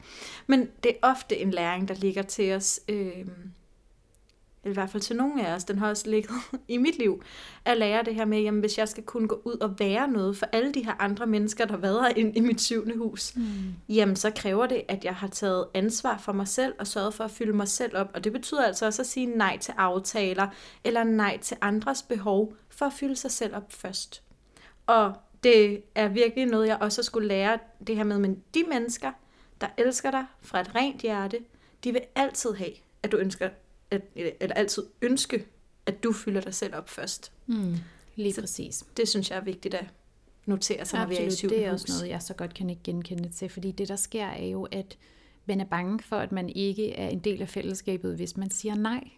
Men 0.47 0.71
det 0.83 0.91
er 0.91 1.09
ofte 1.09 1.37
en 1.37 1.51
læring, 1.51 1.89
der 1.89 1.95
ligger 1.95 2.23
til 2.23 2.53
os 2.53 2.81
øh, 2.89 3.27
i 4.67 4.73
hvert 4.73 4.91
fald 4.91 5.03
til 5.03 5.17
nogle 5.17 5.47
af 5.47 5.55
os, 5.55 5.65
den 5.65 5.79
har 5.79 5.89
også 5.89 6.11
ligget 6.11 6.35
i 6.69 6.77
mit 6.77 6.99
liv, 6.99 7.23
at 7.65 7.77
lære 7.77 8.03
det 8.05 8.15
her 8.15 8.25
med, 8.25 8.41
jamen 8.41 8.61
hvis 8.61 8.79
jeg 8.79 8.89
skal 8.89 9.03
kunne 9.05 9.29
gå 9.29 9.43
ud 9.45 9.57
og 9.57 9.79
være 9.79 10.09
noget 10.09 10.37
for 10.37 10.47
alle 10.53 10.75
de 10.75 10.85
her 10.85 10.93
andre 10.99 11.27
mennesker, 11.27 11.65
der 11.65 11.77
vader 11.77 12.09
ind 12.09 12.37
i 12.37 12.41
mit 12.41 12.61
syvende 12.61 12.97
hus, 12.97 13.37
mm. 13.37 13.45
jamen 13.89 14.17
så 14.17 14.31
kræver 14.31 14.67
det, 14.67 14.83
at 14.89 15.05
jeg 15.05 15.15
har 15.15 15.29
taget 15.29 15.67
ansvar 15.75 16.19
for 16.19 16.33
mig 16.33 16.49
selv 16.49 16.75
og 16.79 16.87
sørget 16.87 17.15
for 17.15 17.25
at 17.25 17.31
fylde 17.31 17.53
mig 17.53 17.69
selv 17.69 17.97
op. 17.97 18.11
Og 18.15 18.25
det 18.25 18.33
betyder 18.33 18.65
altså 18.65 18.87
også 18.87 19.03
at 19.03 19.07
sige 19.07 19.27
nej 19.27 19.59
til 19.59 19.75
aftaler, 19.77 20.49
eller 20.85 21.05
nej 21.05 21.39
til 21.39 21.57
andres 21.61 22.03
behov, 22.03 22.55
for 22.69 22.87
at 22.87 22.93
fylde 22.93 23.17
sig 23.17 23.31
selv 23.31 23.57
op 23.57 23.73
først. 23.73 24.23
Og 24.87 25.15
det 25.45 25.83
er 25.95 26.09
virkelig 26.09 26.47
noget, 26.47 26.69
jeg 26.69 26.79
også 26.81 27.03
skulle 27.03 27.29
lære 27.29 27.59
det 27.87 27.97
her 27.97 28.05
med, 28.05 28.19
men 28.19 28.43
de 28.55 28.65
mennesker, 28.69 29.13
der 29.61 29.67
elsker 29.79 30.11
dig 30.11 30.27
fra 30.43 30.61
et 30.61 30.75
rent 30.75 31.01
hjerte, 31.01 31.39
de 31.85 31.93
vil 31.93 32.03
altid 32.15 32.53
have, 32.53 32.73
at 33.03 33.13
du 33.13 33.17
ønsker 33.17 33.49
at, 33.91 34.03
eller 34.15 34.55
altid 34.55 34.83
ønske, 35.03 35.47
at 35.87 36.05
du 36.05 36.13
fylder 36.13 36.41
dig 36.41 36.55
selv 36.55 36.75
op 36.75 36.89
først. 36.89 37.33
Mm, 37.47 37.77
lige 38.17 38.33
så 38.33 38.41
præcis. 38.41 38.85
Det 38.97 39.09
synes 39.09 39.31
jeg 39.31 39.37
er 39.37 39.45
vigtigt 39.45 39.75
at 39.75 39.87
notere 40.47 40.85
sig, 40.85 40.99
når 40.99 41.07
vi 41.07 41.17
er 41.17 41.27
i 41.27 41.31
syvende 41.31 41.57
det 41.57 41.67
er 41.67 41.73
også 41.73 41.87
noget, 41.89 42.09
jeg 42.09 42.23
så 42.23 42.35
godt 42.35 42.55
kan 42.55 42.71
ikke 42.71 42.83
genkende 42.83 43.29
til, 43.29 43.49
fordi 43.49 43.73
det, 43.73 43.89
der 43.89 43.97
sker, 43.97 44.27
er 44.27 44.47
jo, 44.47 44.63
at 44.63 44.99
man 45.47 45.61
er 45.61 45.65
bange 45.65 46.03
for, 46.03 46.17
at 46.17 46.33
man 46.33 46.49
ikke 46.49 46.93
er 46.93 47.09
en 47.09 47.19
del 47.19 47.43
af 47.43 47.49
fællesskabet, 47.49 48.17
hvis 48.17 48.37
man 48.37 48.51
siger 48.51 48.75
nej. 48.75 49.11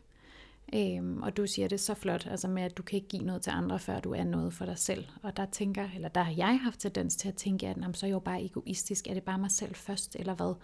Øhm, 0.74 1.22
og 1.22 1.36
du 1.36 1.46
siger 1.46 1.68
det 1.68 1.80
så 1.80 1.94
flot, 1.94 2.26
altså 2.30 2.48
med, 2.48 2.62
at 2.62 2.76
du 2.76 2.82
kan 2.82 2.96
ikke 2.96 3.08
give 3.08 3.22
noget 3.22 3.42
til 3.42 3.50
andre, 3.50 3.78
før 3.78 4.00
du 4.00 4.12
er 4.12 4.24
noget 4.24 4.52
for 4.52 4.64
dig 4.64 4.78
selv. 4.78 5.04
Og 5.22 5.36
der 5.36 5.46
tænker, 5.46 5.88
eller 5.94 6.08
der 6.08 6.22
har 6.22 6.34
jeg 6.36 6.60
haft 6.62 6.80
tendens 6.80 7.16
til 7.16 7.28
at 7.28 7.34
tænke, 7.34 7.68
at 7.68 7.76
så 7.92 8.06
er 8.06 8.08
jeg 8.08 8.14
jo 8.14 8.18
bare 8.18 8.44
egoistisk, 8.44 9.06
er 9.06 9.14
det 9.14 9.22
bare 9.22 9.38
mig 9.38 9.50
selv 9.50 9.74
først, 9.74 10.16
eller 10.18 10.34
hvad? 10.34 10.54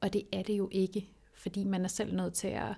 Og 0.00 0.12
det 0.12 0.22
er 0.32 0.42
det 0.42 0.58
jo 0.58 0.68
ikke, 0.72 1.08
fordi 1.34 1.64
man 1.64 1.84
er 1.84 1.88
selv 1.88 2.14
nødt 2.14 2.34
til 2.34 2.48
at 2.48 2.74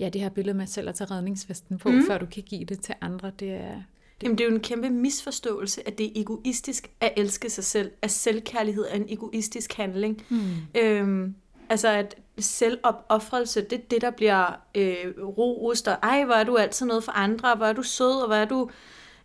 ja, 0.00 0.08
det 0.08 0.20
her 0.20 0.28
billede 0.28 0.56
med 0.56 0.66
selv 0.66 0.88
at 0.88 0.94
tage 0.94 1.10
redningsvesten 1.10 1.78
på, 1.78 1.88
mm. 1.88 2.06
før 2.06 2.18
du 2.18 2.26
kan 2.26 2.42
give 2.42 2.64
det 2.64 2.80
til 2.80 2.94
andre, 3.00 3.32
det 3.40 3.50
er... 3.50 3.74
Det... 4.20 4.22
Jamen, 4.22 4.38
det 4.38 4.44
er 4.44 4.48
jo 4.48 4.54
en 4.54 4.60
kæmpe 4.60 4.90
misforståelse, 4.90 5.88
at 5.88 5.98
det 5.98 6.06
er 6.06 6.10
egoistisk 6.20 6.90
at 7.00 7.12
elske 7.16 7.50
sig 7.50 7.64
selv, 7.64 7.90
at 8.02 8.10
selvkærlighed 8.10 8.84
er 8.90 8.96
en 8.96 9.06
egoistisk 9.08 9.72
handling. 9.72 10.22
Mm. 10.28 10.40
Øhm, 10.74 11.34
altså, 11.68 11.88
at 11.88 12.16
selvopoffrelse, 12.38 13.60
det 13.60 13.72
er 13.72 13.82
det, 13.90 14.00
der 14.00 14.10
bliver 14.10 14.60
øh, 14.74 15.28
rost, 15.38 15.88
og 15.88 15.96
ej, 16.02 16.24
hvor 16.24 16.34
er 16.34 16.44
du 16.44 16.56
altid 16.56 16.86
noget 16.86 17.04
for 17.04 17.12
andre, 17.12 17.50
og 17.50 17.56
hvor 17.56 17.66
er 17.66 17.72
du 17.72 17.82
sød, 17.82 18.20
og 18.20 18.26
hvor 18.26 18.36
er 18.36 18.44
du 18.44 18.70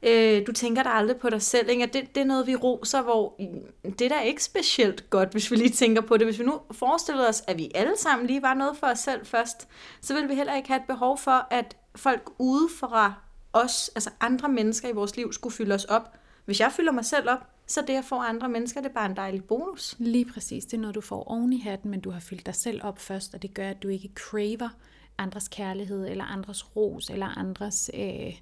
Øh, 0.04 0.48
du 0.48 0.52
tænker 0.52 0.84
der 0.84 0.90
aldrig 0.90 1.18
på 1.18 1.30
dig 1.30 1.42
selv. 1.42 1.70
Ikke? 1.70 1.86
det, 1.86 2.16
det 2.16 2.22
er 2.22 2.26
noget, 2.26 2.48
vi 2.48 2.56
roser, 2.56 3.02
hvor 3.02 3.40
det 3.84 4.02
er 4.02 4.10
da 4.10 4.20
ikke 4.20 4.44
specielt 4.44 5.10
godt, 5.10 5.32
hvis 5.32 5.52
vi 5.52 5.56
lige 5.56 5.70
tænker 5.70 6.02
på 6.02 6.18
det. 6.18 6.28
Hvis 6.28 6.40
vi 6.40 6.44
nu 6.44 6.62
forestiller 6.72 7.28
os, 7.28 7.44
at 7.48 7.58
vi 7.58 7.72
alle 7.76 7.98
sammen 7.98 8.28
lige 8.28 8.42
var 8.42 8.54
noget 8.54 8.78
for 8.78 8.88
os 8.88 9.00
selv 9.00 9.26
først, 9.26 9.68
så 10.02 10.14
vil 10.14 10.30
vi 10.30 10.36
heller 10.36 10.56
ikke 10.56 10.68
have 10.68 10.80
et 10.80 10.88
behov 10.88 11.18
for, 11.18 11.48
at 11.52 11.78
folk 11.96 12.30
udefra 12.40 13.14
os, 13.54 13.92
altså 13.96 14.10
andre 14.20 14.50
mennesker 14.50 14.90
i 14.90 14.92
vores 14.92 15.16
liv, 15.16 15.34
skulle 15.34 15.56
fylde 15.56 15.76
os 15.76 15.86
op. 15.86 16.18
Hvis 16.46 16.60
jeg 16.60 16.72
fylder 16.72 16.92
mig 16.92 17.06
selv 17.06 17.30
op, 17.30 17.48
så 17.68 17.82
det 17.88 17.94
at 17.94 18.06
få 18.06 18.16
andre 18.16 18.50
mennesker, 18.50 18.82
det 18.82 18.90
er 18.90 18.94
bare 18.94 19.06
en 19.06 19.16
dejlig 19.16 19.44
bonus. 19.44 19.96
Lige 20.00 20.26
præcis. 20.26 20.66
Det 20.66 20.74
er 20.74 20.82
noget, 20.82 20.96
du 20.96 21.02
får 21.02 21.24
oven 21.24 21.54
i 21.54 21.60
hatten, 21.60 21.92
men 21.92 22.00
du 22.00 22.12
har 22.12 22.20
fyldt 22.20 22.46
dig 22.46 22.56
selv 22.56 22.82
op 22.84 23.00
først, 23.00 23.34
og 23.34 23.42
det 23.42 23.54
gør, 23.54 23.70
at 23.70 23.84
du 23.84 23.88
ikke 23.88 24.12
craver 24.16 24.70
andres 25.18 25.48
kærlighed, 25.48 26.08
eller 26.08 26.24
andres 26.24 26.76
ros, 26.76 27.10
eller 27.10 27.38
andres 27.38 27.92
øh, 27.94 28.34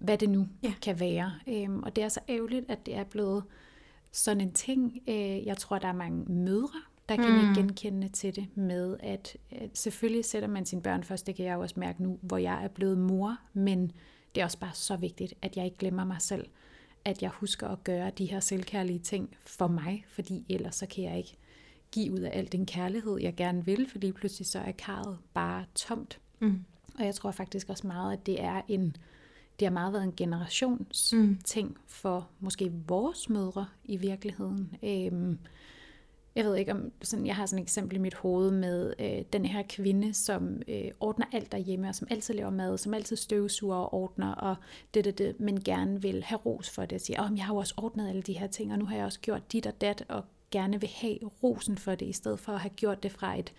hvad 0.00 0.18
det 0.18 0.30
nu 0.30 0.48
ja. 0.62 0.72
kan 0.82 1.00
være. 1.00 1.32
Øhm, 1.46 1.82
og 1.82 1.96
det 1.96 2.04
er 2.04 2.08
så 2.08 2.20
ærgerligt, 2.28 2.70
at 2.70 2.86
det 2.86 2.96
er 2.96 3.04
blevet 3.04 3.44
sådan 4.12 4.40
en 4.40 4.52
ting. 4.52 4.98
Øh, 5.08 5.46
jeg 5.46 5.56
tror, 5.56 5.78
der 5.78 5.88
er 5.88 5.92
mange 5.92 6.32
mødre, 6.32 6.80
der 7.08 7.16
kan 7.16 7.48
mm. 7.48 7.54
genkende 7.54 8.08
til 8.08 8.36
det 8.36 8.56
med, 8.56 8.96
at, 9.00 9.36
at 9.50 9.78
selvfølgelig 9.78 10.24
sætter 10.24 10.48
man 10.48 10.66
sine 10.66 10.82
børn 10.82 11.04
først, 11.04 11.26
det 11.26 11.34
kan 11.34 11.44
jeg 11.44 11.56
også 11.56 11.80
mærke 11.80 12.02
nu, 12.02 12.18
hvor 12.22 12.36
jeg 12.36 12.64
er 12.64 12.68
blevet 12.68 12.98
mor, 12.98 13.36
men 13.52 13.92
det 14.34 14.40
er 14.40 14.44
også 14.44 14.58
bare 14.58 14.74
så 14.74 14.96
vigtigt, 14.96 15.34
at 15.42 15.56
jeg 15.56 15.64
ikke 15.64 15.76
glemmer 15.76 16.04
mig 16.04 16.22
selv, 16.22 16.46
at 17.04 17.22
jeg 17.22 17.30
husker 17.30 17.68
at 17.68 17.84
gøre 17.84 18.10
de 18.10 18.26
her 18.26 18.40
selvkærlige 18.40 18.98
ting 18.98 19.36
for 19.40 19.68
mig, 19.68 20.04
fordi 20.08 20.46
ellers 20.48 20.74
så 20.74 20.86
kan 20.86 21.04
jeg 21.04 21.18
ikke 21.18 21.36
give 21.92 22.12
ud 22.12 22.20
af 22.20 22.38
al 22.38 22.52
den 22.52 22.66
kærlighed, 22.66 23.18
jeg 23.20 23.34
gerne 23.34 23.64
vil, 23.64 23.88
fordi 23.90 24.12
pludselig 24.12 24.46
så 24.46 24.58
er 24.58 24.72
karret 24.72 25.18
bare 25.34 25.64
tomt. 25.74 26.20
Mm. 26.38 26.64
Og 26.98 27.04
jeg 27.04 27.14
tror 27.14 27.30
faktisk 27.30 27.68
også 27.68 27.86
meget, 27.86 28.12
at 28.12 28.26
det 28.26 28.42
er 28.42 28.62
en 28.68 28.96
det 29.60 29.66
har 29.66 29.72
meget 29.72 29.92
været 29.92 30.04
en 30.04 30.14
generations 30.16 31.12
mm. 31.12 31.38
ting 31.44 31.78
for 31.86 32.28
måske 32.40 32.72
vores 32.88 33.28
mødre 33.28 33.66
i 33.84 33.96
virkeligheden. 33.96 34.76
Øhm, 34.82 35.38
jeg 36.34 36.44
ved 36.44 36.56
ikke 36.56 36.72
om, 36.72 36.92
sådan, 37.02 37.26
jeg 37.26 37.36
har 37.36 37.46
sådan 37.46 37.58
et 37.58 37.62
eksempel 37.62 37.96
i 37.96 38.00
mit 38.00 38.14
hoved 38.14 38.50
med 38.50 38.94
øh, 38.98 39.24
den 39.32 39.44
her 39.44 39.62
kvinde, 39.68 40.14
som 40.14 40.62
øh, 40.68 40.90
ordner 41.00 41.26
alt 41.32 41.52
derhjemme, 41.52 41.88
og 41.88 41.94
som 41.94 42.08
altid 42.10 42.34
laver 42.34 42.50
mad, 42.50 42.78
som 42.78 42.94
altid 42.94 43.16
støvsuger 43.16 43.76
og 43.76 43.94
ordner, 43.94 44.34
og 44.34 44.56
det, 44.94 45.04
det, 45.04 45.18
det, 45.18 45.40
men 45.40 45.60
gerne 45.60 46.02
vil 46.02 46.22
have 46.22 46.38
ros 46.38 46.70
for 46.70 46.84
det, 46.84 46.92
og 46.92 47.00
sige, 47.00 47.20
oh, 47.20 47.30
jeg 47.36 47.44
har 47.44 47.54
jo 47.54 47.58
også 47.58 47.74
ordnet 47.76 48.08
alle 48.08 48.22
de 48.22 48.38
her 48.38 48.46
ting, 48.46 48.72
og 48.72 48.78
nu 48.78 48.84
har 48.84 48.96
jeg 48.96 49.04
også 49.04 49.20
gjort 49.20 49.52
dit 49.52 49.66
og 49.66 49.80
dat, 49.80 50.04
og 50.08 50.24
gerne 50.50 50.80
vil 50.80 50.90
have 50.94 51.18
rosen 51.42 51.78
for 51.78 51.94
det, 51.94 52.06
i 52.06 52.12
stedet 52.12 52.40
for 52.40 52.52
at 52.52 52.60
have 52.60 52.70
gjort 52.70 53.02
det 53.02 53.12
fra 53.12 53.38
et 53.38 53.52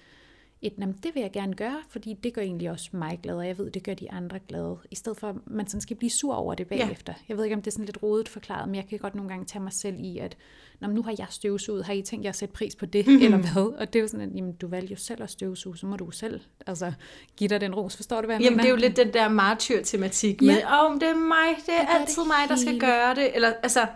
et, 0.62 0.74
jamen, 0.80 0.96
det 1.04 1.16
vil 1.16 1.22
jeg 1.22 1.32
gerne 1.32 1.54
gøre, 1.54 1.78
fordi 1.90 2.14
det 2.14 2.34
gør 2.34 2.42
egentlig 2.42 2.72
også 2.72 2.90
mig 2.94 3.20
glad, 3.24 3.36
og 3.36 3.48
jeg 3.48 3.58
ved, 3.58 3.72
det 3.72 3.84
gør 3.84 3.94
de 3.94 4.12
andre 4.12 4.40
glade, 4.48 4.78
i 4.92 4.96
stedet 4.96 5.18
for, 5.18 5.28
at 5.28 5.36
man 5.48 5.68
sådan 5.68 5.82
skal 5.82 5.98
blive 5.98 6.10
sur 6.10 6.34
over 6.34 6.56
det 6.56 6.68
bagefter. 6.68 7.14
Ja. 7.18 7.24
Jeg 7.30 7.38
ved 7.38 7.44
ikke, 7.44 7.56
om 7.56 7.62
det 7.62 7.68
er 7.68 7.72
sådan 7.72 7.86
lidt 7.86 8.04
rodet 8.04 8.30
forklaret, 8.30 8.68
men 8.68 8.76
jeg 8.76 8.88
kan 8.88 9.00
godt 9.00 9.16
nogle 9.16 9.30
gange 9.30 9.46
tage 9.46 9.64
mig 9.64 9.74
selv 9.74 9.96
i, 10.00 10.18
at 10.18 10.38
Nå, 10.82 10.88
nu 10.88 11.04
har 11.04 11.16
jeg 11.18 11.28
støvsuget, 11.30 11.86
har 11.86 11.94
I 11.94 12.02
tænkt 12.02 12.24
jer 12.24 12.30
at 12.30 12.36
sætte 12.36 12.54
pris 12.54 12.76
på 12.76 12.86
det, 12.86 13.08
mm-hmm. 13.08 13.24
eller 13.24 13.38
hvad? 13.38 13.80
Og 13.80 13.94
det 13.94 14.00
er 14.00 14.04
jo 14.04 14.08
sådan, 14.08 14.30
at 14.30 14.36
jamen, 14.36 14.54
du 14.54 14.68
valgte 14.68 14.92
jo 14.92 14.98
selv 14.98 15.24
at 15.24 15.30
støvsuge, 15.30 15.78
så 15.78 15.86
må 15.86 15.96
du 15.96 16.12
selv 16.12 16.40
altså, 16.68 16.94
give 17.38 17.48
dig 17.48 17.62
den 17.62 17.76
ros. 17.76 17.96
Forstår 17.96 18.22
du, 18.22 18.26
hvad 18.26 18.36
jeg 18.36 18.44
Jamen, 18.44 18.58
mener? 18.58 18.64
det 18.64 18.68
er 18.68 18.72
jo 18.72 18.88
lidt 18.88 18.98
den 18.98 19.14
der 19.14 19.30
martyr-tematik 19.30 20.42
ja. 20.42 20.46
med, 20.46 20.64
åh, 20.64 20.92
oh, 20.92 20.94
det 20.94 21.10
er 21.10 21.16
mig, 21.16 21.56
det 21.66 21.74
er 21.74 21.88
altid 21.88 22.22
det 22.22 22.28
mig, 22.28 22.50
der 22.50 22.56
skal 22.56 22.80
gøre 22.80 23.16
det. 23.16 23.36
Eller, 23.36 23.54
altså, 23.64 23.88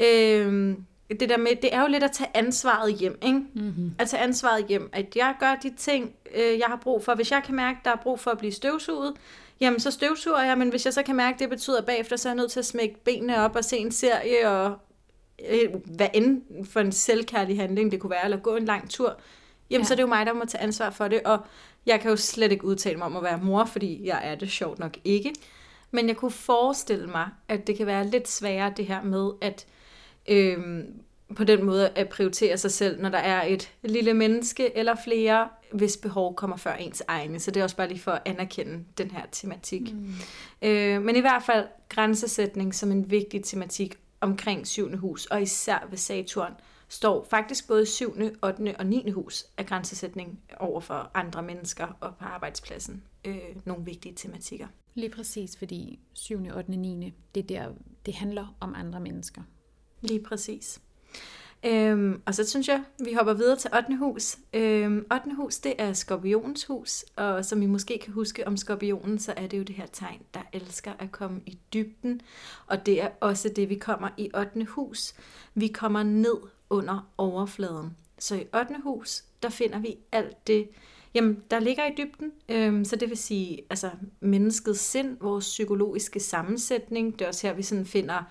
øh, 0.00 0.76
det 1.10 1.28
der 1.28 1.36
med, 1.36 1.50
det 1.62 1.74
er 1.74 1.80
jo 1.80 1.86
lidt 1.86 2.02
at 2.02 2.12
tage 2.12 2.30
ansvaret 2.34 2.94
hjem, 2.94 3.18
ikke? 3.22 3.38
Mm-hmm. 3.54 3.94
At 3.98 4.08
tage 4.08 4.22
ansvaret 4.22 4.66
hjem, 4.66 4.90
at 4.92 5.16
jeg 5.16 5.34
gør 5.40 5.54
de 5.62 5.74
ting, 5.76 6.12
øh, 6.34 6.58
jeg 6.58 6.66
har 6.66 6.76
brug 6.76 7.04
for. 7.04 7.14
Hvis 7.14 7.30
jeg 7.30 7.42
kan 7.44 7.54
mærke, 7.54 7.78
der 7.84 7.90
er 7.90 7.96
brug 7.96 8.20
for 8.20 8.30
at 8.30 8.38
blive 8.38 8.52
støvsuget, 8.52 9.14
jamen 9.60 9.80
så 9.80 9.90
støvsuger 9.90 10.42
jeg, 10.42 10.58
men 10.58 10.68
hvis 10.68 10.84
jeg 10.84 10.94
så 10.94 11.02
kan 11.02 11.16
mærke, 11.16 11.38
det 11.38 11.48
betyder 11.48 11.78
at 11.78 11.86
bagefter, 11.86 12.16
så 12.16 12.28
er 12.28 12.32
jeg 12.32 12.36
nødt 12.36 12.50
til 12.50 12.58
at 12.58 12.66
smække 12.66 13.04
benene 13.04 13.40
op 13.40 13.56
og 13.56 13.64
se 13.64 13.76
en 13.76 13.92
serie, 13.92 14.48
og 14.48 14.78
øh, 15.50 15.74
hvad 15.96 16.08
end 16.14 16.42
for 16.66 16.80
en 16.80 16.92
selvkærlig 16.92 17.58
handling 17.58 17.92
det 17.92 18.00
kunne 18.00 18.10
være, 18.10 18.24
eller 18.24 18.36
gå 18.36 18.56
en 18.56 18.64
lang 18.64 18.90
tur, 18.90 19.16
jamen 19.70 19.82
ja. 19.82 19.86
så 19.86 19.94
er 19.94 19.96
det 19.96 20.02
jo 20.02 20.08
mig, 20.08 20.26
der 20.26 20.32
må 20.32 20.44
tage 20.44 20.62
ansvar 20.62 20.90
for 20.90 21.08
det, 21.08 21.20
og 21.24 21.38
jeg 21.86 22.00
kan 22.00 22.10
jo 22.10 22.16
slet 22.16 22.52
ikke 22.52 22.64
udtale 22.64 22.96
mig 22.96 23.06
om 23.06 23.16
at 23.16 23.22
være 23.22 23.38
mor, 23.38 23.64
fordi 23.64 24.06
jeg 24.06 24.20
er 24.24 24.34
det 24.34 24.50
sjovt 24.50 24.78
nok 24.78 24.96
ikke. 25.04 25.34
Men 25.90 26.08
jeg 26.08 26.16
kunne 26.16 26.30
forestille 26.30 27.06
mig, 27.06 27.28
at 27.48 27.66
det 27.66 27.76
kan 27.76 27.86
være 27.86 28.06
lidt 28.06 28.28
sværere 28.28 28.72
det 28.76 28.86
her 28.86 29.02
med, 29.02 29.30
at 29.40 29.66
øhm, 30.28 31.04
på 31.36 31.44
den 31.44 31.64
måde 31.64 31.88
at 31.88 32.08
prioritere 32.08 32.58
sig 32.58 32.70
selv, 32.70 33.02
når 33.02 33.08
der 33.08 33.18
er 33.18 33.46
et 33.46 33.72
lille 33.82 34.14
menneske 34.14 34.76
eller 34.76 34.94
flere, 35.04 35.48
hvis 35.72 35.96
behov 35.96 36.34
kommer 36.34 36.56
før 36.56 36.74
ens 36.74 37.02
egne. 37.08 37.40
Så 37.40 37.50
det 37.50 37.60
er 37.60 37.64
også 37.64 37.76
bare 37.76 37.88
lige 37.88 38.00
for 38.00 38.10
at 38.10 38.22
anerkende 38.24 38.84
den 38.98 39.10
her 39.10 39.22
tematik. 39.32 39.92
Mm. 39.92 40.14
Øh, 40.62 41.02
men 41.02 41.16
i 41.16 41.20
hvert 41.20 41.42
fald 41.42 41.66
grænsesætning 41.88 42.74
som 42.74 42.90
en 42.90 43.10
vigtig 43.10 43.44
tematik 43.44 43.96
omkring 44.20 44.66
syvende 44.66 44.98
hus, 44.98 45.26
og 45.26 45.42
især 45.42 45.86
ved 45.90 45.98
Saturn, 45.98 46.52
står 46.88 47.26
faktisk 47.30 47.68
både 47.68 47.86
7., 47.86 48.14
8. 48.42 48.74
og 48.78 48.86
9. 48.86 49.10
hus 49.10 49.46
af 49.58 49.66
grænsesætning 49.66 50.40
over 50.60 50.80
for 50.80 51.10
andre 51.14 51.42
mennesker 51.42 51.86
og 52.00 52.14
på 52.18 52.24
arbejdspladsen. 52.24 53.02
Øh, 53.24 53.38
nogle 53.64 53.84
vigtige 53.84 54.14
tematikker. 54.14 54.66
Lige 54.94 55.10
præcis, 55.10 55.56
fordi 55.56 55.98
7., 56.12 56.34
8. 56.34 56.56
og 56.56 56.64
9. 56.68 57.14
det 57.34 57.42
er 57.42 57.46
der, 57.46 57.72
det 58.06 58.14
handler 58.14 58.56
om 58.60 58.74
andre 58.76 59.00
mennesker. 59.00 59.42
Lige 60.04 60.20
præcis. 60.20 60.80
Øhm, 61.66 62.22
og 62.26 62.34
så 62.34 62.48
synes 62.48 62.68
jeg, 62.68 62.82
vi 63.04 63.12
hopper 63.12 63.34
videre 63.34 63.56
til 63.56 63.70
8. 63.76 63.96
hus. 63.96 64.36
Øhm, 64.52 65.06
8. 65.12 65.34
hus, 65.36 65.58
det 65.58 65.74
er 65.78 65.92
skorpionens 65.92 66.64
hus, 66.64 67.04
og 67.16 67.44
som 67.44 67.62
I 67.62 67.66
måske 67.66 67.98
kan 68.04 68.12
huske 68.12 68.46
om 68.46 68.56
skorpionen, 68.56 69.18
så 69.18 69.34
er 69.36 69.46
det 69.46 69.58
jo 69.58 69.62
det 69.62 69.74
her 69.74 69.86
tegn, 69.86 70.20
der 70.34 70.40
elsker 70.52 70.92
at 70.98 71.12
komme 71.12 71.40
i 71.46 71.58
dybden. 71.74 72.20
Og 72.66 72.86
det 72.86 73.02
er 73.02 73.08
også 73.20 73.48
det, 73.48 73.68
vi 73.68 73.74
kommer 73.74 74.08
i 74.16 74.30
8. 74.36 74.64
hus. 74.64 75.14
Vi 75.54 75.68
kommer 75.68 76.02
ned 76.02 76.36
under 76.70 77.10
overfladen. 77.18 77.96
Så 78.18 78.34
i 78.34 78.46
8. 78.54 78.74
hus, 78.82 79.24
der 79.42 79.48
finder 79.48 79.78
vi 79.78 79.96
alt 80.12 80.46
det, 80.46 80.68
jamen, 81.14 81.42
der 81.50 81.60
ligger 81.60 81.86
i 81.86 81.94
dybden. 81.98 82.32
Øhm, 82.48 82.84
så 82.84 82.96
det 82.96 83.08
vil 83.08 83.18
sige, 83.18 83.62
altså 83.70 83.90
menneskets 84.20 84.80
sind, 84.80 85.16
vores 85.20 85.44
psykologiske 85.44 86.20
sammensætning. 86.20 87.18
Det 87.18 87.24
er 87.24 87.28
også 87.28 87.46
her, 87.46 87.54
vi 87.54 87.62
sådan 87.62 87.86
finder 87.86 88.22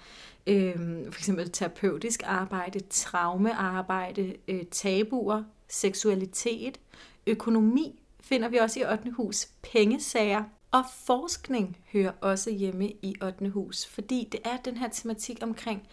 øh, 0.48 0.76
for 1.12 1.20
eksempel 1.20 1.52
terapeutisk 1.52 2.22
arbejde, 2.26 2.80
traumearbejde, 2.80 4.36
øh, 4.48 4.66
tabuer, 4.66 5.44
seksualitet, 5.68 6.80
økonomi 7.28 8.00
finder 8.22 8.50
vi 8.50 8.58
også 8.58 8.80
i 8.80 8.84
8. 8.84 9.12
hus, 9.12 9.48
pengesager, 9.74 10.44
og 10.72 10.84
forskning 11.06 11.78
hører 11.94 12.12
også 12.22 12.52
hjemme 12.52 12.90
i 12.90 13.16
8. 13.24 13.50
hus, 13.50 13.86
fordi 13.86 14.30
det 14.32 14.40
er 14.46 14.58
den 14.58 14.78
her 14.78 14.90
tematik 14.90 15.40
omkring 15.42 15.88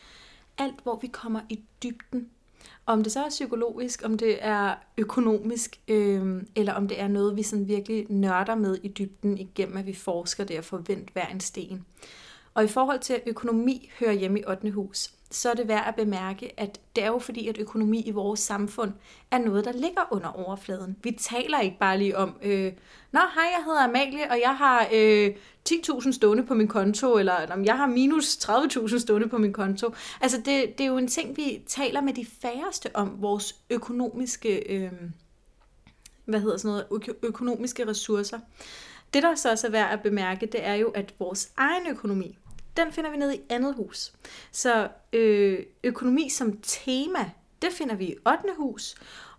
alt, 0.59 0.81
hvor 0.83 0.99
vi 1.03 1.07
kommer 1.07 1.41
i 1.49 1.61
dybden. 1.83 2.29
Om 2.87 3.03
det 3.03 3.13
så 3.13 3.25
er 3.25 3.29
psykologisk, 3.29 4.03
om 4.05 4.19
det 4.19 4.39
er 4.41 4.75
økonomisk, 4.99 5.81
øh, 5.89 6.43
eller 6.57 6.73
om 6.73 6.89
det 6.89 7.01
er 7.01 7.09
noget, 7.09 7.37
vi 7.37 7.43
sådan 7.43 7.69
virkelig 7.69 8.07
nørder 8.09 8.55
med 8.55 8.79
i 8.83 8.89
dybden 8.89 9.39
igennem, 9.39 9.77
at 9.77 9.87
vi 9.87 9.95
forsker 9.95 10.45
det 10.45 10.59
og 10.59 10.65
forventer 10.65 11.13
hver 11.13 11.27
en 11.27 11.41
sten. 11.41 11.85
Og 12.55 12.65
i 12.65 12.69
forhold 12.69 13.01
til, 13.01 13.13
at 13.13 13.23
økonomi 13.27 13.91
hører 14.01 14.13
hjemme 14.13 14.41
i 14.41 14.45
8. 14.49 14.71
hus, 14.71 15.11
så 15.31 15.51
er 15.51 15.55
det 15.55 15.69
værd 15.69 15.85
at 15.89 15.95
bemærke, 15.95 16.61
at 16.61 16.81
det 16.97 17.05
er 17.05 17.09
jo 17.09 17.19
fordi, 17.19 17.49
at 17.49 17.59
økonomi 17.59 18.03
i 18.03 18.11
vores 18.11 18.41
samfund 18.41 18.93
er 19.31 19.39
noget, 19.39 19.65
der 19.65 19.73
ligger 19.73 20.03
under 20.11 20.29
overfladen. 20.29 20.97
Vi 21.03 21.11
taler 21.21 21.61
ikke 21.61 21.77
bare 21.81 21.99
lige 21.99 22.17
om, 22.17 22.37
øh, 22.43 22.73
Nå, 23.13 23.21
hej, 23.35 23.45
jeg 23.57 23.63
hedder 23.65 23.85
Amalie, 23.85 24.31
og 24.31 24.41
jeg 24.41 24.57
har 24.57 24.89
øh, 24.93 25.31
10.000 25.69 26.13
stående 26.13 26.47
på 26.47 26.55
min 26.55 26.69
konto, 26.69 27.19
eller 27.19 27.53
om 27.53 27.65
jeg 27.65 27.77
har 27.77 27.87
minus 27.87 28.37
30.000 28.37 28.99
stående 28.99 29.29
på 29.29 29.39
min 29.39 29.53
konto. 29.53 29.95
Altså, 30.21 30.37
det, 30.37 30.79
det 30.79 30.81
er 30.81 30.89
jo 30.89 30.97
en 30.97 31.09
ting, 31.09 31.37
vi 31.37 31.63
taler 31.67 32.01
med 32.01 32.15
de 32.15 32.27
færreste 32.43 32.97
om, 32.97 33.23
vores 33.23 33.57
økonomiske, 33.71 34.75
øh, 34.77 34.93
hvad 36.25 36.41
hedder 36.41 36.57
sådan 36.57 36.85
noget, 36.91 37.09
ø- 37.09 37.27
økonomiske 37.27 37.87
ressourcer. 37.87 38.39
Det, 39.15 39.23
der 39.23 39.35
så 39.35 39.51
også 39.51 39.67
er 39.67 39.71
værd 39.71 39.93
at 39.93 40.03
bemærke, 40.03 40.47
det 40.47 40.67
er 40.67 40.75
jo, 40.75 40.89
at 40.89 41.15
vores 41.19 41.51
egen 41.57 41.87
økonomi, 41.87 42.39
den 42.85 42.93
finder 42.93 43.11
vi 43.11 43.17
nede 43.17 43.37
i 43.37 43.41
andet 43.49 43.75
hus. 43.75 44.13
Så 44.53 44.89
øh, 45.13 45.59
økonomi 45.85 46.29
som 46.29 46.59
tema, 46.63 47.31
det 47.63 47.73
finder 47.73 47.95
vi 47.95 48.05
i 48.05 48.17
8. 48.27 48.39
hus. 48.57 48.95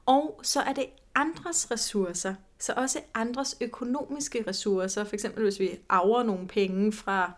Og 0.05 0.39
så 0.43 0.61
er 0.61 0.73
det 0.73 0.85
andres 1.15 1.71
ressourcer, 1.71 2.33
så 2.59 2.73
også 2.77 2.99
andres 3.13 3.57
økonomiske 3.61 4.43
ressourcer. 4.47 5.03
For 5.03 5.13
eksempel 5.13 5.43
hvis 5.43 5.59
vi 5.59 5.79
arver 5.89 6.23
nogle 6.23 6.47
penge 6.47 6.91
fra 6.91 7.31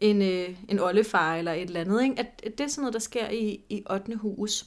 en, 0.00 0.22
øh, 0.22 0.56
en 0.68 0.78
oldefar 0.78 1.36
eller 1.36 1.52
et 1.52 1.62
eller 1.62 1.80
andet. 1.80 2.02
Ikke? 2.02 2.18
At 2.18 2.42
det 2.44 2.60
er 2.60 2.68
sådan 2.68 2.82
noget, 2.82 2.94
der 2.94 3.00
sker 3.00 3.28
i, 3.28 3.60
i 3.68 3.84
8. 3.90 4.16
hus. 4.16 4.64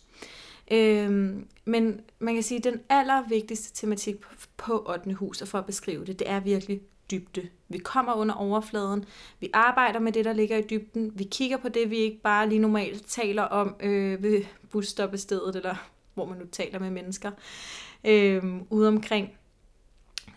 Øhm, 0.72 1.48
men 1.66 2.02
man 2.20 2.34
kan 2.34 2.44
sige, 2.44 2.58
at 2.58 2.64
den 2.64 2.82
allervigtigste 2.90 3.74
tematik 3.74 4.16
på 4.58 4.86
8. 4.90 5.14
hus, 5.14 5.42
og 5.42 5.48
for 5.48 5.58
at 5.58 5.66
beskrive 5.66 6.06
det, 6.06 6.20
det 6.20 6.30
er 6.30 6.40
virkelig 6.40 6.82
dybde. 7.14 7.50
Vi 7.70 7.78
kommer 7.78 8.14
under 8.14 8.36
overfladen, 8.36 9.06
vi 9.40 9.50
arbejder 9.54 10.00
med 10.00 10.12
det, 10.12 10.26
der 10.26 10.34
ligger 10.34 10.58
i 10.58 10.62
dybden, 10.62 11.12
vi 11.16 11.24
kigger 11.24 11.58
på 11.58 11.70
det, 11.70 11.90
vi 11.90 11.98
ikke 11.98 12.22
bare 12.24 12.50
lige 12.50 12.60
normalt 12.60 13.06
taler 13.06 13.44
om 13.44 13.76
øh, 13.80 14.24
ved 14.24 14.44
busstoppestedet, 14.70 15.56
eller 15.56 15.76
hvor 16.14 16.26
man 16.26 16.38
nu 16.38 16.46
taler 16.52 16.80
med 16.80 16.92
mennesker, 16.92 17.32
øh, 18.04 18.44
ude 18.70 18.88
omkring. 18.88 19.30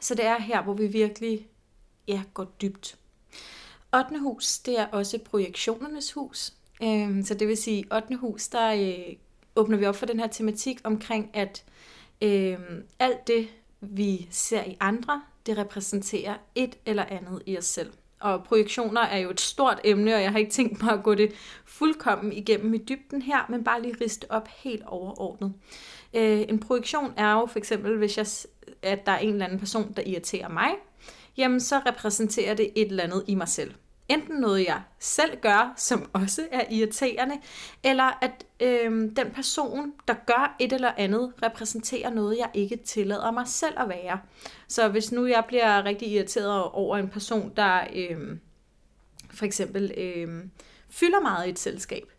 Så 0.01 0.15
det 0.15 0.27
er 0.27 0.41
her, 0.41 0.63
hvor 0.63 0.75
vi 0.75 0.87
virkelig 0.87 1.49
ja, 2.09 2.23
går 2.35 2.45
dybt. 2.45 2.99
8. 3.95 4.19
hus, 4.19 4.59
det 4.59 4.79
er 4.79 4.87
også 4.87 5.19
projektionernes 5.19 6.13
hus. 6.13 6.53
Øh, 6.83 7.25
så 7.25 7.35
det 7.35 7.49
vil 7.49 7.57
sige, 7.57 7.85
8. 7.95 8.17
hus, 8.17 8.49
der 8.49 8.73
øh, 8.73 9.17
åbner 9.57 9.77
vi 9.77 9.87
op 9.87 9.97
for 9.97 10.07
den 10.07 10.21
her 10.21 10.27
tematik 10.27 10.81
omkring, 10.85 11.31
at 11.35 11.65
øh, 12.23 12.59
alt 12.99 13.27
det, 13.27 13.49
vi 13.81 14.29
ser 14.31 14.65
i 14.65 14.77
andre, 14.81 15.23
det 15.47 15.59
repræsenterer 15.59 16.35
et 16.55 16.77
eller 16.87 17.05
andet 17.05 17.43
i 17.47 17.59
os 17.59 17.65
selv. 17.65 17.93
Og 18.21 18.45
projektioner 18.45 19.01
er 19.01 19.19
jo 19.19 19.31
et 19.31 19.41
stort 19.41 19.81
emne, 19.85 20.15
og 20.15 20.23
jeg 20.23 20.33
har 20.33 20.39
ikke 20.39 20.51
tænkt 20.51 20.83
mig 20.83 20.93
at 20.93 21.03
gå 21.03 21.15
det 21.15 21.33
fuldkommen 21.65 22.33
igennem 22.33 22.75
i 22.75 22.79
dybden 22.79 23.23
her, 23.23 23.47
men 23.49 23.65
bare 23.65 23.83
lige 23.83 23.97
riste 24.01 24.31
op 24.31 24.49
helt 24.49 24.83
overordnet. 24.87 25.53
Øh, 26.15 26.45
en 26.49 26.61
projektion 26.61 27.13
er 27.17 27.33
jo 27.33 27.47
for 27.47 27.59
eksempel, 27.59 27.99
hvis 27.99 28.19
jeg, 28.19 28.27
at 28.83 29.07
der 29.07 29.13
er 29.13 29.19
en 29.19 29.33
eller 29.33 29.45
anden 29.45 29.59
person, 29.59 29.93
der 29.97 30.03
irriterer 30.03 30.49
mig, 30.49 30.71
jamen 31.37 31.61
så 31.61 31.79
repræsenterer 31.87 32.55
det 32.55 32.71
et 32.77 32.89
eller 32.89 33.05
andet 33.05 33.25
i 33.27 33.35
mig 33.35 33.49
selv 33.49 33.75
enten 34.09 34.41
noget, 34.41 34.67
jeg 34.67 34.83
selv 34.99 35.41
gør, 35.41 35.75
som 35.77 36.11
også 36.23 36.43
er 36.53 36.65
irriterende, 36.71 37.35
eller 37.85 38.19
at 38.23 38.47
øh, 38.61 38.91
den 39.17 39.31
person, 39.35 39.93
der 40.09 40.15
gør 40.27 40.57
et 40.61 40.73
eller 40.73 40.93
andet, 40.97 41.33
repræsenterer 41.43 42.11
noget, 42.11 42.39
jeg 42.39 42.51
ikke 42.55 42.77
tillader 42.77 43.31
mig 43.31 43.49
selv 43.49 43.75
at 43.81 43.89
være. 43.89 44.21
Så 44.69 44.89
hvis 44.89 45.13
nu 45.13 45.27
jeg 45.27 45.45
bliver 45.49 45.85
rigtig 45.85 46.09
irriteret 46.09 46.63
over 46.63 46.97
en 46.97 47.09
person, 47.09 47.53
der 47.57 47.81
øh, 47.95 48.39
for 49.31 49.45
eksempel 49.45 49.93
øh, 49.97 50.45
fylder 50.91 51.21
meget 51.21 51.47
i 51.47 51.51
et 51.51 51.59
selskab, 51.59 52.13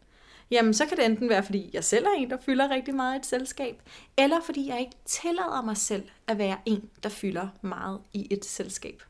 jamen 0.51 0.73
så 0.73 0.85
kan 0.85 0.97
det 0.97 1.05
enten 1.05 1.29
være, 1.29 1.43
fordi 1.43 1.69
jeg 1.73 1.83
selv 1.83 2.05
er 2.05 2.11
en, 2.17 2.29
der 2.29 2.37
fylder 2.45 2.69
rigtig 2.69 2.95
meget 2.95 3.15
i 3.15 3.19
et 3.19 3.25
selskab, 3.25 3.81
eller 4.17 4.41
fordi 4.45 4.67
jeg 4.67 4.79
ikke 4.79 4.95
tillader 5.05 5.61
mig 5.61 5.77
selv 5.77 6.03
at 6.27 6.37
være 6.37 6.57
en, 6.65 6.89
der 7.03 7.09
fylder 7.09 7.47
meget 7.61 7.99
i 8.13 8.27
et 8.31 8.45
selskab. 8.45 9.03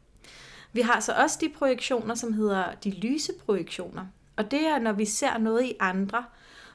Vi 0.78 0.82
har 0.82 1.00
så 1.00 1.14
også 1.14 1.38
de 1.42 1.50
projektioner, 1.50 2.16
som 2.16 2.34
hedder 2.34 2.66
de 2.84 2.92
lyse 2.92 3.34
projektioner. 3.46 4.06
Og 4.36 4.52
det 4.52 4.68
er, 4.68 4.80
når 4.80 4.92
vi 4.92 5.06
ser 5.06 5.38
noget 5.38 5.66
i 5.66 5.74
andre, 5.80 6.26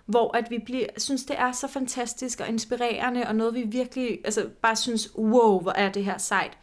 hvor 0.06 0.36
at 0.36 0.50
vi 0.50 0.58
bliver, 0.58 0.86
synes, 0.96 1.24
det 1.24 1.38
er 1.38 1.52
så 1.52 1.68
fantastisk 1.68 2.40
og 2.40 2.48
inspirerende, 2.48 3.28
og 3.28 3.34
noget 3.34 3.54
vi 3.54 3.62
virkelig 3.62 4.18
altså, 4.24 4.48
bare 4.62 4.76
synes, 4.76 5.16
wow, 5.16 5.60
hvor 5.60 5.72
er 5.72 5.92
det 5.92 6.04
her 6.04 6.18
sejt. 6.18 6.58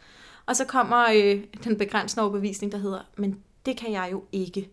Og 0.46 0.56
så 0.56 0.64
kommer 0.64 1.06
øh, 1.14 1.44
den 1.64 1.78
begrænsende 1.78 2.22
overbevisning, 2.22 2.72
der 2.72 2.78
hedder, 2.78 3.00
men 3.16 3.42
det 3.66 3.76
kan 3.76 3.92
jeg 3.92 4.08
jo 4.12 4.24
ikke. 4.32 4.70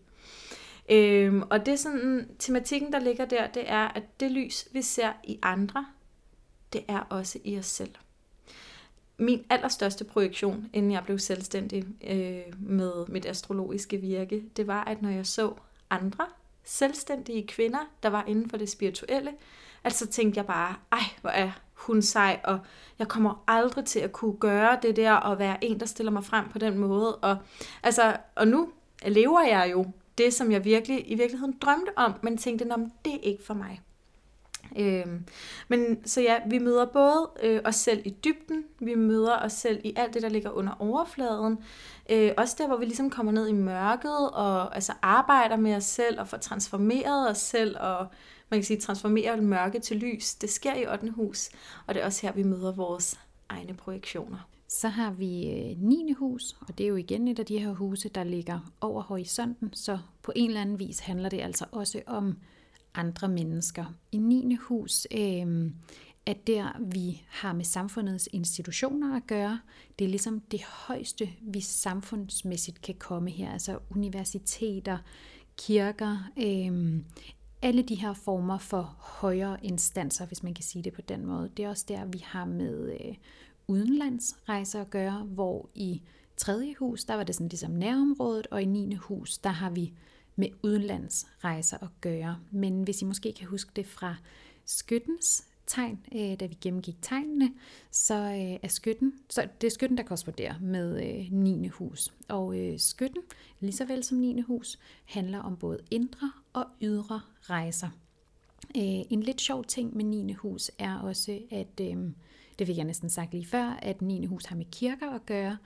Øhm, 0.89 1.43
og 1.49 1.65
det 1.65 1.71
er 1.71 1.77
sådan, 1.77 2.29
tematikken, 2.39 2.93
der 2.93 2.99
ligger 2.99 3.25
der, 3.25 3.47
det 3.47 3.63
er, 3.65 3.87
at 3.87 4.19
det 4.19 4.31
lys, 4.31 4.67
vi 4.71 4.81
ser 4.81 5.11
i 5.23 5.39
andre, 5.41 5.85
det 6.73 6.83
er 6.87 6.99
også 6.99 7.39
i 7.43 7.59
os 7.59 7.65
selv 7.65 7.91
min 9.17 9.45
allerstørste 9.49 10.03
projektion, 10.03 10.69
inden 10.73 10.91
jeg 10.91 11.03
blev 11.05 11.19
selvstændig 11.19 11.85
øh, 12.09 12.59
med 12.59 13.07
mit 13.07 13.25
astrologiske 13.25 13.97
virke, 13.97 14.43
det 14.57 14.67
var, 14.67 14.83
at 14.83 15.01
når 15.01 15.09
jeg 15.09 15.25
så 15.25 15.53
andre 15.89 16.25
selvstændige 16.63 17.47
kvinder, 17.47 17.79
der 18.03 18.09
var 18.09 18.23
inden 18.27 18.49
for 18.49 18.57
det 18.57 18.69
spirituelle, 18.69 19.31
at 19.83 19.93
så 19.93 20.07
tænkte 20.07 20.37
jeg 20.37 20.45
bare, 20.45 20.75
ej, 20.91 21.03
hvor 21.21 21.29
er 21.29 21.51
hun 21.73 22.01
sej, 22.01 22.39
og 22.43 22.59
jeg 22.99 23.07
kommer 23.07 23.43
aldrig 23.47 23.85
til 23.85 23.99
at 23.99 24.11
kunne 24.11 24.37
gøre 24.37 24.79
det 24.81 24.95
der, 24.95 25.13
og 25.13 25.39
være 25.39 25.63
en, 25.63 25.79
der 25.79 25.85
stiller 25.85 26.11
mig 26.11 26.23
frem 26.23 26.49
på 26.49 26.59
den 26.59 26.77
måde. 26.77 27.15
Og, 27.15 27.37
altså, 27.83 28.17
og 28.35 28.47
nu 28.47 28.69
lever 29.05 29.41
jeg 29.41 29.71
jo 29.71 29.85
det, 30.17 30.33
som 30.33 30.51
jeg 30.51 30.65
virkelig 30.65 31.11
i 31.11 31.15
virkeligheden 31.15 31.57
drømte 31.61 31.91
om, 31.95 32.13
men 32.23 32.37
tænkte, 32.37 32.65
det 33.05 33.13
er 33.13 33.19
ikke 33.23 33.43
for 33.43 33.53
mig. 33.53 33.81
Øh, 34.77 35.05
men 35.67 36.05
så 36.05 36.21
ja, 36.21 36.37
vi 36.49 36.59
møder 36.59 36.85
både 36.85 37.29
øh, 37.43 37.61
os 37.65 37.75
selv 37.75 38.01
i 38.05 38.09
dybden, 38.23 38.63
vi 38.79 38.95
møder 38.95 39.37
os 39.37 39.53
selv 39.53 39.81
i 39.83 39.93
alt 39.95 40.13
det, 40.13 40.21
der 40.21 40.29
ligger 40.29 40.51
under 40.51 40.73
overfladen, 40.79 41.57
øh, 42.09 42.31
også 42.37 42.55
der, 42.57 42.67
hvor 42.67 42.77
vi 42.77 42.85
ligesom 42.85 43.09
kommer 43.09 43.31
ned 43.31 43.47
i 43.47 43.53
mørket 43.53 44.29
og 44.29 44.75
altså 44.75 44.93
arbejder 45.01 45.55
med 45.55 45.75
os 45.75 45.83
selv 45.83 46.19
og 46.19 46.27
får 46.27 46.37
transformeret 46.37 47.29
os 47.29 47.37
selv 47.37 47.75
og 47.79 48.07
man 48.49 48.59
kan 48.59 48.63
sige 48.63 48.79
transformere 48.79 49.37
mørke 49.37 49.79
til 49.79 49.97
lys. 49.97 50.35
Det 50.35 50.49
sker 50.49 50.73
i 50.75 50.87
8. 50.87 51.09
hus, 51.11 51.49
og 51.87 51.93
det 51.93 52.01
er 52.01 52.05
også 52.05 52.27
her, 52.27 52.33
vi 52.33 52.43
møder 52.43 52.71
vores 52.71 53.19
egne 53.49 53.73
projektioner. 53.73 54.49
Så 54.67 54.87
har 54.87 55.11
vi 55.11 55.51
øh, 55.51 55.77
9. 55.77 56.13
Hus, 56.17 56.55
og 56.61 56.77
det 56.77 56.83
er 56.83 56.87
jo 56.87 56.95
igen 56.95 57.27
et 57.27 57.39
af 57.39 57.45
de 57.45 57.59
her 57.59 57.73
huse, 57.73 58.09
der 58.09 58.23
ligger 58.23 58.59
over 58.81 59.01
horisonten, 59.01 59.73
så 59.73 59.99
på 60.21 60.31
en 60.35 60.49
eller 60.49 60.61
anden 60.61 60.79
vis 60.79 60.99
handler 60.99 61.29
det 61.29 61.41
altså 61.41 61.65
også 61.71 62.01
om 62.07 62.37
andre 62.97 63.27
mennesker. 63.27 63.85
I 64.11 64.17
9. 64.17 64.55
hus 64.55 65.07
øh, 65.11 65.71
er 66.25 66.33
der, 66.47 66.79
vi 66.79 67.21
har 67.27 67.53
med 67.53 67.65
samfundets 67.65 68.29
institutioner 68.33 69.15
at 69.15 69.27
gøre. 69.27 69.59
Det 69.99 70.05
er 70.05 70.09
ligesom 70.09 70.39
det 70.39 70.63
højeste, 70.63 71.29
vi 71.41 71.61
samfundsmæssigt 71.61 72.81
kan 72.81 72.95
komme 72.99 73.29
her. 73.29 73.51
Altså 73.51 73.79
universiteter, 73.89 74.97
kirker, 75.57 76.31
øh, 76.37 77.01
alle 77.61 77.81
de 77.81 77.95
her 77.95 78.13
former 78.13 78.57
for 78.57 78.95
højere 78.99 79.65
instanser, 79.65 80.25
hvis 80.25 80.43
man 80.43 80.53
kan 80.53 80.63
sige 80.63 80.83
det 80.83 80.93
på 80.93 81.01
den 81.01 81.25
måde. 81.25 81.51
Det 81.57 81.65
er 81.65 81.69
også 81.69 81.85
der, 81.87 82.05
vi 82.05 82.23
har 82.25 82.45
med 82.45 82.91
øh, 82.91 83.15
udenlandsrejser 83.67 84.81
at 84.81 84.89
gøre, 84.89 85.27
hvor 85.29 85.69
i 85.75 86.01
tredje 86.37 86.75
hus, 86.79 87.05
der 87.05 87.15
var 87.15 87.23
det 87.23 87.35
sådan 87.35 87.47
ligesom 87.47 87.71
nærområdet, 87.71 88.47
og 88.51 88.61
i 88.61 88.65
9. 88.65 88.95
hus, 88.95 89.37
der 89.37 89.49
har 89.49 89.69
vi 89.69 89.93
med 90.37 90.47
udenlandsrejser 90.63 91.77
at 91.83 91.89
gøre. 92.01 92.39
Men 92.51 92.83
hvis 92.83 93.01
I 93.01 93.05
måske 93.05 93.33
kan 93.33 93.47
huske 93.47 93.71
det 93.75 93.87
fra 93.87 94.15
skyttens 94.65 95.47
tegn, 95.67 95.99
øh, 96.15 96.39
da 96.39 96.45
vi 96.45 96.57
gennemgik 96.61 96.95
tegnene, 97.01 97.53
så 97.91 98.13
øh, 98.13 98.59
er 98.63 98.67
skytten, 98.67 99.13
så 99.29 99.47
det 99.61 99.67
er 99.67 99.71
skytten, 99.71 99.97
der 99.97 100.03
korresponderer 100.03 100.59
med 100.61 101.03
øh, 101.03 101.31
9. 101.31 101.67
hus. 101.67 102.13
Og 102.29 102.59
øh, 102.59 102.79
skytten, 102.79 103.21
lige 103.59 103.73
så 103.73 103.85
vel 103.85 104.03
som 104.03 104.17
9. 104.17 104.41
hus, 104.41 104.79
handler 105.05 105.39
om 105.39 105.57
både 105.57 105.79
indre 105.91 106.31
og 106.53 106.65
ydre 106.81 107.21
rejser. 107.41 107.89
Øh, 108.77 109.01
en 109.09 109.23
lidt 109.23 109.41
sjov 109.41 109.63
ting 109.65 109.97
med 109.97 110.05
9. 110.05 110.33
hus 110.33 110.71
er 110.77 110.97
også, 110.99 111.39
at, 111.51 111.79
øh, 111.81 111.97
det 112.59 112.67
fik 112.67 112.77
jeg 112.77 112.85
næsten 112.85 113.09
sagt 113.09 113.31
lige 113.31 113.45
før, 113.45 113.79
at 113.81 114.01
9. 114.01 114.25
hus 114.25 114.45
har 114.45 114.55
med 114.55 114.65
kirker 114.71 115.11
at 115.11 115.25
gøre, 115.25 115.57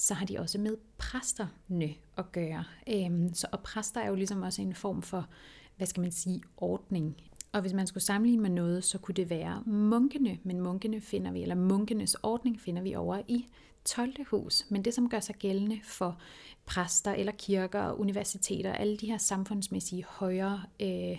så 0.00 0.14
har 0.14 0.26
de 0.26 0.38
også 0.38 0.58
med 0.58 0.76
præsterne 0.98 1.94
at 2.16 2.32
gøre. 2.32 2.64
Øhm, 2.88 3.34
så, 3.34 3.46
og 3.52 3.60
præster 3.60 4.00
er 4.00 4.08
jo 4.08 4.14
ligesom 4.14 4.42
også 4.42 4.62
en 4.62 4.74
form 4.74 5.02
for, 5.02 5.28
hvad 5.76 5.86
skal 5.86 6.00
man 6.00 6.12
sige, 6.12 6.42
ordning. 6.56 7.16
Og 7.52 7.60
hvis 7.60 7.72
man 7.72 7.86
skulle 7.86 8.04
sammenligne 8.04 8.42
med 8.42 8.50
noget, 8.50 8.84
så 8.84 8.98
kunne 8.98 9.14
det 9.14 9.30
være 9.30 9.62
munkene, 9.66 10.38
men 10.42 10.60
munkene 10.60 11.00
finder 11.00 11.32
vi, 11.32 11.42
eller 11.42 11.54
munkenes 11.54 12.14
ordning 12.14 12.60
finder 12.60 12.82
vi 12.82 12.94
over 12.94 13.22
i 13.28 13.46
12. 13.84 14.14
hus. 14.26 14.66
Men 14.68 14.84
det, 14.84 14.94
som 14.94 15.08
gør 15.08 15.20
sig 15.20 15.34
gældende 15.34 15.80
for 15.84 16.20
præster 16.66 17.12
eller 17.12 17.32
kirker 17.32 17.80
og 17.80 18.00
universiteter, 18.00 18.72
alle 18.72 18.96
de 18.96 19.06
her 19.06 19.18
samfundsmæssige 19.18 20.04
højere 20.08 20.62
øh, 20.80 21.18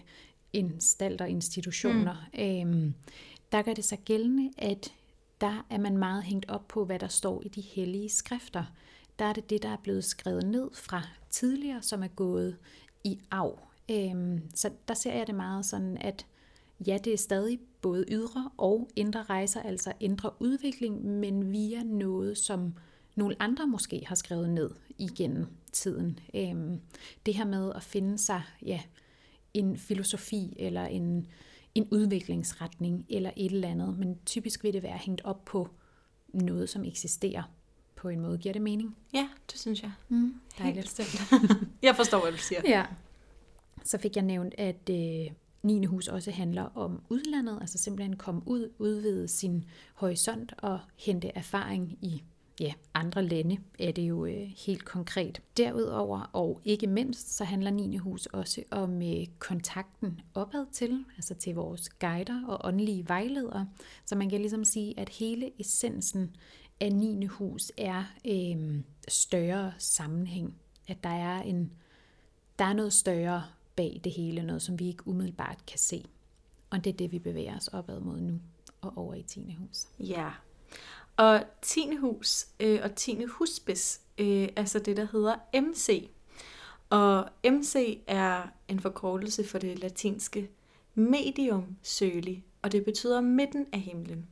instalter, 0.54 1.26
institutioner, 1.26 2.30
mm. 2.34 2.86
øh, 2.86 2.92
der 3.52 3.62
gør 3.62 3.74
det 3.74 3.84
sig 3.84 4.00
gældende, 4.00 4.52
at 4.58 4.94
der 5.42 5.66
er 5.70 5.78
man 5.78 5.98
meget 5.98 6.24
hængt 6.24 6.50
op 6.50 6.68
på, 6.68 6.86
hvad 6.86 7.00
der 7.00 7.08
står 7.08 7.42
i 7.46 7.48
de 7.48 7.62
hellige 7.62 8.10
skrifter. 8.10 8.64
Der 9.20 9.26
er 9.26 9.34
det 9.34 9.50
det, 9.50 9.64
der 9.64 9.70
er 9.70 9.78
blevet 9.84 10.04
skrevet 10.04 10.46
ned 10.46 10.70
fra 10.74 11.08
tidligere, 11.30 11.82
som 11.82 12.04
er 12.04 12.08
gået 12.08 12.58
i 13.04 13.20
arv. 13.32 13.60
Øhm, 13.92 14.42
så 14.56 14.70
der 14.88 14.94
ser 14.94 15.14
jeg 15.14 15.28
det 15.28 15.36
meget 15.36 15.66
sådan, 15.66 15.98
at 15.98 16.26
ja, 16.88 16.98
det 17.04 17.14
er 17.14 17.18
stadig 17.18 17.60
både 17.82 18.06
ydre 18.12 18.50
og 18.58 18.90
indre 18.96 19.24
rejser, 19.24 19.62
altså 19.62 19.94
indre 20.00 20.32
udvikling, 20.40 21.06
men 21.06 21.52
via 21.52 21.84
noget, 21.84 22.38
som 22.38 22.74
nogle 23.16 23.36
andre 23.40 23.68
måske 23.68 24.04
har 24.08 24.16
skrevet 24.16 24.50
ned 24.50 24.70
igennem 24.98 25.48
tiden. 25.72 26.20
Øhm, 26.34 26.82
det 27.26 27.34
her 27.34 27.46
med 27.46 27.72
at 27.76 27.84
finde 27.84 28.18
sig 28.18 28.42
ja, 28.66 28.82
en 29.54 29.78
filosofi 29.78 30.54
eller 30.60 30.86
en, 30.86 31.28
en 31.76 31.88
udviklingsretning 31.92 33.06
eller 33.10 33.32
et 33.38 33.52
eller 33.52 33.68
andet, 33.68 34.00
men 34.00 34.20
typisk 34.26 34.64
vil 34.64 34.74
det 34.74 34.84
være 34.84 34.98
hængt 34.98 35.22
op 35.24 35.46
på 35.46 35.70
noget, 36.34 36.70
som 36.70 36.86
eksisterer 36.86 37.44
på 37.96 38.10
en 38.10 38.20
måde. 38.20 38.38
Giver 38.38 38.54
det 38.54 38.62
mening? 38.62 38.96
Ja, 39.14 39.30
det 39.52 39.60
synes 39.60 39.84
jeg. 39.84 39.92
Mm, 40.10 40.34
dejligt. 40.58 41.00
jeg 41.84 41.96
forstår, 41.96 42.22
hvad 42.22 42.32
du 42.32 42.38
siger. 42.38 42.62
Ja. 42.66 42.86
Så 43.84 43.98
fik 43.98 44.16
jeg 44.16 44.24
nævnt, 44.24 44.54
at 44.58 44.90
øh, 44.90 45.32
9. 45.64 45.86
hus 45.86 46.08
også 46.08 46.32
handler 46.32 46.64
om 46.64 47.02
udlandet, 47.10 47.58
altså 47.62 47.78
simpelthen 47.78 48.16
komme 48.16 48.42
ud, 48.46 48.70
udvide 48.80 49.28
sin 49.28 49.66
horisont 49.94 50.54
og 50.58 50.80
hente 50.98 51.32
erfaring 51.36 51.98
i 52.02 52.24
ja, 52.60 52.74
andre 52.94 53.24
lande 53.24 53.58
er 53.80 53.92
det 53.92 54.02
jo 54.02 54.26
øh, 54.26 54.52
helt 54.66 54.86
konkret. 54.86 55.42
Derudover 55.58 56.30
og 56.34 56.62
ikke 56.66 56.88
mindst, 56.88 57.36
så 57.36 57.44
handler 57.44 57.72
9. 57.72 57.98
hus 57.98 58.26
også 58.26 58.64
om 58.72 59.02
øh, 59.02 59.28
kontakten 59.40 60.22
opad 60.34 60.66
til, 60.72 61.06
altså 61.18 61.34
til 61.34 61.56
vores 61.56 61.90
guider 61.90 62.46
og 62.48 62.60
åndelige 62.64 63.08
vejledere. 63.08 63.68
Så 64.06 64.16
man 64.16 64.30
kan 64.30 64.40
ligesom 64.40 64.66
sige, 64.66 65.00
at 65.00 65.10
hele 65.10 65.52
essensen 65.60 66.36
af 66.80 66.92
9. 66.92 67.26
hus 67.26 67.72
er 67.78 68.04
øh, 68.28 68.82
større 69.08 69.74
sammenhæng. 69.78 70.56
At 70.88 71.04
der 71.04 71.10
er, 71.10 71.42
en, 71.42 71.72
der 72.60 72.66
er 72.66 72.74
noget 72.74 72.94
større 72.94 73.44
bag 73.76 74.02
det 74.04 74.12
hele, 74.12 74.44
noget 74.44 74.62
som 74.62 74.80
vi 74.80 74.88
ikke 74.88 75.08
umiddelbart 75.08 75.66
kan 75.68 75.80
se. 75.80 76.06
Og 76.70 76.84
det 76.84 76.94
er 76.94 76.98
det, 76.98 77.12
vi 77.12 77.20
bevæger 77.20 77.58
os 77.58 77.68
opad 77.68 78.00
mod 78.00 78.22
nu 78.22 78.40
og 78.82 78.94
over 78.96 79.14
i 79.14 79.24
10. 79.24 79.56
hus. 79.60 79.88
Ja, 80.00 80.32
og 81.22 81.44
10. 81.62 81.96
hus 81.96 82.48
øh, 82.60 82.80
og 82.84 82.96
10. 82.96 83.24
husbis, 83.24 84.02
øh, 84.18 84.50
altså 84.56 84.80
det, 84.80 84.98
der 84.98 85.08
hedder 85.12 85.62
MC. 85.62 86.10
Og 86.90 87.30
MC 87.46 88.00
er 88.08 88.44
en 88.68 88.80
forkortelse 88.80 89.48
for 89.48 89.60
det 89.60 89.80
latinske 89.80 90.50
medium 90.96 91.78
sølig, 91.84 92.46
og 92.62 92.72
det 92.72 92.86
betyder 92.86 93.22
midten 93.22 93.66
af 93.74 93.80
himlen. 93.80 94.28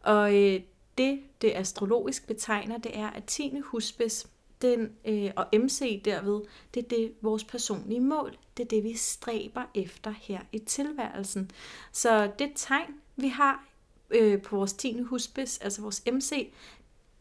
Og 0.00 0.34
øh, 0.34 0.60
det, 0.98 1.20
det 1.42 1.52
astrologisk 1.54 2.26
betegner, 2.26 2.78
det 2.78 2.98
er, 2.98 3.10
at 3.10 3.24
10. 3.24 3.60
husbis 3.64 4.26
den, 4.62 4.92
øh, 5.04 5.30
og 5.36 5.46
MC 5.52 6.02
derved, 6.04 6.40
det 6.74 6.84
er 6.84 6.88
det 6.88 7.12
vores 7.20 7.44
personlige 7.44 8.00
mål. 8.00 8.36
Det 8.56 8.64
er 8.64 8.68
det, 8.68 8.84
vi 8.84 8.96
stræber 8.96 9.62
efter 9.74 10.14
her 10.20 10.40
i 10.52 10.58
tilværelsen. 10.58 11.50
Så 11.92 12.30
det 12.38 12.52
tegn, 12.54 12.94
vi 13.16 13.28
har 13.28 13.67
øh, 14.10 14.42
på 14.42 14.56
vores 14.56 14.72
10. 14.72 15.00
husbis, 15.00 15.58
altså 15.58 15.82
vores 15.82 16.02
MC, 16.12 16.52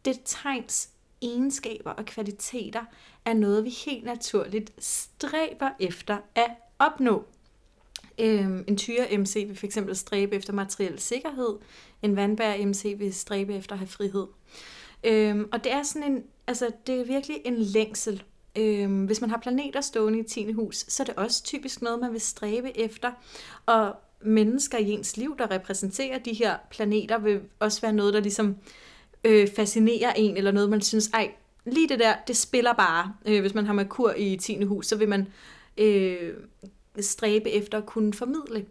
det 0.06 0.20
tegns 0.26 0.90
egenskaber 1.22 1.92
og 1.92 2.06
kvaliteter 2.06 2.86
er 3.26 3.34
noget, 3.34 3.64
vi 3.64 3.70
helt 3.70 4.04
naturligt 4.04 4.72
stræber 4.80 5.70
efter 5.80 6.18
at 6.36 6.52
opnå. 6.80 7.26
Øhm, 8.20 8.64
en 8.68 8.78
tyre 8.78 9.18
MC 9.18 9.46
vil 9.48 9.56
fx 9.56 9.78
stræbe 9.94 10.36
efter 10.36 10.54
materiel 10.54 11.00
sikkerhed, 11.00 11.56
en 12.02 12.16
vandbær 12.16 12.66
MC 12.66 12.96
vil 12.98 13.14
stræbe 13.14 13.56
efter 13.56 13.74
at 13.74 13.80
have 13.80 13.88
frihed. 13.88 14.28
Øhm, 15.04 15.50
og 15.52 15.64
det 15.64 15.72
er 15.72 15.84
sådan 15.84 16.12
en, 16.12 16.24
altså 16.48 16.72
det 16.88 17.02
er 17.02 17.06
virkelig 17.06 17.42
en 17.46 17.58
længsel. 17.58 18.24
Øhm, 18.56 19.06
hvis 19.06 19.22
man 19.22 19.30
har 19.30 19.38
planeter 19.38 19.82
stående 19.82 20.20
i 20.20 20.24
10. 20.24 20.52
hus, 20.52 20.86
så 20.88 21.04
er 21.04 21.06
det 21.06 21.16
også 21.16 21.44
typisk 21.44 21.82
noget, 21.82 22.00
man 22.00 22.14
vil 22.14 22.22
stræbe 22.22 22.78
efter. 22.78 23.12
Og 23.66 23.96
mennesker 24.22 24.78
i 24.78 24.90
ens 24.90 25.18
liv, 25.18 25.36
der 25.38 25.52
repræsenterer 25.52 26.20
de 26.20 26.34
her 26.34 26.58
planeter, 26.72 27.18
vil 27.18 27.42
også 27.60 27.82
være 27.82 27.94
noget, 27.94 28.14
der 28.14 28.20
ligesom 28.20 28.56
øh, 29.24 29.48
fascinerer 29.56 30.14
en, 30.14 30.38
eller 30.38 30.52
noget, 30.52 30.70
man 30.70 30.82
synes, 30.82 31.10
ej, 31.14 31.32
lige 31.66 31.90
det 31.90 32.00
der, 32.00 32.14
det 32.28 32.38
spiller 32.38 32.74
bare. 32.74 33.14
Øh, 33.26 33.42
hvis 33.42 33.54
man 33.54 33.66
har 33.66 33.74
Merkur 33.74 34.14
i 34.18 34.38
10. 34.38 34.64
hus, 34.64 34.88
så 34.88 34.96
vil 34.96 35.10
man 35.10 35.28
øh, 35.78 36.34
stræbe 37.00 37.50
efter 37.50 37.78
at 37.78 37.86
kunne 37.86 38.14
formidle. 38.14 38.66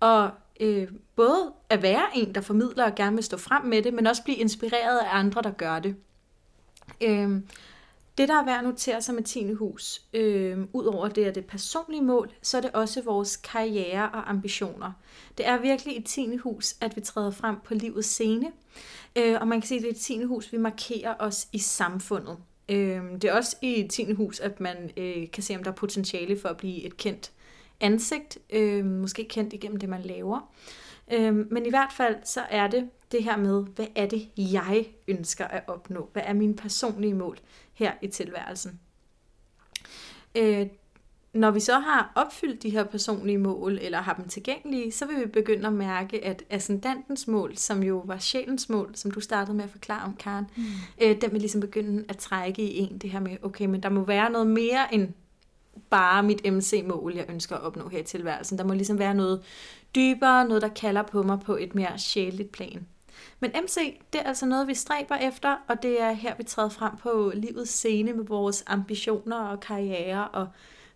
Og 0.00 0.30
øh, 0.60 0.88
både 1.16 1.52
at 1.70 1.82
være 1.82 2.04
en, 2.14 2.34
der 2.34 2.40
formidler 2.40 2.84
og 2.84 2.94
gerne 2.94 3.16
vil 3.16 3.24
stå 3.24 3.36
frem 3.36 3.64
med 3.64 3.82
det, 3.82 3.94
men 3.94 4.06
også 4.06 4.22
blive 4.24 4.38
inspireret 4.38 4.98
af 4.98 5.08
andre, 5.10 5.42
der 5.42 5.50
gør 5.50 5.78
det. 5.78 5.96
Øh, 7.00 7.40
det, 8.18 8.28
der 8.28 8.34
er 8.34 8.44
værd 8.44 8.58
at 8.58 8.64
notere 8.64 9.02
sig 9.02 9.14
med 9.14 9.22
10. 9.22 9.52
hus, 9.52 10.02
øh, 10.14 10.58
ud 10.72 10.84
over 10.84 11.08
det 11.08 11.26
er 11.26 11.30
det 11.30 11.46
personlige 11.46 12.02
mål, 12.02 12.30
så 12.42 12.56
er 12.56 12.60
det 12.60 12.70
også 12.72 13.02
vores 13.02 13.36
karriere 13.36 14.10
og 14.10 14.30
ambitioner. 14.30 14.92
Det 15.38 15.48
er 15.48 15.58
virkelig 15.58 15.96
i 15.96 16.02
10. 16.02 16.36
hus, 16.36 16.74
at 16.80 16.96
vi 16.96 17.00
træder 17.00 17.30
frem 17.30 17.56
på 17.64 17.74
livets 17.74 18.08
scene, 18.08 18.52
øh, 19.16 19.36
og 19.40 19.48
man 19.48 19.60
kan 19.60 19.68
sige, 19.68 19.78
at 19.78 19.82
det 19.82 19.90
er 19.90 19.94
i 19.94 20.18
10. 20.18 20.22
hus, 20.22 20.52
vi 20.52 20.58
markerer 20.58 21.14
os 21.18 21.48
i 21.52 21.58
samfundet. 21.58 22.36
Øh, 22.68 23.02
det 23.12 23.24
er 23.24 23.32
også 23.32 23.56
i 23.62 23.88
10. 23.90 24.12
hus, 24.12 24.40
at 24.40 24.60
man 24.60 24.90
øh, 24.96 25.30
kan 25.30 25.42
se, 25.42 25.56
om 25.56 25.62
der 25.64 25.70
er 25.70 25.74
potentiale 25.74 26.40
for 26.40 26.48
at 26.48 26.56
blive 26.56 26.84
et 26.84 26.96
kendt 26.96 27.32
ansigt, 27.80 28.38
øh, 28.50 28.84
måske 28.84 29.24
kendt 29.24 29.52
igennem 29.52 29.78
det, 29.78 29.88
man 29.88 30.02
laver. 30.02 30.52
Øh, 31.12 31.52
men 31.52 31.66
i 31.66 31.70
hvert 31.70 31.92
fald, 31.96 32.16
så 32.24 32.40
er 32.50 32.66
det 32.66 32.90
det 33.12 33.24
her 33.24 33.36
med, 33.36 33.64
hvad 33.76 33.86
er 33.94 34.06
det, 34.06 34.28
jeg 34.36 34.86
ønsker 35.08 35.44
at 35.44 35.62
opnå? 35.66 36.08
Hvad 36.12 36.22
er 36.26 36.32
mine 36.32 36.56
personlige 36.56 37.14
mål 37.14 37.38
her 37.78 37.92
i 38.02 38.08
tilværelsen? 38.08 38.80
Øh, 40.34 40.66
når 41.32 41.50
vi 41.50 41.60
så 41.60 41.78
har 41.78 42.12
opfyldt 42.14 42.62
de 42.62 42.70
her 42.70 42.84
personlige 42.84 43.38
mål, 43.38 43.78
eller 43.82 44.00
har 44.00 44.14
dem 44.14 44.28
tilgængelige, 44.28 44.92
så 44.92 45.06
vil 45.06 45.20
vi 45.20 45.26
begynde 45.26 45.66
at 45.66 45.72
mærke, 45.72 46.24
at 46.24 46.44
ascendantens 46.50 47.28
mål, 47.28 47.56
som 47.56 47.82
jo 47.82 48.02
var 48.06 48.18
sjælens 48.18 48.68
mål, 48.68 48.90
som 48.94 49.10
du 49.10 49.20
startede 49.20 49.56
med 49.56 49.64
at 49.64 49.70
forklare 49.70 50.04
om, 50.04 50.16
Karen, 50.16 50.46
mm. 50.56 50.62
øh, 51.02 51.20
den 51.20 51.32
vil 51.32 51.40
ligesom 51.40 51.60
begynde 51.60 52.04
at 52.08 52.18
trække 52.18 52.62
i 52.62 52.78
en 52.78 52.98
det 52.98 53.10
her 53.10 53.20
med, 53.20 53.36
okay, 53.42 53.66
men 53.66 53.82
der 53.82 53.88
må 53.88 54.04
være 54.04 54.30
noget 54.30 54.46
mere 54.46 54.94
end 54.94 55.08
bare 55.90 56.22
mit 56.22 56.52
MC-mål, 56.52 57.14
jeg 57.14 57.26
ønsker 57.28 57.56
at 57.56 57.62
opnå 57.62 57.88
her 57.88 57.98
i 57.98 58.02
tilværelsen. 58.02 58.58
Der 58.58 58.64
må 58.64 58.74
ligesom 58.74 58.98
være 58.98 59.14
noget 59.14 59.42
dybere, 59.94 60.44
noget 60.44 60.62
der 60.62 60.68
kalder 60.68 61.02
på 61.02 61.22
mig 61.22 61.40
på 61.40 61.56
et 61.56 61.74
mere 61.74 61.98
sjældent 61.98 62.52
plan. 62.52 62.86
Men 63.40 63.50
MC, 63.64 64.00
det 64.12 64.20
er 64.20 64.24
altså 64.24 64.46
noget, 64.46 64.68
vi 64.68 64.74
stræber 64.74 65.16
efter, 65.16 65.56
og 65.68 65.82
det 65.82 66.00
er 66.00 66.12
her, 66.12 66.34
vi 66.36 66.42
træder 66.42 66.68
frem 66.68 66.96
på 66.96 67.32
livets 67.34 67.70
scene 67.70 68.12
med 68.12 68.24
vores 68.24 68.64
ambitioner 68.66 69.36
og 69.36 69.60
karriere, 69.60 70.28
og 70.28 70.48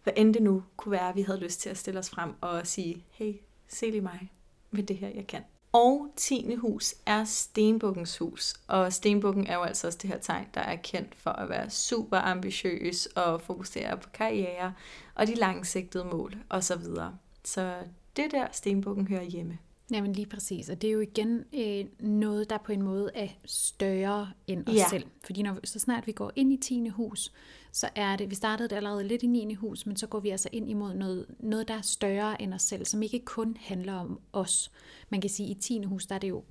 hvad 0.03 0.13
end 0.17 0.35
det 0.35 0.43
nu 0.43 0.63
kunne 0.77 0.93
være, 0.93 1.15
vi 1.15 1.23
havde 1.23 1.41
lyst 1.41 1.61
til 1.61 1.71
at 1.71 1.79
stille 1.79 1.99
os 1.99 2.11
frem 2.11 2.35
og 2.41 2.67
sige, 2.67 3.05
hey, 3.11 3.35
se 3.69 3.91
lige 3.91 4.01
mig 4.01 4.31
med 4.71 4.83
det 4.83 4.97
her, 4.97 5.09
jeg 5.09 5.27
kan. 5.27 5.43
Og 5.73 6.13
10. 6.17 6.55
hus 6.55 6.95
er 7.07 7.25
stenbukkens 7.25 8.19
hus, 8.19 8.55
og 8.67 8.93
stenbukken 8.93 9.47
er 9.47 9.55
jo 9.55 9.63
altså 9.63 9.87
også 9.87 9.99
det 10.03 10.11
her 10.11 10.19
tegn, 10.19 10.47
der 10.55 10.61
er 10.61 10.77
kendt 10.77 11.15
for 11.15 11.31
at 11.31 11.49
være 11.49 11.71
super 11.71 12.17
ambitiøs 12.17 13.07
og 13.07 13.41
fokusere 13.41 13.97
på 13.97 14.09
karriere 14.11 14.75
og 15.15 15.27
de 15.27 15.35
langsigtede 15.35 16.05
mål 16.05 16.35
osv. 16.51 16.83
Så, 16.83 17.11
så 17.45 17.75
det 18.17 18.31
der 18.31 18.47
stenbukken 18.53 19.09
hører 19.09 19.23
hjemme. 19.23 19.59
Jamen 19.91 20.13
lige 20.13 20.27
præcis, 20.27 20.69
og 20.69 20.83
det 20.83 20.89
er 20.89 20.93
jo 20.93 21.01
igen 21.01 21.45
øh, 21.55 21.85
noget, 22.01 22.51
der 22.51 22.59
på 22.59 22.73
en 22.73 22.83
måde 22.83 23.11
er 23.15 23.29
større 23.45 24.31
end 24.47 24.69
os 24.69 24.75
ja. 24.75 24.89
selv. 24.91 25.07
Fordi 25.25 25.43
når, 25.43 25.59
så 25.65 25.79
snart 25.79 26.07
vi 26.07 26.13
går 26.13 26.33
ind 26.37 26.53
i 26.53 26.57
10. 26.57 26.89
hus, 26.89 27.33
så 27.73 27.89
er 27.95 28.17
det, 28.17 28.31
vi 28.31 28.35
startede 28.35 28.69
det 28.69 28.77
allerede 28.77 29.05
lidt 29.05 29.23
i 29.23 29.27
9. 29.27 29.55
hus, 29.55 29.87
men 29.87 29.97
så 29.97 30.07
går 30.07 30.21
vi 30.21 30.29
altså 30.29 30.49
ind 30.53 30.71
imod 30.71 30.95
noget, 30.95 31.27
noget, 31.39 31.69
der 31.69 31.75
er 31.75 31.83
større 31.83 32.43
end 32.43 32.55
os 32.55 32.63
selv, 32.63 32.85
som 32.85 33.03
ikke 33.03 33.21
kun 33.25 33.57
handler 33.61 33.93
om 33.93 34.21
os. 34.33 34.73
Man 35.11 35.21
kan 35.21 35.31
sige, 35.31 35.51
at 35.51 35.57
i 35.57 35.61
10. 35.61 35.85
hus, 35.85 36.07
der 36.07 36.15
er 36.15 36.19
det 36.19 36.29
jo 36.29 36.45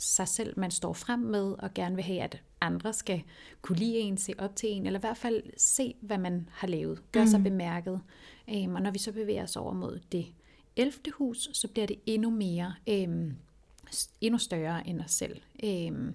sig 0.00 0.28
selv, 0.28 0.54
man 0.56 0.70
står 0.70 0.92
frem 0.92 1.18
med, 1.18 1.54
og 1.58 1.74
gerne 1.74 1.94
vil 1.94 2.04
have, 2.04 2.20
at 2.20 2.42
andre 2.60 2.92
skal 2.92 3.22
kunne 3.62 3.78
lide 3.78 3.98
en, 3.98 4.16
se 4.16 4.34
op 4.38 4.56
til 4.56 4.68
en, 4.68 4.86
eller 4.86 4.98
i 4.98 5.00
hvert 5.00 5.16
fald 5.16 5.42
se, 5.56 5.94
hvad 6.00 6.18
man 6.18 6.48
har 6.52 6.68
lavet, 6.68 7.02
gør 7.12 7.20
mm. 7.20 7.26
sig 7.26 7.42
bemærket. 7.42 8.00
Um, 8.48 8.74
og 8.74 8.82
når 8.82 8.90
vi 8.90 8.98
så 8.98 9.12
bevæger 9.12 9.42
os 9.42 9.56
over 9.56 9.72
mod 9.72 10.00
det 10.12 10.26
11. 10.78 11.12
hus, 11.12 11.50
så 11.52 11.68
bliver 11.68 11.86
det 11.86 11.98
endnu 12.06 12.30
mere, 12.30 12.74
øh, 12.88 13.32
endnu 14.20 14.38
større 14.38 14.88
end 14.88 15.00
os 15.00 15.10
selv. 15.10 15.40
Øh, 15.64 16.12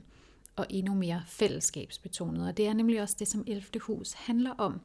og 0.56 0.66
endnu 0.70 0.94
mere 0.94 1.24
fællesskabsbetonet. 1.28 2.48
Og 2.48 2.58
det 2.58 2.68
er 2.68 2.74
nemlig 2.74 3.02
også 3.02 3.16
det, 3.20 3.28
som 3.28 3.44
11. 3.48 3.80
hus 3.82 4.14
handler 4.14 4.52
om. 4.52 4.82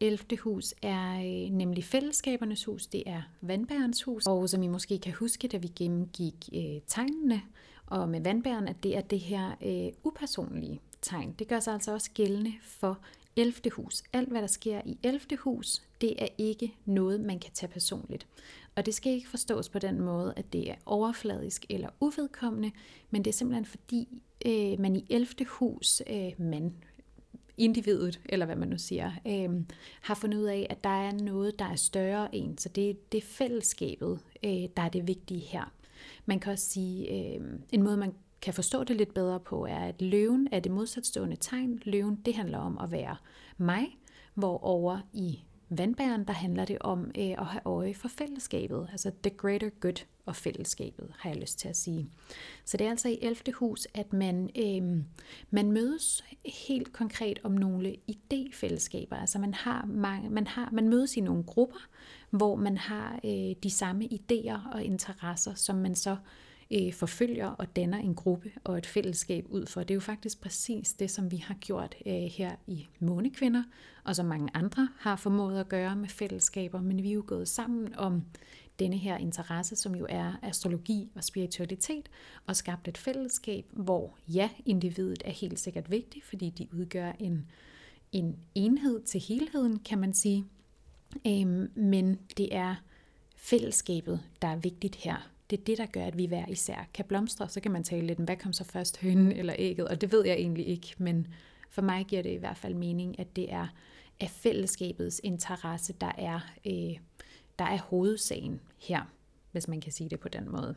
11. 0.00 0.38
hus 0.38 0.74
er 0.82 1.14
øh, 1.14 1.50
nemlig 1.50 1.84
fællesskabernes 1.84 2.64
hus, 2.64 2.86
det 2.86 3.02
er 3.06 3.22
vandbærens 3.40 4.02
hus. 4.02 4.26
Og 4.26 4.48
som 4.48 4.62
I 4.62 4.66
måske 4.66 4.98
kan 4.98 5.12
huske, 5.12 5.48
da 5.48 5.56
vi 5.56 5.68
gennemgik 5.76 6.34
øh, 6.54 6.80
tegnene 6.86 7.42
og 7.86 8.08
med 8.08 8.20
vandbæren, 8.20 8.68
at 8.68 8.82
det 8.82 8.96
er 8.96 9.00
det 9.00 9.20
her 9.20 9.54
øh, 9.62 9.92
upersonlige 10.04 10.80
tegn. 11.02 11.34
Det 11.38 11.48
gør 11.48 11.60
sig 11.60 11.74
altså 11.74 11.92
også 11.92 12.10
gældende 12.14 12.52
for 12.62 12.98
11. 13.36 13.70
hus. 13.72 14.02
Alt, 14.12 14.28
hvad 14.28 14.40
der 14.40 14.46
sker 14.46 14.80
i 14.86 14.98
11. 15.02 15.20
hus, 15.36 15.82
det 16.00 16.22
er 16.22 16.28
ikke 16.38 16.74
noget, 16.84 17.20
man 17.20 17.38
kan 17.38 17.52
tage 17.54 17.72
personligt. 17.72 18.26
Og 18.76 18.86
det 18.86 18.94
skal 18.94 19.12
ikke 19.12 19.28
forstås 19.28 19.68
på 19.68 19.78
den 19.78 20.00
måde, 20.00 20.34
at 20.36 20.52
det 20.52 20.70
er 20.70 20.74
overfladisk 20.86 21.66
eller 21.70 21.88
uvedkommende, 22.00 22.70
men 23.10 23.24
det 23.24 23.30
er 23.30 23.34
simpelthen 23.34 23.64
fordi, 23.64 24.08
øh, 24.46 24.80
man 24.80 24.96
i 24.96 25.06
11. 25.10 25.28
hus, 25.48 26.02
øh, 26.10 26.32
man, 26.38 26.74
individet, 27.58 28.20
eller 28.28 28.46
hvad 28.46 28.56
man 28.56 28.68
nu 28.68 28.78
siger, 28.78 29.12
øh, 29.26 29.50
har 30.00 30.14
fundet 30.14 30.38
ud 30.38 30.44
af, 30.44 30.66
at 30.70 30.84
der 30.84 31.06
er 31.06 31.12
noget, 31.12 31.58
der 31.58 31.64
er 31.64 31.76
større 31.76 32.34
end. 32.34 32.58
Så 32.58 32.68
det, 32.68 33.12
det 33.12 33.18
er 33.18 33.26
fællesskabet, 33.26 34.20
øh, 34.44 34.68
der 34.76 34.82
er 34.82 34.88
det 34.88 35.06
vigtige 35.06 35.40
her. 35.40 35.72
Man 36.26 36.40
kan 36.40 36.52
også 36.52 36.70
sige, 36.70 37.10
øh, 37.10 37.40
en 37.72 37.82
måde 37.82 37.96
man 37.96 38.14
kan 38.42 38.54
forstå 38.54 38.84
det 38.84 38.96
lidt 38.96 39.14
bedre 39.14 39.40
på, 39.40 39.66
er, 39.66 39.78
at 39.78 40.02
løven 40.02 40.48
er 40.52 40.60
det 40.60 40.72
modsatstående 40.72 41.36
tegn. 41.36 41.80
Løven, 41.84 42.20
det 42.24 42.34
handler 42.34 42.58
om 42.58 42.78
at 42.78 42.90
være 42.90 43.16
mig, 43.58 43.98
hvor 44.34 44.64
over 44.64 45.00
i 45.12 45.38
vandbæren, 45.68 46.24
der 46.24 46.32
handler 46.32 46.64
det 46.64 46.78
om 46.80 47.10
øh, 47.18 47.30
at 47.30 47.46
have 47.46 47.60
øje 47.64 47.94
for 47.94 48.08
fællesskabet, 48.08 48.88
altså 48.92 49.10
the 49.22 49.30
greater 49.36 49.70
good 49.80 50.04
og 50.26 50.36
fællesskabet, 50.36 51.12
har 51.18 51.30
jeg 51.30 51.40
lyst 51.40 51.58
til 51.58 51.68
at 51.68 51.76
sige. 51.76 52.10
Så 52.64 52.76
det 52.76 52.86
er 52.86 52.90
altså 52.90 53.08
i 53.08 53.18
11. 53.22 53.52
hus, 53.54 53.86
at 53.94 54.12
man, 54.12 54.50
øh, 54.56 55.02
man 55.50 55.72
mødes 55.72 56.24
helt 56.68 56.92
konkret 56.92 57.38
om 57.42 57.52
nogle 57.52 57.94
idéfællesskaber. 58.10 59.16
Altså 59.20 59.38
man 59.38 59.54
har, 59.54 59.86
mange, 59.86 60.30
man 60.30 60.46
har 60.46 60.68
man 60.72 60.88
mødes 60.88 61.16
i 61.16 61.20
nogle 61.20 61.44
grupper, 61.44 61.88
hvor 62.30 62.56
man 62.56 62.78
har 62.78 63.20
øh, 63.24 63.54
de 63.62 63.70
samme 63.70 64.04
idéer 64.04 64.74
og 64.74 64.82
interesser, 64.82 65.54
som 65.54 65.76
man 65.76 65.94
så 65.94 66.10
øh, 66.10 66.16
Øh, 66.70 66.92
forfølger 66.92 67.46
og 67.46 67.76
danner 67.76 67.98
en 67.98 68.14
gruppe 68.14 68.52
og 68.64 68.78
et 68.78 68.86
fællesskab 68.86 69.46
ud 69.48 69.66
for. 69.66 69.80
Det 69.80 69.90
er 69.90 69.94
jo 69.94 70.00
faktisk 70.00 70.40
præcis 70.40 70.92
det, 70.92 71.10
som 71.10 71.30
vi 71.30 71.36
har 71.36 71.54
gjort 71.54 71.94
øh, 72.06 72.12
her 72.12 72.56
i 72.66 72.86
Månekvinder, 72.98 73.62
og 74.04 74.16
som 74.16 74.26
mange 74.26 74.48
andre 74.54 74.88
har 74.98 75.16
formået 75.16 75.60
at 75.60 75.68
gøre 75.68 75.96
med 75.96 76.08
fællesskaber, 76.08 76.80
men 76.80 77.02
vi 77.02 77.08
er 77.08 77.14
jo 77.14 77.24
gået 77.26 77.48
sammen 77.48 77.94
om 77.94 78.22
denne 78.78 78.96
her 78.96 79.16
interesse, 79.16 79.76
som 79.76 79.94
jo 79.94 80.06
er 80.08 80.32
astrologi 80.42 81.10
og 81.14 81.24
spiritualitet, 81.24 82.08
og 82.46 82.56
skabt 82.56 82.88
et 82.88 82.98
fællesskab, 82.98 83.66
hvor 83.72 84.16
ja, 84.28 84.50
individet 84.66 85.22
er 85.24 85.30
helt 85.30 85.60
sikkert 85.60 85.90
vigtigt, 85.90 86.24
fordi 86.24 86.50
de 86.50 86.68
udgør 86.72 87.12
en, 87.18 87.46
en 88.12 88.36
enhed 88.54 89.02
til 89.02 89.20
helheden, 89.20 89.78
kan 89.78 89.98
man 89.98 90.14
sige. 90.14 90.44
Øhm, 91.26 91.70
men 91.74 92.18
det 92.36 92.54
er 92.54 92.74
fællesskabet, 93.36 94.20
der 94.42 94.48
er 94.48 94.56
vigtigt 94.56 94.96
her. 94.96 95.33
Det 95.50 95.60
er 95.60 95.64
det, 95.64 95.78
der 95.78 95.86
gør, 95.86 96.04
at 96.04 96.18
vi 96.18 96.26
hver 96.26 96.46
især 96.48 96.88
kan 96.94 97.04
blomstre. 97.04 97.48
Så 97.48 97.60
kan 97.60 97.72
man 97.72 97.84
tale 97.84 98.06
lidt 98.06 98.18
om, 98.18 98.24
hvad 98.24 98.36
kom 98.36 98.52
så 98.52 98.64
først, 98.64 99.00
hønen 99.00 99.32
eller 99.32 99.54
ægget? 99.58 99.88
Og 99.88 100.00
det 100.00 100.12
ved 100.12 100.26
jeg 100.26 100.34
egentlig 100.34 100.66
ikke, 100.66 100.94
men 100.98 101.26
for 101.70 101.82
mig 101.82 102.04
giver 102.04 102.22
det 102.22 102.30
i 102.30 102.36
hvert 102.36 102.56
fald 102.56 102.74
mening, 102.74 103.18
at 103.18 103.36
det 103.36 103.52
er 103.52 103.66
af 104.20 104.30
fællesskabets 104.30 105.20
interesse, 105.24 105.94
der 106.00 106.12
er, 106.18 106.40
øh, 106.66 106.96
der 107.58 107.64
er 107.64 107.78
hovedsagen 107.78 108.60
her, 108.78 109.02
hvis 109.52 109.68
man 109.68 109.80
kan 109.80 109.92
sige 109.92 110.10
det 110.10 110.20
på 110.20 110.28
den 110.28 110.50
måde. 110.50 110.74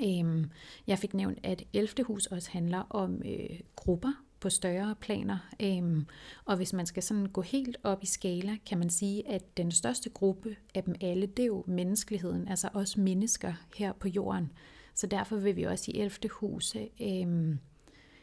Øhm, 0.00 0.50
jeg 0.86 0.98
fik 0.98 1.14
nævnt, 1.14 1.38
at 1.42 1.62
11. 1.72 2.04
hus 2.04 2.26
også 2.26 2.50
handler 2.50 2.82
om 2.90 3.22
øh, 3.24 3.60
grupper, 3.76 4.12
på 4.42 4.50
større 4.50 4.94
planer. 5.00 5.38
Øhm, 5.62 6.06
og 6.44 6.56
hvis 6.56 6.72
man 6.72 6.86
skal 6.86 7.02
sådan 7.02 7.26
gå 7.26 7.42
helt 7.42 7.76
op 7.82 8.02
i 8.02 8.06
skala, 8.06 8.56
kan 8.66 8.78
man 8.78 8.90
sige, 8.90 9.28
at 9.28 9.56
den 9.56 9.70
største 9.70 10.10
gruppe 10.10 10.56
af 10.74 10.82
dem 10.84 10.94
alle, 11.00 11.26
det 11.26 11.42
er 11.42 11.46
jo 11.46 11.64
menneskeligheden, 11.66 12.48
altså 12.48 12.68
os 12.74 12.96
mennesker 12.96 13.52
her 13.76 13.92
på 13.92 14.08
jorden. 14.08 14.52
Så 14.94 15.06
derfor 15.06 15.36
vil 15.36 15.56
vi 15.56 15.62
også 15.62 15.90
i 15.90 15.98
11. 15.98 16.30
hus 16.30 16.76
øhm, 17.00 17.58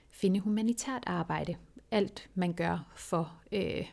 finde 0.10 0.40
humanitært 0.40 1.04
arbejde. 1.06 1.56
Alt 1.92 2.30
man 2.36 2.54
gør 2.54 2.94
for 2.96 3.34
øh, 3.52 3.86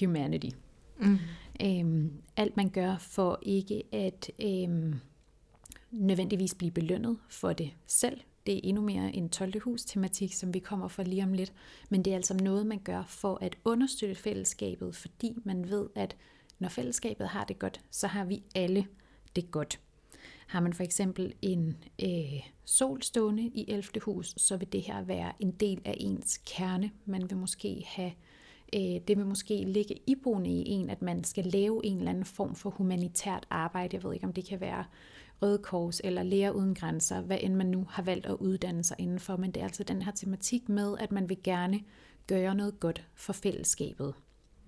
humanity. 0.00 0.56
Mm. 1.00 1.18
Øhm, 1.62 2.12
alt 2.36 2.56
man 2.56 2.68
gør 2.70 2.96
for 2.98 3.38
ikke 3.42 3.82
at 3.92 4.30
øhm, 4.42 4.94
nødvendigvis 5.90 6.54
blive 6.54 6.70
belønnet 6.70 7.18
for 7.28 7.52
det 7.52 7.70
selv, 7.86 8.20
det 8.48 8.56
er 8.56 8.60
endnu 8.64 8.82
mere 8.82 9.16
en 9.16 9.28
12. 9.28 9.62
hus 9.62 9.84
tematik, 9.84 10.32
som 10.32 10.54
vi 10.54 10.58
kommer 10.58 10.88
for 10.88 11.02
lige 11.02 11.22
om 11.22 11.32
lidt. 11.32 11.52
Men 11.88 12.04
det 12.04 12.10
er 12.10 12.16
altså 12.16 12.34
noget, 12.34 12.66
man 12.66 12.78
gør 12.78 13.02
for 13.06 13.38
at 13.40 13.56
understøtte 13.64 14.14
fællesskabet, 14.14 14.94
fordi 14.94 15.38
man 15.44 15.70
ved, 15.70 15.86
at 15.94 16.16
når 16.58 16.68
fællesskabet 16.68 17.28
har 17.28 17.44
det 17.44 17.58
godt, 17.58 17.80
så 17.90 18.06
har 18.06 18.24
vi 18.24 18.42
alle 18.54 18.86
det 19.36 19.50
godt. 19.50 19.80
Har 20.46 20.60
man 20.60 20.72
for 20.72 20.82
eksempel 20.82 21.34
en 21.42 21.76
øh, 22.02 22.48
sol 22.64 23.02
stående 23.02 23.42
i 23.42 23.64
11. 23.68 24.00
hus, 24.02 24.34
så 24.36 24.56
vil 24.56 24.72
det 24.72 24.82
her 24.82 25.02
være 25.02 25.32
en 25.40 25.50
del 25.50 25.80
af 25.84 25.94
ens 26.00 26.38
kerne. 26.46 26.90
Man 27.04 27.30
vil 27.30 27.38
måske 27.38 27.84
have, 27.86 28.12
øh, 28.74 29.00
det 29.08 29.16
vil 29.16 29.26
måske 29.26 29.54
ligge 29.54 29.94
iboende 30.06 30.50
i 30.50 30.68
en, 30.68 30.90
at 30.90 31.02
man 31.02 31.24
skal 31.24 31.44
lave 31.44 31.80
en 31.84 31.98
eller 31.98 32.10
anden 32.10 32.24
form 32.24 32.54
for 32.54 32.70
humanitært 32.70 33.46
arbejde. 33.50 33.96
Jeg 33.96 34.04
ved 34.04 34.14
ikke, 34.14 34.26
om 34.26 34.32
det 34.32 34.44
kan 34.44 34.60
være 34.60 34.84
Røde 35.42 35.58
Kors 35.58 36.00
eller 36.04 36.22
Læger 36.22 36.50
Uden 36.50 36.74
Grænser, 36.74 37.20
hvad 37.20 37.38
end 37.40 37.54
man 37.54 37.66
nu 37.66 37.86
har 37.90 38.02
valgt 38.02 38.26
at 38.26 38.34
uddanne 38.34 38.84
sig 38.84 38.96
indenfor. 38.98 39.36
Men 39.36 39.50
det 39.50 39.60
er 39.60 39.64
altså 39.64 39.84
den 39.84 40.02
her 40.02 40.12
tematik 40.12 40.68
med, 40.68 40.96
at 40.98 41.12
man 41.12 41.28
vil 41.28 41.42
gerne 41.42 41.80
gøre 42.26 42.54
noget 42.54 42.80
godt 42.80 43.06
for 43.14 43.32
fællesskabet. 43.32 44.14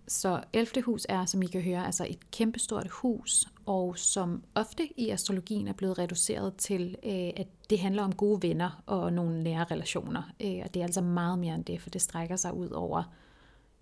Så 0.08 0.42
11. 0.52 0.82
hus 0.82 1.06
er, 1.08 1.24
som 1.24 1.42
I 1.42 1.46
kan 1.46 1.60
høre, 1.62 1.86
altså 1.86 2.06
et 2.08 2.30
kæmpestort 2.30 2.88
hus, 2.88 3.48
og 3.66 3.98
som 3.98 4.42
ofte 4.54 5.00
i 5.00 5.10
astrologien 5.10 5.68
er 5.68 5.72
blevet 5.72 5.98
reduceret 5.98 6.56
til, 6.56 6.96
øh, 7.04 7.30
at 7.36 7.46
det 7.70 7.78
handler 7.78 8.02
om 8.02 8.14
gode 8.14 8.42
venner 8.42 8.82
og 8.86 9.12
nogle 9.12 9.42
nære 9.42 9.64
relationer. 9.64 10.22
Øh, 10.40 10.60
og 10.64 10.74
det 10.74 10.80
er 10.80 10.84
altså 10.84 11.00
meget 11.00 11.38
mere 11.38 11.54
end 11.54 11.64
det, 11.64 11.80
for 11.80 11.90
det 11.90 12.02
strækker 12.02 12.36
sig 12.36 12.54
ud 12.54 12.68
over 12.68 13.02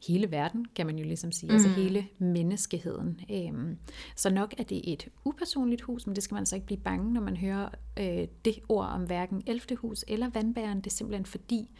hele 0.06 0.30
verden, 0.30 0.66
kan 0.74 0.86
man 0.86 0.98
jo 0.98 1.04
ligesom 1.04 1.32
sige, 1.32 1.52
altså 1.52 1.68
mm. 1.68 1.74
altså 1.74 1.82
hele 1.82 2.08
menneskeheden. 2.18 3.20
Øhm, 3.30 3.78
så 4.16 4.30
nok 4.30 4.54
er 4.58 4.62
det 4.62 4.92
et 4.92 5.08
upersonligt 5.24 5.82
hus, 5.82 6.06
men 6.06 6.16
det 6.16 6.24
skal 6.24 6.34
man 6.34 6.46
så 6.46 6.54
ikke 6.54 6.66
blive 6.66 6.80
bange, 6.80 7.12
når 7.12 7.20
man 7.20 7.36
hører 7.36 7.68
øh, 7.98 8.28
det 8.44 8.58
ord 8.68 8.86
om 8.86 9.02
hverken 9.02 9.42
11. 9.46 9.76
hus 9.76 10.04
eller 10.08 10.30
vandbæren. 10.30 10.78
Det 10.78 10.86
er 10.86 10.96
simpelthen 10.96 11.26
fordi, 11.26 11.70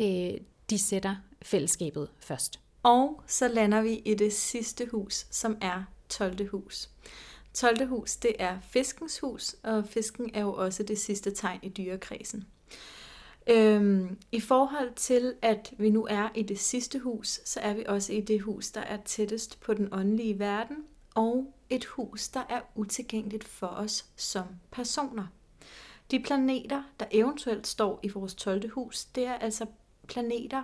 øh, 0.00 0.40
de 0.70 0.78
sætter 0.78 1.16
fællesskabet 1.42 2.08
først. 2.18 2.60
Og 2.82 3.22
så 3.26 3.48
lander 3.48 3.82
vi 3.82 3.94
i 4.04 4.14
det 4.14 4.32
sidste 4.32 4.88
hus, 4.90 5.26
som 5.30 5.56
er 5.60 5.84
12. 6.08 6.48
hus. 6.50 6.90
12. 7.54 7.88
hus, 7.88 8.16
det 8.16 8.32
er 8.38 8.60
fiskens 8.60 9.18
hus, 9.18 9.56
og 9.62 9.86
fisken 9.88 10.30
er 10.34 10.40
jo 10.40 10.52
også 10.52 10.82
det 10.82 10.98
sidste 10.98 11.30
tegn 11.30 11.60
i 11.62 11.68
dyrekredsen. 11.68 12.44
Øhm, 13.50 14.18
I 14.32 14.40
forhold 14.40 14.94
til, 14.94 15.34
at 15.42 15.72
vi 15.78 15.90
nu 15.90 16.06
er 16.10 16.28
i 16.34 16.42
det 16.42 16.58
sidste 16.58 16.98
hus, 16.98 17.40
så 17.44 17.60
er 17.60 17.74
vi 17.74 17.84
også 17.88 18.12
i 18.12 18.20
det 18.20 18.40
hus, 18.40 18.70
der 18.70 18.80
er 18.80 18.98
tættest 19.04 19.60
på 19.60 19.74
den 19.74 19.88
åndelige 19.92 20.38
verden, 20.38 20.76
og 21.14 21.54
et 21.70 21.84
hus, 21.84 22.28
der 22.28 22.42
er 22.48 22.60
utilgængeligt 22.74 23.44
for 23.44 23.66
os 23.66 24.04
som 24.16 24.44
personer. 24.70 25.26
De 26.10 26.20
planeter, 26.20 26.82
der 27.00 27.06
eventuelt 27.10 27.66
står 27.66 28.00
i 28.02 28.08
vores 28.08 28.34
12. 28.34 28.70
hus, 28.70 29.04
det 29.04 29.26
er 29.26 29.34
altså 29.34 29.66
planeter, 30.08 30.62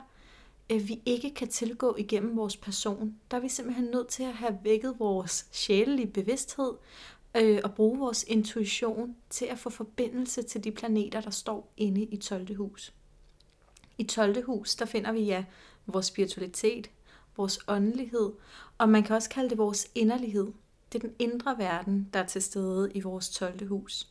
øh, 0.70 0.88
vi 0.88 1.02
ikke 1.06 1.34
kan 1.34 1.48
tilgå 1.48 1.96
igennem 1.98 2.36
vores 2.36 2.56
person. 2.56 3.16
Der 3.30 3.36
er 3.36 3.40
vi 3.40 3.48
simpelthen 3.48 3.84
nødt 3.84 4.08
til 4.08 4.22
at 4.22 4.34
have 4.34 4.58
vækket 4.62 4.94
vores 4.98 5.46
sjælelige 5.52 6.06
bevidsthed 6.12 6.72
øh, 7.36 7.60
og 7.64 7.74
bruge 7.74 7.98
vores 7.98 8.24
intuition 8.28 9.16
til 9.30 9.44
at 9.44 9.58
få 9.58 9.70
forbindelse 9.70 10.42
til 10.42 10.64
de 10.64 10.70
planeter, 10.70 11.20
der 11.20 11.30
står 11.30 11.72
inde 11.76 12.02
i 12.02 12.16
12. 12.16 12.56
hus. 12.56 12.92
I 13.98 14.04
12. 14.04 14.44
hus, 14.44 14.74
der 14.74 14.84
finder 14.84 15.12
vi 15.12 15.20
ja 15.20 15.44
vores 15.86 16.06
spiritualitet, 16.06 16.90
vores 17.36 17.58
åndelighed, 17.68 18.32
og 18.78 18.88
man 18.88 19.02
kan 19.02 19.16
også 19.16 19.30
kalde 19.30 19.50
det 19.50 19.58
vores 19.58 19.86
inderlighed. 19.94 20.52
Det 20.92 21.04
er 21.04 21.08
den 21.08 21.16
indre 21.18 21.58
verden, 21.58 22.08
der 22.12 22.20
er 22.20 22.26
til 22.26 22.42
stede 22.42 22.90
i 22.94 23.00
vores 23.00 23.30
12. 23.30 23.68
hus. 23.68 24.08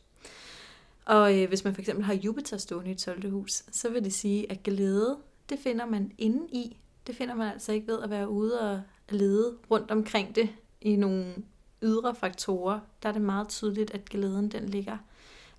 Og 1.04 1.38
øh, 1.38 1.48
hvis 1.48 1.64
man 1.64 1.74
for 1.74 1.80
eksempel 1.80 2.04
har 2.04 2.14
Jupiter 2.14 2.56
stående 2.56 2.90
i 2.90 2.94
12. 2.94 3.30
hus, 3.30 3.62
så 3.72 3.90
vil 3.90 4.04
det 4.04 4.14
sige, 4.14 4.50
at 4.50 4.62
glæde, 4.62 5.18
det 5.48 5.58
finder 5.58 5.86
man 5.86 6.12
inde 6.18 6.46
i. 6.52 6.76
Det 7.06 7.16
finder 7.16 7.34
man 7.34 7.52
altså 7.52 7.72
ikke 7.72 7.86
ved 7.86 8.02
at 8.02 8.10
være 8.10 8.28
ude 8.28 8.60
og 8.60 8.82
lede 9.08 9.56
rundt 9.70 9.90
omkring 9.90 10.34
det 10.34 10.48
i 10.80 10.96
nogle 10.96 11.34
ydre 11.82 12.14
faktorer, 12.14 12.80
der 13.02 13.08
er 13.08 13.12
det 13.12 13.22
meget 13.22 13.48
tydeligt, 13.48 13.90
at 13.90 14.04
glæden 14.04 14.50
den 14.50 14.68
ligger, 14.68 14.98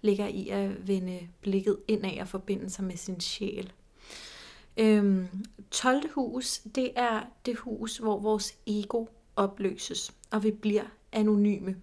ligger 0.01 0.27
i 0.27 0.49
at 0.49 0.87
vende 0.87 1.27
blikket 1.41 1.77
indad 1.87 2.19
og 2.21 2.27
forbinde 2.27 2.69
sig 2.69 2.85
med 2.85 2.97
sin 2.97 3.19
sjæl. 3.19 3.73
Øhm, 4.77 5.27
12. 5.71 6.13
hus, 6.13 6.59
det 6.59 6.91
er 6.95 7.21
det 7.45 7.57
hus, 7.57 7.97
hvor 7.97 8.19
vores 8.19 8.55
ego 8.67 9.05
opløses, 9.35 10.13
og 10.31 10.43
vi 10.43 10.51
bliver 10.51 10.83
anonyme. 11.11 11.75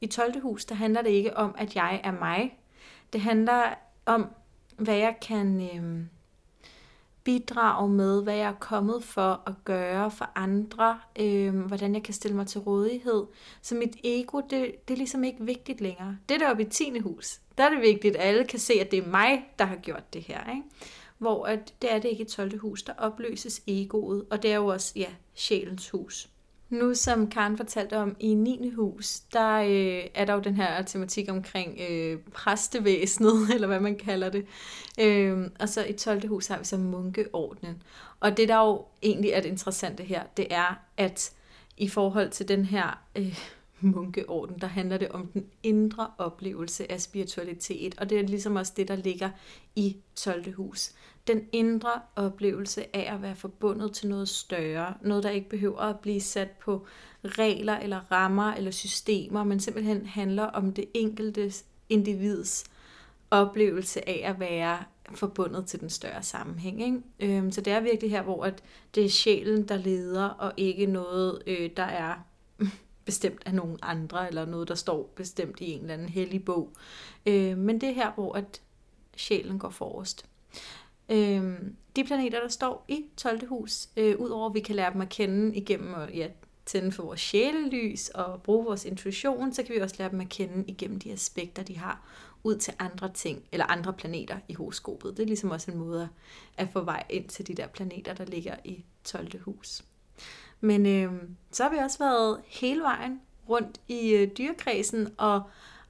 I 0.00 0.06
12. 0.06 0.40
hus, 0.40 0.64
der 0.64 0.74
handler 0.74 1.02
det 1.02 1.10
ikke 1.10 1.36
om, 1.36 1.54
at 1.58 1.76
jeg 1.76 2.00
er 2.04 2.12
mig. 2.12 2.58
Det 3.12 3.20
handler 3.20 3.74
om, 4.06 4.26
hvad 4.76 4.96
jeg 4.96 5.16
kan 5.22 5.70
øhm, 5.74 6.08
bidrage 7.24 7.88
med, 7.88 8.22
hvad 8.22 8.34
jeg 8.34 8.48
er 8.48 8.54
kommet 8.60 9.04
for 9.04 9.42
at 9.46 9.54
gøre 9.64 10.10
for 10.10 10.30
andre, 10.34 11.00
øh, 11.20 11.54
hvordan 11.54 11.94
jeg 11.94 12.02
kan 12.02 12.14
stille 12.14 12.36
mig 12.36 12.46
til 12.46 12.60
rådighed. 12.60 13.26
Så 13.62 13.74
mit 13.74 13.96
ego, 14.04 14.40
det, 14.50 14.88
det 14.88 14.94
er 14.94 14.98
ligesom 14.98 15.24
ikke 15.24 15.44
vigtigt 15.44 15.80
længere. 15.80 16.16
Det 16.28 16.40
der 16.40 16.50
oppe 16.50 16.62
i 16.62 16.66
10. 16.66 16.98
hus, 16.98 17.40
der 17.58 17.64
er 17.64 17.70
det 17.70 17.80
vigtigt, 17.80 18.16
at 18.16 18.28
alle 18.28 18.44
kan 18.44 18.58
se, 18.58 18.72
at 18.80 18.90
det 18.90 18.98
er 18.98 19.06
mig, 19.06 19.48
der 19.58 19.64
har 19.64 19.76
gjort 19.76 20.12
det 20.12 20.22
her. 20.22 20.50
Ikke? 20.50 20.62
Hvor 21.18 21.46
at 21.46 21.74
det 21.82 21.92
er 21.92 21.98
det 21.98 22.08
ikke 22.08 22.22
i 22.22 22.26
12. 22.26 22.58
hus, 22.58 22.82
der 22.82 22.92
opløses 22.98 23.62
egoet, 23.66 24.24
og 24.30 24.42
det 24.42 24.52
er 24.52 24.56
jo 24.56 24.66
også, 24.66 24.92
ja, 24.96 25.08
sjælens 25.34 25.90
hus. 25.90 26.28
Nu 26.72 26.94
som 26.94 27.30
Karen 27.30 27.56
fortalte 27.56 27.98
om 27.98 28.16
i 28.20 28.34
9. 28.34 28.70
hus, 28.70 29.20
der 29.20 29.56
øh, 29.56 30.06
er 30.14 30.24
der 30.24 30.34
jo 30.34 30.40
den 30.40 30.56
her 30.56 30.82
tematik 30.82 31.30
omkring 31.30 31.78
øh, 31.90 32.18
præstevæsenet, 32.32 33.48
eller 33.54 33.66
hvad 33.66 33.80
man 33.80 33.96
kalder 33.96 34.30
det. 34.30 34.46
Øh, 35.00 35.50
og 35.60 35.68
så 35.68 35.84
i 35.84 35.92
12. 35.92 36.28
hus 36.28 36.46
har 36.46 36.58
vi 36.58 36.64
så 36.64 36.76
munkeordnen. 36.78 37.82
Og 38.20 38.36
det 38.36 38.48
der 38.48 38.56
jo 38.56 38.84
egentlig 39.02 39.30
er 39.30 39.40
det 39.40 39.48
interessante 39.48 40.02
her, 40.02 40.22
det 40.36 40.46
er, 40.50 40.80
at 40.96 41.32
i 41.76 41.88
forhold 41.88 42.30
til 42.30 42.48
den 42.48 42.64
her 42.64 43.02
øh, 43.16 43.38
munkeorden, 43.80 44.58
der 44.60 44.66
handler 44.66 44.96
det 44.96 45.08
om 45.08 45.26
den 45.26 45.46
indre 45.62 46.10
oplevelse 46.18 46.92
af 46.92 47.00
spiritualitet. 47.00 47.94
Og 47.98 48.10
det 48.10 48.18
er 48.18 48.22
ligesom 48.22 48.56
også 48.56 48.72
det, 48.76 48.88
der 48.88 48.96
ligger 48.96 49.30
i 49.76 49.96
12. 50.16 50.54
hus 50.54 50.92
den 51.26 51.48
indre 51.52 52.00
oplevelse 52.16 52.96
af 52.96 53.14
at 53.14 53.22
være 53.22 53.34
forbundet 53.34 53.92
til 53.92 54.08
noget 54.08 54.28
større. 54.28 54.94
Noget, 55.00 55.22
der 55.22 55.30
ikke 55.30 55.48
behøver 55.48 55.80
at 55.80 56.00
blive 56.00 56.20
sat 56.20 56.50
på 56.50 56.86
regler 57.24 57.78
eller 57.78 58.12
rammer 58.12 58.52
eller 58.52 58.70
systemer, 58.70 59.44
men 59.44 59.60
simpelthen 59.60 60.06
handler 60.06 60.44
om 60.44 60.72
det 60.72 60.84
enkelte 60.94 61.52
individs 61.88 62.64
oplevelse 63.30 64.08
af 64.08 64.22
at 64.24 64.40
være 64.40 64.78
forbundet 65.14 65.66
til 65.66 65.80
den 65.80 65.90
større 65.90 66.22
sammenhæng. 66.22 66.82
Ikke? 66.82 67.36
Øhm, 67.38 67.52
så 67.52 67.60
det 67.60 67.72
er 67.72 67.80
virkelig 67.80 68.10
her, 68.10 68.22
hvor 68.22 68.44
at 68.44 68.62
det 68.94 69.04
er 69.04 69.08
sjælen, 69.08 69.68
der 69.68 69.76
leder, 69.76 70.24
og 70.24 70.52
ikke 70.56 70.86
noget, 70.86 71.42
øh, 71.46 71.70
der 71.76 71.82
er 71.82 72.14
bestemt 73.04 73.42
af 73.46 73.54
nogen 73.54 73.78
andre, 73.82 74.28
eller 74.28 74.44
noget, 74.44 74.68
der 74.68 74.74
står 74.74 75.12
bestemt 75.16 75.60
i 75.60 75.70
en 75.70 75.80
eller 75.80 75.94
anden 75.94 76.08
hellig 76.08 76.44
bog. 76.44 76.72
Øh, 77.26 77.58
men 77.58 77.80
det 77.80 77.88
er 77.88 77.92
her, 77.94 78.12
hvor 78.12 78.32
at 78.32 78.60
sjælen 79.16 79.58
går 79.58 79.70
forrest. 79.70 80.26
Øhm, 81.08 81.76
de 81.96 82.04
planeter, 82.04 82.40
der 82.40 82.48
står 82.48 82.84
i 82.88 83.04
12. 83.16 83.48
hus, 83.48 83.88
øh, 83.96 84.20
udover 84.20 84.48
at 84.48 84.54
vi 84.54 84.60
kan 84.60 84.76
lære 84.76 84.92
dem 84.92 85.00
at 85.00 85.08
kende 85.08 85.56
igennem 85.56 85.94
at 85.94 86.14
ja, 86.14 86.28
tænde 86.66 86.92
for 86.92 87.02
vores 87.02 87.20
sjælelys 87.20 88.08
og 88.08 88.42
bruge 88.42 88.64
vores 88.64 88.84
intuition, 88.84 89.52
så 89.52 89.62
kan 89.62 89.74
vi 89.74 89.80
også 89.80 89.96
lære 89.98 90.10
dem 90.10 90.20
at 90.20 90.28
kende 90.28 90.64
igennem 90.66 90.98
de 90.98 91.12
aspekter, 91.12 91.62
de 91.62 91.78
har 91.78 92.00
ud 92.42 92.56
til 92.56 92.74
andre 92.78 93.12
ting, 93.12 93.42
eller 93.52 93.66
andre 93.66 93.92
planeter 93.92 94.38
i 94.48 94.54
horoskopet. 94.54 95.16
Det 95.16 95.22
er 95.22 95.26
ligesom 95.26 95.50
også 95.50 95.70
en 95.70 95.78
måde 95.78 96.08
at 96.56 96.68
få 96.72 96.80
vej 96.80 97.04
ind 97.10 97.28
til 97.28 97.46
de 97.46 97.54
der 97.54 97.66
planeter, 97.66 98.14
der 98.14 98.24
ligger 98.24 98.56
i 98.64 98.84
12. 99.04 99.40
hus. 99.40 99.84
Men 100.60 100.86
øh, 100.86 101.12
så 101.52 101.62
har 101.62 101.70
vi 101.70 101.76
også 101.76 101.98
været 101.98 102.40
hele 102.46 102.82
vejen 102.82 103.20
rundt 103.48 103.80
i 103.88 104.10
øh, 104.10 104.28
dyrekredsen 104.38 105.08
og 105.18 105.42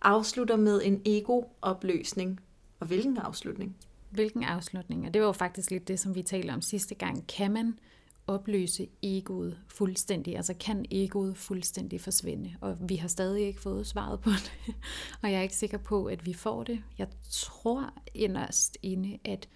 afslutter 0.02 0.56
med 0.56 0.82
en 0.84 1.02
ego-opløsning. 1.04 2.40
Og 2.80 2.86
hvilken 2.86 3.18
afslutning? 3.18 3.76
Hvilken 4.12 4.44
afslutning? 4.44 5.06
Og 5.06 5.14
det 5.14 5.22
var 5.22 5.26
jo 5.26 5.32
faktisk 5.32 5.70
lidt 5.70 5.88
det, 5.88 6.00
som 6.00 6.14
vi 6.14 6.22
talte 6.22 6.50
om 6.50 6.62
sidste 6.62 6.94
gang. 6.94 7.26
Kan 7.26 7.52
man 7.52 7.78
opløse 8.26 8.88
egoet 9.02 9.58
fuldstændig? 9.68 10.36
Altså 10.36 10.54
kan 10.60 10.84
egoet 10.90 11.36
fuldstændig 11.36 12.00
forsvinde? 12.00 12.54
Og 12.60 12.76
vi 12.88 12.96
har 12.96 13.08
stadig 13.08 13.46
ikke 13.46 13.60
fået 13.60 13.86
svaret 13.86 14.20
på 14.20 14.30
det. 14.30 14.74
og 15.22 15.30
jeg 15.30 15.38
er 15.38 15.42
ikke 15.42 15.56
sikker 15.56 15.78
på, 15.78 16.04
at 16.04 16.26
vi 16.26 16.32
får 16.32 16.62
det. 16.62 16.82
Jeg 16.98 17.08
tror 17.30 17.94
inderst 18.14 18.78
inde, 18.82 19.18
at 19.24 19.48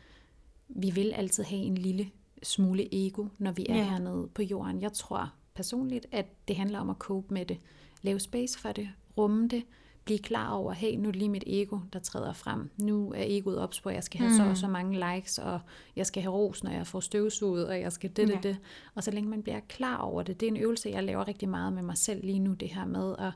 vi 0.68 0.90
vil 0.90 1.12
altid 1.12 1.44
have 1.44 1.62
en 1.62 1.78
lille 1.78 2.10
smule 2.42 3.06
ego, 3.06 3.26
når 3.38 3.52
vi 3.52 3.66
er 3.68 3.76
ja. 3.76 3.84
hernede 3.84 4.28
på 4.34 4.42
jorden. 4.42 4.82
Jeg 4.82 4.92
tror 4.92 5.32
personligt, 5.54 6.06
at 6.12 6.26
det 6.48 6.56
handler 6.56 6.78
om 6.78 6.90
at 6.90 6.96
cope 6.96 7.34
med 7.34 7.46
det. 7.46 7.58
Lave 8.02 8.20
space 8.20 8.58
for 8.58 8.72
det, 8.72 8.88
rumme 9.18 9.48
det, 9.48 9.62
blive 10.06 10.18
klar 10.18 10.50
over, 10.50 10.72
hey, 10.72 10.96
nu 10.96 11.08
er 11.08 11.12
det 11.12 11.16
lige 11.16 11.28
mit 11.28 11.44
ego, 11.46 11.78
der 11.92 11.98
træder 11.98 12.32
frem. 12.32 12.70
Nu 12.76 13.12
er 13.12 13.24
egoet 13.26 13.58
ops 13.58 13.80
på, 13.80 13.88
at 13.88 13.94
jeg 13.94 14.04
skal 14.04 14.20
have 14.20 14.30
mm. 14.30 14.36
så 14.36 14.42
og 14.42 14.56
så 14.56 14.68
mange 14.68 15.14
likes, 15.14 15.38
og 15.38 15.60
jeg 15.96 16.06
skal 16.06 16.22
have 16.22 16.34
ros, 16.34 16.64
når 16.64 16.70
jeg 16.70 16.86
får 16.86 17.00
støvsuget, 17.00 17.68
og 17.68 17.80
jeg 17.80 17.92
skal 17.92 18.10
det, 18.16 18.28
det, 18.28 18.42
det. 18.42 18.56
Og 18.94 19.04
så 19.04 19.10
længe 19.10 19.30
man 19.30 19.42
bliver 19.42 19.60
klar 19.68 19.96
over 19.96 20.22
det, 20.22 20.40
det 20.40 20.46
er 20.46 20.50
en 20.50 20.56
øvelse, 20.56 20.88
jeg 20.88 21.04
laver 21.04 21.28
rigtig 21.28 21.48
meget 21.48 21.72
med 21.72 21.82
mig 21.82 21.98
selv 21.98 22.24
lige 22.24 22.38
nu, 22.38 22.52
det 22.52 22.68
her 22.68 22.84
med 22.84 23.14
at 23.18 23.32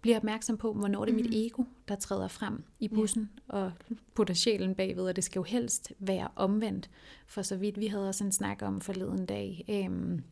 blive 0.00 0.16
opmærksom 0.16 0.56
på, 0.56 0.72
hvornår 0.72 1.04
det 1.04 1.12
er 1.12 1.16
mit 1.16 1.30
mm. 1.30 1.36
ego, 1.36 1.62
der 1.88 1.94
træder 1.94 2.28
frem 2.28 2.64
i 2.80 2.88
bussen 2.88 3.30
ja. 3.52 3.58
og 3.58 3.72
putter 4.14 4.34
sjælen 4.34 4.74
bagved, 4.74 5.04
og 5.04 5.16
det 5.16 5.24
skal 5.24 5.38
jo 5.40 5.44
helst 5.44 5.92
være 5.98 6.28
omvendt. 6.36 6.90
For 7.26 7.42
så 7.42 7.56
vidt 7.56 7.80
vi 7.80 7.86
havde 7.86 8.08
også 8.08 8.24
en 8.24 8.32
snak 8.32 8.62
om 8.62 8.80
forleden 8.80 9.26
dag, 9.26 9.64
øhm, 9.68 10.22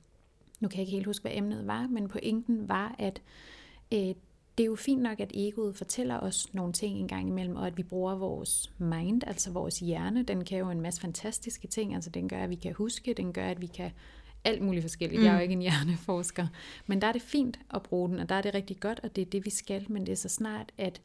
nu 0.60 0.68
kan 0.68 0.78
jeg 0.78 0.80
ikke 0.80 0.92
helt 0.92 1.06
huske, 1.06 1.22
hvad 1.22 1.32
emnet 1.34 1.66
var, 1.66 1.86
men 1.86 2.08
pointen 2.08 2.68
var, 2.68 2.94
at 2.98 3.22
øh, 3.94 4.14
det 4.58 4.64
er 4.64 4.66
jo 4.66 4.76
fint 4.76 5.02
nok, 5.02 5.20
at 5.20 5.30
egoet 5.34 5.76
fortæller 5.76 6.20
os 6.20 6.54
nogle 6.54 6.72
ting 6.72 6.98
en 6.98 7.08
gang 7.08 7.28
imellem, 7.28 7.56
og 7.56 7.66
at 7.66 7.76
vi 7.76 7.82
bruger 7.82 8.14
vores 8.14 8.72
mind, 8.78 9.22
altså 9.26 9.50
vores 9.50 9.78
hjerne. 9.78 10.22
Den 10.22 10.44
kan 10.44 10.58
jo 10.58 10.70
en 10.70 10.80
masse 10.80 11.00
fantastiske 11.00 11.68
ting. 11.68 11.94
Altså 11.94 12.10
den 12.10 12.28
gør, 12.28 12.42
at 12.42 12.50
vi 12.50 12.54
kan 12.54 12.72
huske, 12.72 13.14
den 13.14 13.32
gør, 13.32 13.46
at 13.46 13.60
vi 13.60 13.66
kan 13.66 13.90
alt 14.44 14.62
muligt 14.62 14.82
forskelligt. 14.82 15.20
Mm. 15.20 15.26
Jeg 15.26 15.30
er 15.30 15.34
jo 15.34 15.38
mm. 15.38 15.42
ikke 15.42 15.52
en 15.52 15.60
hjerneforsker. 15.60 16.46
Men 16.86 17.00
der 17.00 17.06
er 17.06 17.12
det 17.12 17.22
fint 17.22 17.58
at 17.74 17.82
bruge 17.82 18.08
den, 18.08 18.18
og 18.18 18.28
der 18.28 18.34
er 18.34 18.42
det 18.42 18.54
rigtig 18.54 18.80
godt, 18.80 19.00
og 19.02 19.16
det 19.16 19.22
er 19.22 19.26
det, 19.26 19.44
vi 19.44 19.50
skal. 19.50 19.86
Men 19.88 20.06
det 20.06 20.12
er 20.12 20.16
så 20.16 20.28
snart, 20.28 20.72
at 20.78 21.00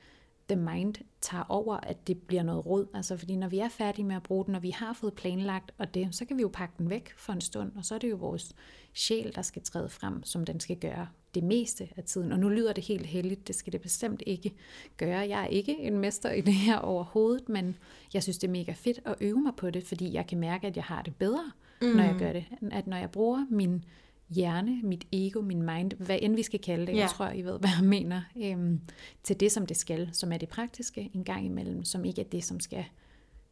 the 0.49 0.55
mind 0.55 0.95
tager 1.21 1.43
over, 1.49 1.77
at 1.77 2.07
det 2.07 2.17
bliver 2.21 2.43
noget 2.43 2.65
råd. 2.65 2.87
Altså 2.93 3.17
fordi 3.17 3.35
når 3.35 3.47
vi 3.47 3.59
er 3.59 3.69
færdige 3.69 4.05
med 4.05 4.15
at 4.15 4.23
bruge 4.23 4.45
den, 4.45 4.55
og 4.55 4.63
vi 4.63 4.69
har 4.69 4.93
fået 4.93 5.13
planlagt 5.13 5.71
og 5.77 5.93
det, 5.93 6.15
så 6.15 6.25
kan 6.25 6.37
vi 6.37 6.41
jo 6.41 6.49
pakke 6.53 6.73
den 6.77 6.89
væk 6.89 7.13
for 7.17 7.33
en 7.33 7.41
stund, 7.41 7.71
og 7.77 7.85
så 7.85 7.95
er 7.95 7.99
det 7.99 8.09
jo 8.09 8.15
vores 8.15 8.55
sjæl, 8.93 9.35
der 9.35 9.41
skal 9.41 9.61
træde 9.61 9.89
frem, 9.89 10.23
som 10.23 10.45
den 10.45 10.59
skal 10.59 10.77
gøre 10.77 11.07
det 11.35 11.43
meste 11.43 11.89
af 11.97 12.03
tiden. 12.03 12.31
Og 12.31 12.39
nu 12.39 12.49
lyder 12.49 12.73
det 12.73 12.83
helt 12.83 13.05
heldigt, 13.05 13.47
det 13.47 13.55
skal 13.55 13.73
det 13.73 13.81
bestemt 13.81 14.23
ikke 14.25 14.53
gøre. 14.97 15.19
Jeg 15.19 15.43
er 15.43 15.47
ikke 15.47 15.79
en 15.79 15.99
mester 15.99 16.31
i 16.31 16.41
det 16.41 16.53
her 16.53 16.77
overhovedet, 16.77 17.49
men 17.49 17.77
jeg 18.13 18.23
synes, 18.23 18.37
det 18.37 18.47
er 18.47 18.51
mega 18.51 18.71
fedt 18.71 18.99
at 19.05 19.15
øve 19.21 19.41
mig 19.41 19.53
på 19.57 19.69
det, 19.69 19.83
fordi 19.83 20.13
jeg 20.13 20.27
kan 20.27 20.39
mærke, 20.39 20.67
at 20.67 20.75
jeg 20.75 20.83
har 20.83 21.01
det 21.01 21.15
bedre, 21.15 21.51
mm. 21.81 21.87
når 21.87 22.03
jeg 22.03 22.15
gør 22.19 22.33
det. 22.33 22.45
At 22.71 22.87
når 22.87 22.97
jeg 22.97 23.11
bruger 23.11 23.45
min 23.49 23.85
hjerne, 24.29 24.79
mit 24.83 25.07
ego, 25.11 25.41
min 25.41 25.61
mind, 25.61 25.91
hvad 25.91 26.19
end 26.21 26.35
vi 26.35 26.43
skal 26.43 26.59
kalde 26.59 26.87
det, 26.87 26.93
ja. 26.93 26.99
jeg 26.99 27.09
tror, 27.09 27.29
I 27.29 27.41
ved, 27.41 27.59
hvad 27.59 27.69
jeg 27.79 27.89
mener, 27.89 28.21
øhm, 28.43 28.81
til 29.23 29.39
det, 29.39 29.51
som 29.51 29.65
det 29.65 29.77
skal, 29.77 30.09
som 30.13 30.31
er 30.31 30.37
det 30.37 30.49
praktiske 30.49 31.11
en 31.13 31.23
gang 31.23 31.45
imellem, 31.45 31.83
som 31.83 32.05
ikke 32.05 32.21
er 32.21 32.25
det, 32.25 32.43
som 32.43 32.59
skal, 32.59 32.85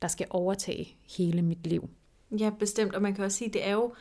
der 0.01 0.07
skal 0.07 0.27
overtage 0.29 0.95
hele 1.17 1.41
mit 1.41 1.67
liv. 1.67 1.89
Ja, 2.39 2.51
bestemt, 2.59 2.95
og 2.95 3.01
man 3.01 3.15
kan 3.15 3.23
også 3.23 3.37
sige, 3.37 3.49
det 3.49 3.67
er 3.67 3.71
jo 3.71 3.93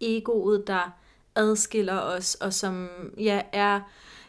egoet, 0.00 0.66
der 0.66 0.98
adskiller 1.36 1.98
os, 1.98 2.34
og 2.34 2.52
som 2.54 2.88
ja, 3.18 3.42
er 3.52 3.80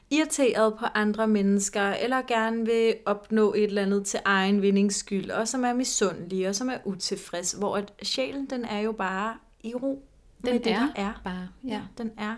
irriteret 0.10 0.74
på 0.80 0.86
andre 0.86 1.28
mennesker, 1.28 1.82
eller 1.82 2.22
gerne 2.22 2.66
vil 2.66 2.96
opnå 3.06 3.54
et 3.54 3.64
eller 3.64 3.82
andet 3.82 4.06
til 4.06 4.20
egen 4.26 4.62
vindings 4.62 4.96
skyld, 4.96 5.32
og 5.32 5.48
som 5.48 5.64
er 5.64 5.74
misundelig, 5.74 6.50
og 6.50 6.56
som 6.56 6.70
er 6.70 6.78
utilfreds, 6.86 7.52
hvor 7.52 7.78
at 7.78 7.94
sjælen, 8.04 8.46
den 8.46 8.66
er 8.66 8.80
jo 8.80 8.92
bare 8.92 9.34
i 9.64 9.76
ro 9.76 10.04
den 10.46 10.54
med 10.54 10.60
det, 10.60 10.72
er, 10.72 10.80
der 10.96 11.02
er. 11.02 11.22
bare, 11.24 11.48
ja. 11.64 11.74
ja. 11.74 11.82
Den 11.98 12.12
er. 12.18 12.36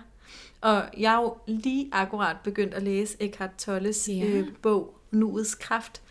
Og 0.62 0.84
jeg 0.98 1.14
er 1.14 1.22
jo 1.22 1.36
lige 1.48 1.90
akkurat 1.92 2.38
begyndt 2.44 2.74
at 2.74 2.84
læse 2.84 3.18
Eckhart 3.20 3.56
Tolles 3.58 4.10
ja. 4.10 4.26
øh, 4.26 4.48
bog, 4.62 4.94
Nuets 5.12 5.56
Kraft. 5.56 6.02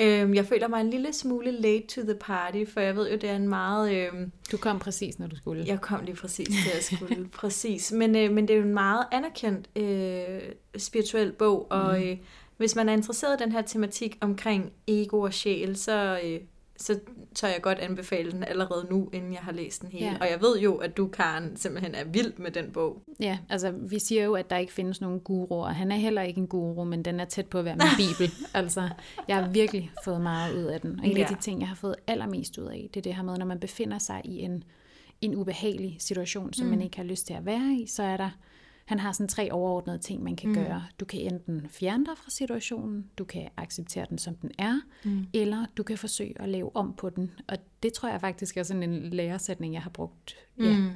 Øhm, 0.00 0.34
jeg 0.34 0.46
føler 0.46 0.68
mig 0.68 0.80
en 0.80 0.90
lille 0.90 1.12
smule 1.12 1.50
late 1.50 1.86
to 1.86 2.00
the 2.00 2.14
party, 2.14 2.64
for 2.72 2.80
jeg 2.80 2.96
ved 2.96 3.10
jo, 3.10 3.16
det 3.16 3.30
er 3.30 3.36
en 3.36 3.48
meget... 3.48 3.96
Øhm, 3.96 4.32
du 4.52 4.56
kom 4.56 4.78
præcis, 4.78 5.18
når 5.18 5.26
du 5.26 5.36
skulle. 5.36 5.64
Jeg 5.66 5.80
kom 5.80 6.04
lige 6.04 6.16
præcis, 6.16 6.48
til 6.48 6.72
jeg 6.74 6.82
skulle. 6.82 7.28
præcis. 7.40 7.92
Men, 7.92 8.16
øh, 8.16 8.30
men 8.30 8.48
det 8.48 8.54
er 8.54 8.58
jo 8.58 8.64
en 8.64 8.74
meget 8.74 9.06
anerkendt 9.12 9.68
øh, 9.76 10.52
spirituel 10.76 11.32
bog, 11.32 11.66
og 11.70 11.98
mm. 11.98 12.04
øh, 12.04 12.16
hvis 12.56 12.76
man 12.76 12.88
er 12.88 12.92
interesseret 12.92 13.40
i 13.40 13.42
den 13.42 13.52
her 13.52 13.62
tematik 13.62 14.18
omkring 14.20 14.72
ego 14.86 15.20
og 15.20 15.32
sjæl, 15.32 15.76
så... 15.76 16.20
Øh, 16.24 16.40
så 16.80 17.00
tør 17.34 17.48
jeg 17.48 17.62
godt 17.62 17.78
anbefale 17.78 18.32
den 18.32 18.44
allerede 18.44 18.86
nu, 18.90 19.08
inden 19.12 19.32
jeg 19.32 19.40
har 19.40 19.52
læst 19.52 19.82
den 19.82 19.90
hele. 19.90 20.06
Ja. 20.06 20.16
Og 20.20 20.30
jeg 20.30 20.40
ved 20.40 20.58
jo, 20.58 20.76
at 20.76 20.96
du, 20.96 21.08
Karen, 21.08 21.56
simpelthen 21.56 21.94
er 21.94 22.04
vild 22.04 22.32
med 22.36 22.50
den 22.50 22.72
bog. 22.72 23.02
Ja, 23.20 23.38
altså 23.48 23.70
vi 23.70 23.98
siger 23.98 24.24
jo, 24.24 24.34
at 24.34 24.50
der 24.50 24.56
ikke 24.56 24.72
findes 24.72 25.00
nogen 25.00 25.20
guru, 25.20 25.62
og 25.62 25.74
han 25.74 25.92
er 25.92 25.96
heller 25.96 26.22
ikke 26.22 26.38
en 26.38 26.46
guru, 26.46 26.84
men 26.84 27.04
den 27.04 27.20
er 27.20 27.24
tæt 27.24 27.46
på 27.46 27.58
at 27.58 27.64
være 27.64 27.76
min 27.76 28.08
bibel. 28.08 28.34
altså, 28.54 28.88
jeg 29.28 29.36
har 29.36 29.48
virkelig 29.48 29.90
fået 30.04 30.20
meget 30.20 30.54
ud 30.54 30.64
af 30.64 30.80
den. 30.80 31.00
Og 31.00 31.06
en 31.06 31.16
ja. 31.16 31.22
af 31.22 31.28
de 31.28 31.42
ting, 31.42 31.60
jeg 31.60 31.68
har 31.68 31.76
fået 31.76 31.96
allermest 32.06 32.58
ud 32.58 32.66
af, 32.66 32.88
det 32.94 33.00
er 33.00 33.02
det 33.02 33.14
her 33.14 33.22
med, 33.22 33.36
når 33.36 33.46
man 33.46 33.60
befinder 33.60 33.98
sig 33.98 34.20
i 34.24 34.38
en, 34.38 34.64
en 35.20 35.34
ubehagelig 35.34 35.96
situation, 35.98 36.52
som 36.52 36.66
mm. 36.66 36.70
man 36.70 36.82
ikke 36.82 36.96
har 36.96 37.04
lyst 37.04 37.26
til 37.26 37.34
at 37.34 37.46
være 37.46 37.76
i, 37.80 37.86
så 37.86 38.02
er 38.02 38.16
der 38.16 38.30
han 38.88 38.98
har 38.98 39.12
sådan 39.12 39.28
tre 39.28 39.52
overordnede 39.52 39.98
ting, 39.98 40.22
man 40.22 40.36
kan 40.36 40.48
mm. 40.48 40.54
gøre. 40.54 40.86
Du 41.00 41.04
kan 41.04 41.20
enten 41.20 41.68
fjerne 41.70 42.06
dig 42.06 42.18
fra 42.18 42.30
situationen, 42.30 43.10
du 43.18 43.24
kan 43.24 43.48
acceptere 43.56 44.06
den, 44.10 44.18
som 44.18 44.34
den 44.34 44.50
er, 44.58 44.80
mm. 45.04 45.26
eller 45.34 45.66
du 45.76 45.82
kan 45.82 45.98
forsøge 45.98 46.42
at 46.42 46.48
lave 46.48 46.76
om 46.76 46.94
på 46.96 47.10
den. 47.10 47.30
Og 47.48 47.56
det 47.82 47.92
tror 47.92 48.08
jeg 48.08 48.20
faktisk 48.20 48.56
er 48.56 48.62
sådan 48.62 48.82
en 48.82 49.10
læresætning, 49.10 49.74
jeg 49.74 49.82
har 49.82 49.90
brugt 49.90 50.36
ja, 50.60 50.78
mm. 50.78 50.90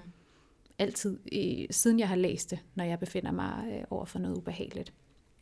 altid, 0.78 1.18
siden 1.70 1.98
jeg 1.98 2.08
har 2.08 2.16
læst 2.16 2.50
det, 2.50 2.58
når 2.74 2.84
jeg 2.84 2.98
befinder 2.98 3.32
mig 3.32 3.64
øh, 3.72 3.84
over 3.90 4.04
for 4.04 4.18
noget 4.18 4.36
ubehageligt. 4.36 4.92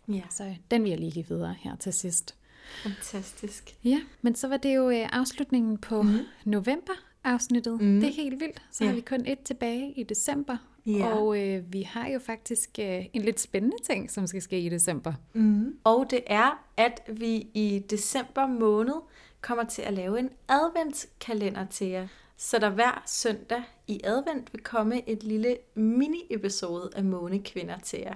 Ja. 0.09 0.23
Så 0.31 0.55
den 0.71 0.83
vil 0.83 0.91
jeg 0.91 0.99
lige 0.99 1.13
give 1.13 1.29
videre 1.29 1.55
her 1.59 1.77
til 1.77 1.93
sidst. 1.93 2.35
Fantastisk. 2.83 3.77
Ja, 3.85 4.01
men 4.23 4.35
så 4.35 4.49
var 4.49 4.57
det 4.57 4.77
jo 4.77 4.91
øh, 4.91 5.09
afslutningen 5.13 5.79
på 5.79 6.03
mm. 6.03 6.19
november 6.45 6.93
afsnittet. 7.25 7.81
Mm. 7.81 8.01
Det 8.01 8.09
er 8.09 8.15
helt 8.15 8.41
vildt. 8.41 8.63
Så 8.71 8.85
ja. 8.85 8.91
har 8.91 8.95
vi 8.95 9.01
kun 9.01 9.27
et 9.27 9.41
tilbage 9.41 9.93
i 9.93 10.03
december, 10.03 10.57
Ja. 10.87 11.15
Og 11.15 11.41
øh, 11.43 11.73
vi 11.73 11.83
har 11.83 12.09
jo 12.09 12.19
faktisk 12.19 12.71
øh, 12.81 13.05
en 13.13 13.23
lidt 13.23 13.41
spændende 13.41 13.77
ting, 13.85 14.11
som 14.11 14.27
skal 14.27 14.43
ske 14.43 14.61
i 14.61 14.69
december. 14.69 15.13
Mm. 15.33 15.77
Og 15.85 16.07
det 16.11 16.21
er, 16.27 16.65
at 16.77 17.01
vi 17.09 17.35
i 17.55 17.85
december 17.91 18.47
måned 18.47 18.95
kommer 19.41 19.65
til 19.65 19.83
at 19.83 19.93
lave 19.93 20.19
en 20.19 20.31
adventskalender 20.49 21.67
til 21.67 21.87
jer. 21.87 22.09
Så 22.43 22.59
der 22.59 22.71
hver 22.71 23.03
søndag 23.07 23.63
i 23.87 24.01
advent 24.05 24.53
vil 24.53 24.63
komme 24.63 25.09
et 25.09 25.23
lille 25.23 25.57
mini-episode 25.75 26.91
af 26.97 27.05
Månekvinder 27.05 27.79
til 27.79 27.99
jer. 27.99 28.15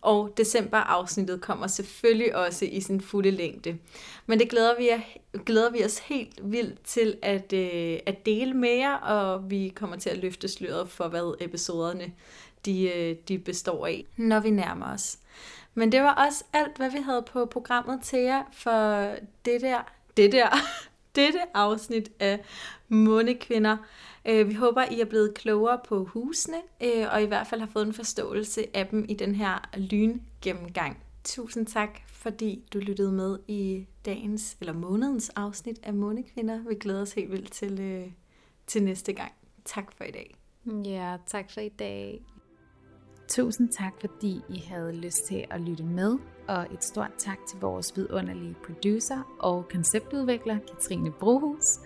Og 0.00 0.34
december-afsnittet 0.36 1.40
kommer 1.40 1.66
selvfølgelig 1.66 2.36
også 2.36 2.64
i 2.64 2.80
sin 2.80 3.00
fulde 3.00 3.30
længde. 3.30 3.78
Men 4.26 4.38
det 4.38 4.50
glæder 4.50 4.74
vi, 4.78 4.90
glæder 5.44 5.70
vi 5.70 5.84
os 5.84 5.98
helt 5.98 6.52
vildt 6.52 6.84
til 6.84 7.16
at, 7.22 7.52
øh, 7.52 7.98
at 8.06 8.26
dele 8.26 8.54
med 8.54 8.76
jer, 8.76 8.94
og 8.94 9.50
vi 9.50 9.72
kommer 9.74 9.96
til 9.96 10.10
at 10.10 10.18
løfte 10.18 10.48
sløret 10.48 10.88
for, 10.88 11.08
hvad 11.08 11.34
episoderne 11.40 12.12
de, 12.64 12.88
øh, 12.88 13.16
de 13.28 13.38
består 13.38 13.86
af, 13.86 14.06
når 14.16 14.40
vi 14.40 14.50
nærmer 14.50 14.94
os. 14.94 15.18
Men 15.74 15.92
det 15.92 16.02
var 16.02 16.26
også 16.26 16.44
alt, 16.52 16.76
hvad 16.76 16.90
vi 16.90 16.98
havde 16.98 17.22
på 17.22 17.46
programmet 17.46 18.00
til 18.02 18.18
jer 18.18 18.42
for 18.52 19.10
det 19.44 19.60
der, 19.60 19.80
det 20.16 20.32
der, 20.32 20.48
dette 21.16 21.40
afsnit 21.54 22.10
af 22.20 22.40
Månekvinder. 22.90 23.76
Øh, 24.24 24.48
vi 24.48 24.54
håber, 24.54 24.84
I 24.90 25.00
er 25.00 25.04
blevet 25.04 25.34
klogere 25.34 25.80
på 25.88 26.04
husene, 26.04 26.56
øh, 26.82 27.06
og 27.12 27.22
i 27.22 27.26
hvert 27.26 27.46
fald 27.46 27.60
har 27.60 27.68
fået 27.68 27.86
en 27.86 27.92
forståelse 27.92 28.76
af 28.76 28.86
dem 28.86 29.04
i 29.08 29.14
den 29.14 29.34
her 29.34 29.70
lyngennemgang. 29.76 31.02
Tusind 31.24 31.66
tak, 31.66 32.00
fordi 32.06 32.64
du 32.72 32.78
lyttede 32.78 33.12
med 33.12 33.38
i 33.48 33.86
dagens 34.04 34.56
eller 34.60 34.72
månedens 34.72 35.28
afsnit 35.28 35.80
af 35.82 35.94
Månekvinder. 35.94 36.68
Vi 36.68 36.74
glæder 36.74 37.02
os 37.02 37.12
helt 37.12 37.32
vildt 37.32 37.52
til, 37.52 37.80
øh, 37.80 38.06
til 38.66 38.82
næste 38.82 39.12
gang. 39.12 39.32
Tak 39.64 39.92
for 39.96 40.04
i 40.04 40.10
dag. 40.10 40.36
Ja, 40.84 41.16
tak 41.26 41.50
for 41.50 41.60
i 41.60 41.68
dag. 41.68 42.22
Tusind 43.28 43.68
tak, 43.68 43.92
fordi 44.00 44.40
I 44.48 44.58
havde 44.58 44.92
lyst 44.92 45.26
til 45.26 45.44
at 45.50 45.60
lytte 45.60 45.84
med, 45.84 46.18
og 46.48 46.66
et 46.72 46.84
stort 46.84 47.10
tak 47.18 47.38
til 47.48 47.60
vores 47.60 47.96
vidunderlige 47.96 48.56
producer 48.66 49.36
og 49.38 49.68
konceptudvikler, 49.68 50.58
Katrine 50.58 51.12
Brohus. 51.12 51.78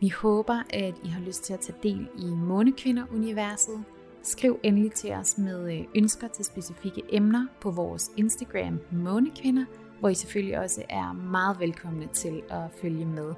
Vi 0.00 0.08
håber, 0.08 0.62
at 0.70 0.94
I 1.04 1.08
har 1.08 1.20
lyst 1.20 1.44
til 1.44 1.52
at 1.52 1.60
tage 1.60 1.78
del 1.82 2.08
i 2.18 2.30
Månekvinder-universet. 2.30 3.84
Skriv 4.22 4.60
endelig 4.62 4.92
til 4.92 5.12
os 5.12 5.38
med 5.38 5.74
øh, 5.74 5.84
ønsker 5.94 6.28
til 6.28 6.44
specifikke 6.44 7.02
emner 7.08 7.46
på 7.60 7.70
vores 7.70 8.10
Instagram 8.16 8.80
Månekvinder, 8.90 9.64
hvor 10.00 10.08
I 10.08 10.14
selvfølgelig 10.14 10.58
også 10.58 10.82
er 10.88 11.12
meget 11.12 11.60
velkomne 11.60 12.08
til 12.12 12.42
at 12.50 12.70
følge 12.80 13.04
med. 13.04 13.34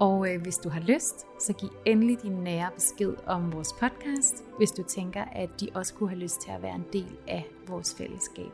Og 0.00 0.34
øh, 0.34 0.42
hvis 0.42 0.58
du 0.58 0.68
har 0.68 0.80
lyst, 0.80 1.26
så 1.40 1.52
giv 1.52 1.68
endelig 1.84 2.22
din 2.22 2.32
nære 2.32 2.70
besked 2.74 3.14
om 3.26 3.52
vores 3.52 3.72
podcast, 3.72 4.44
hvis 4.58 4.70
du 4.70 4.82
tænker, 4.82 5.24
at 5.24 5.50
de 5.60 5.68
også 5.74 5.94
kunne 5.94 6.08
have 6.08 6.20
lyst 6.20 6.40
til 6.40 6.50
at 6.50 6.62
være 6.62 6.74
en 6.74 6.86
del 6.92 7.16
af 7.28 7.46
vores 7.68 7.94
fællesskab. 7.94 8.50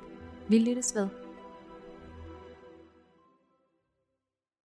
Vi 0.49 0.59
lyttes 0.59 0.95
ved. 0.95 1.22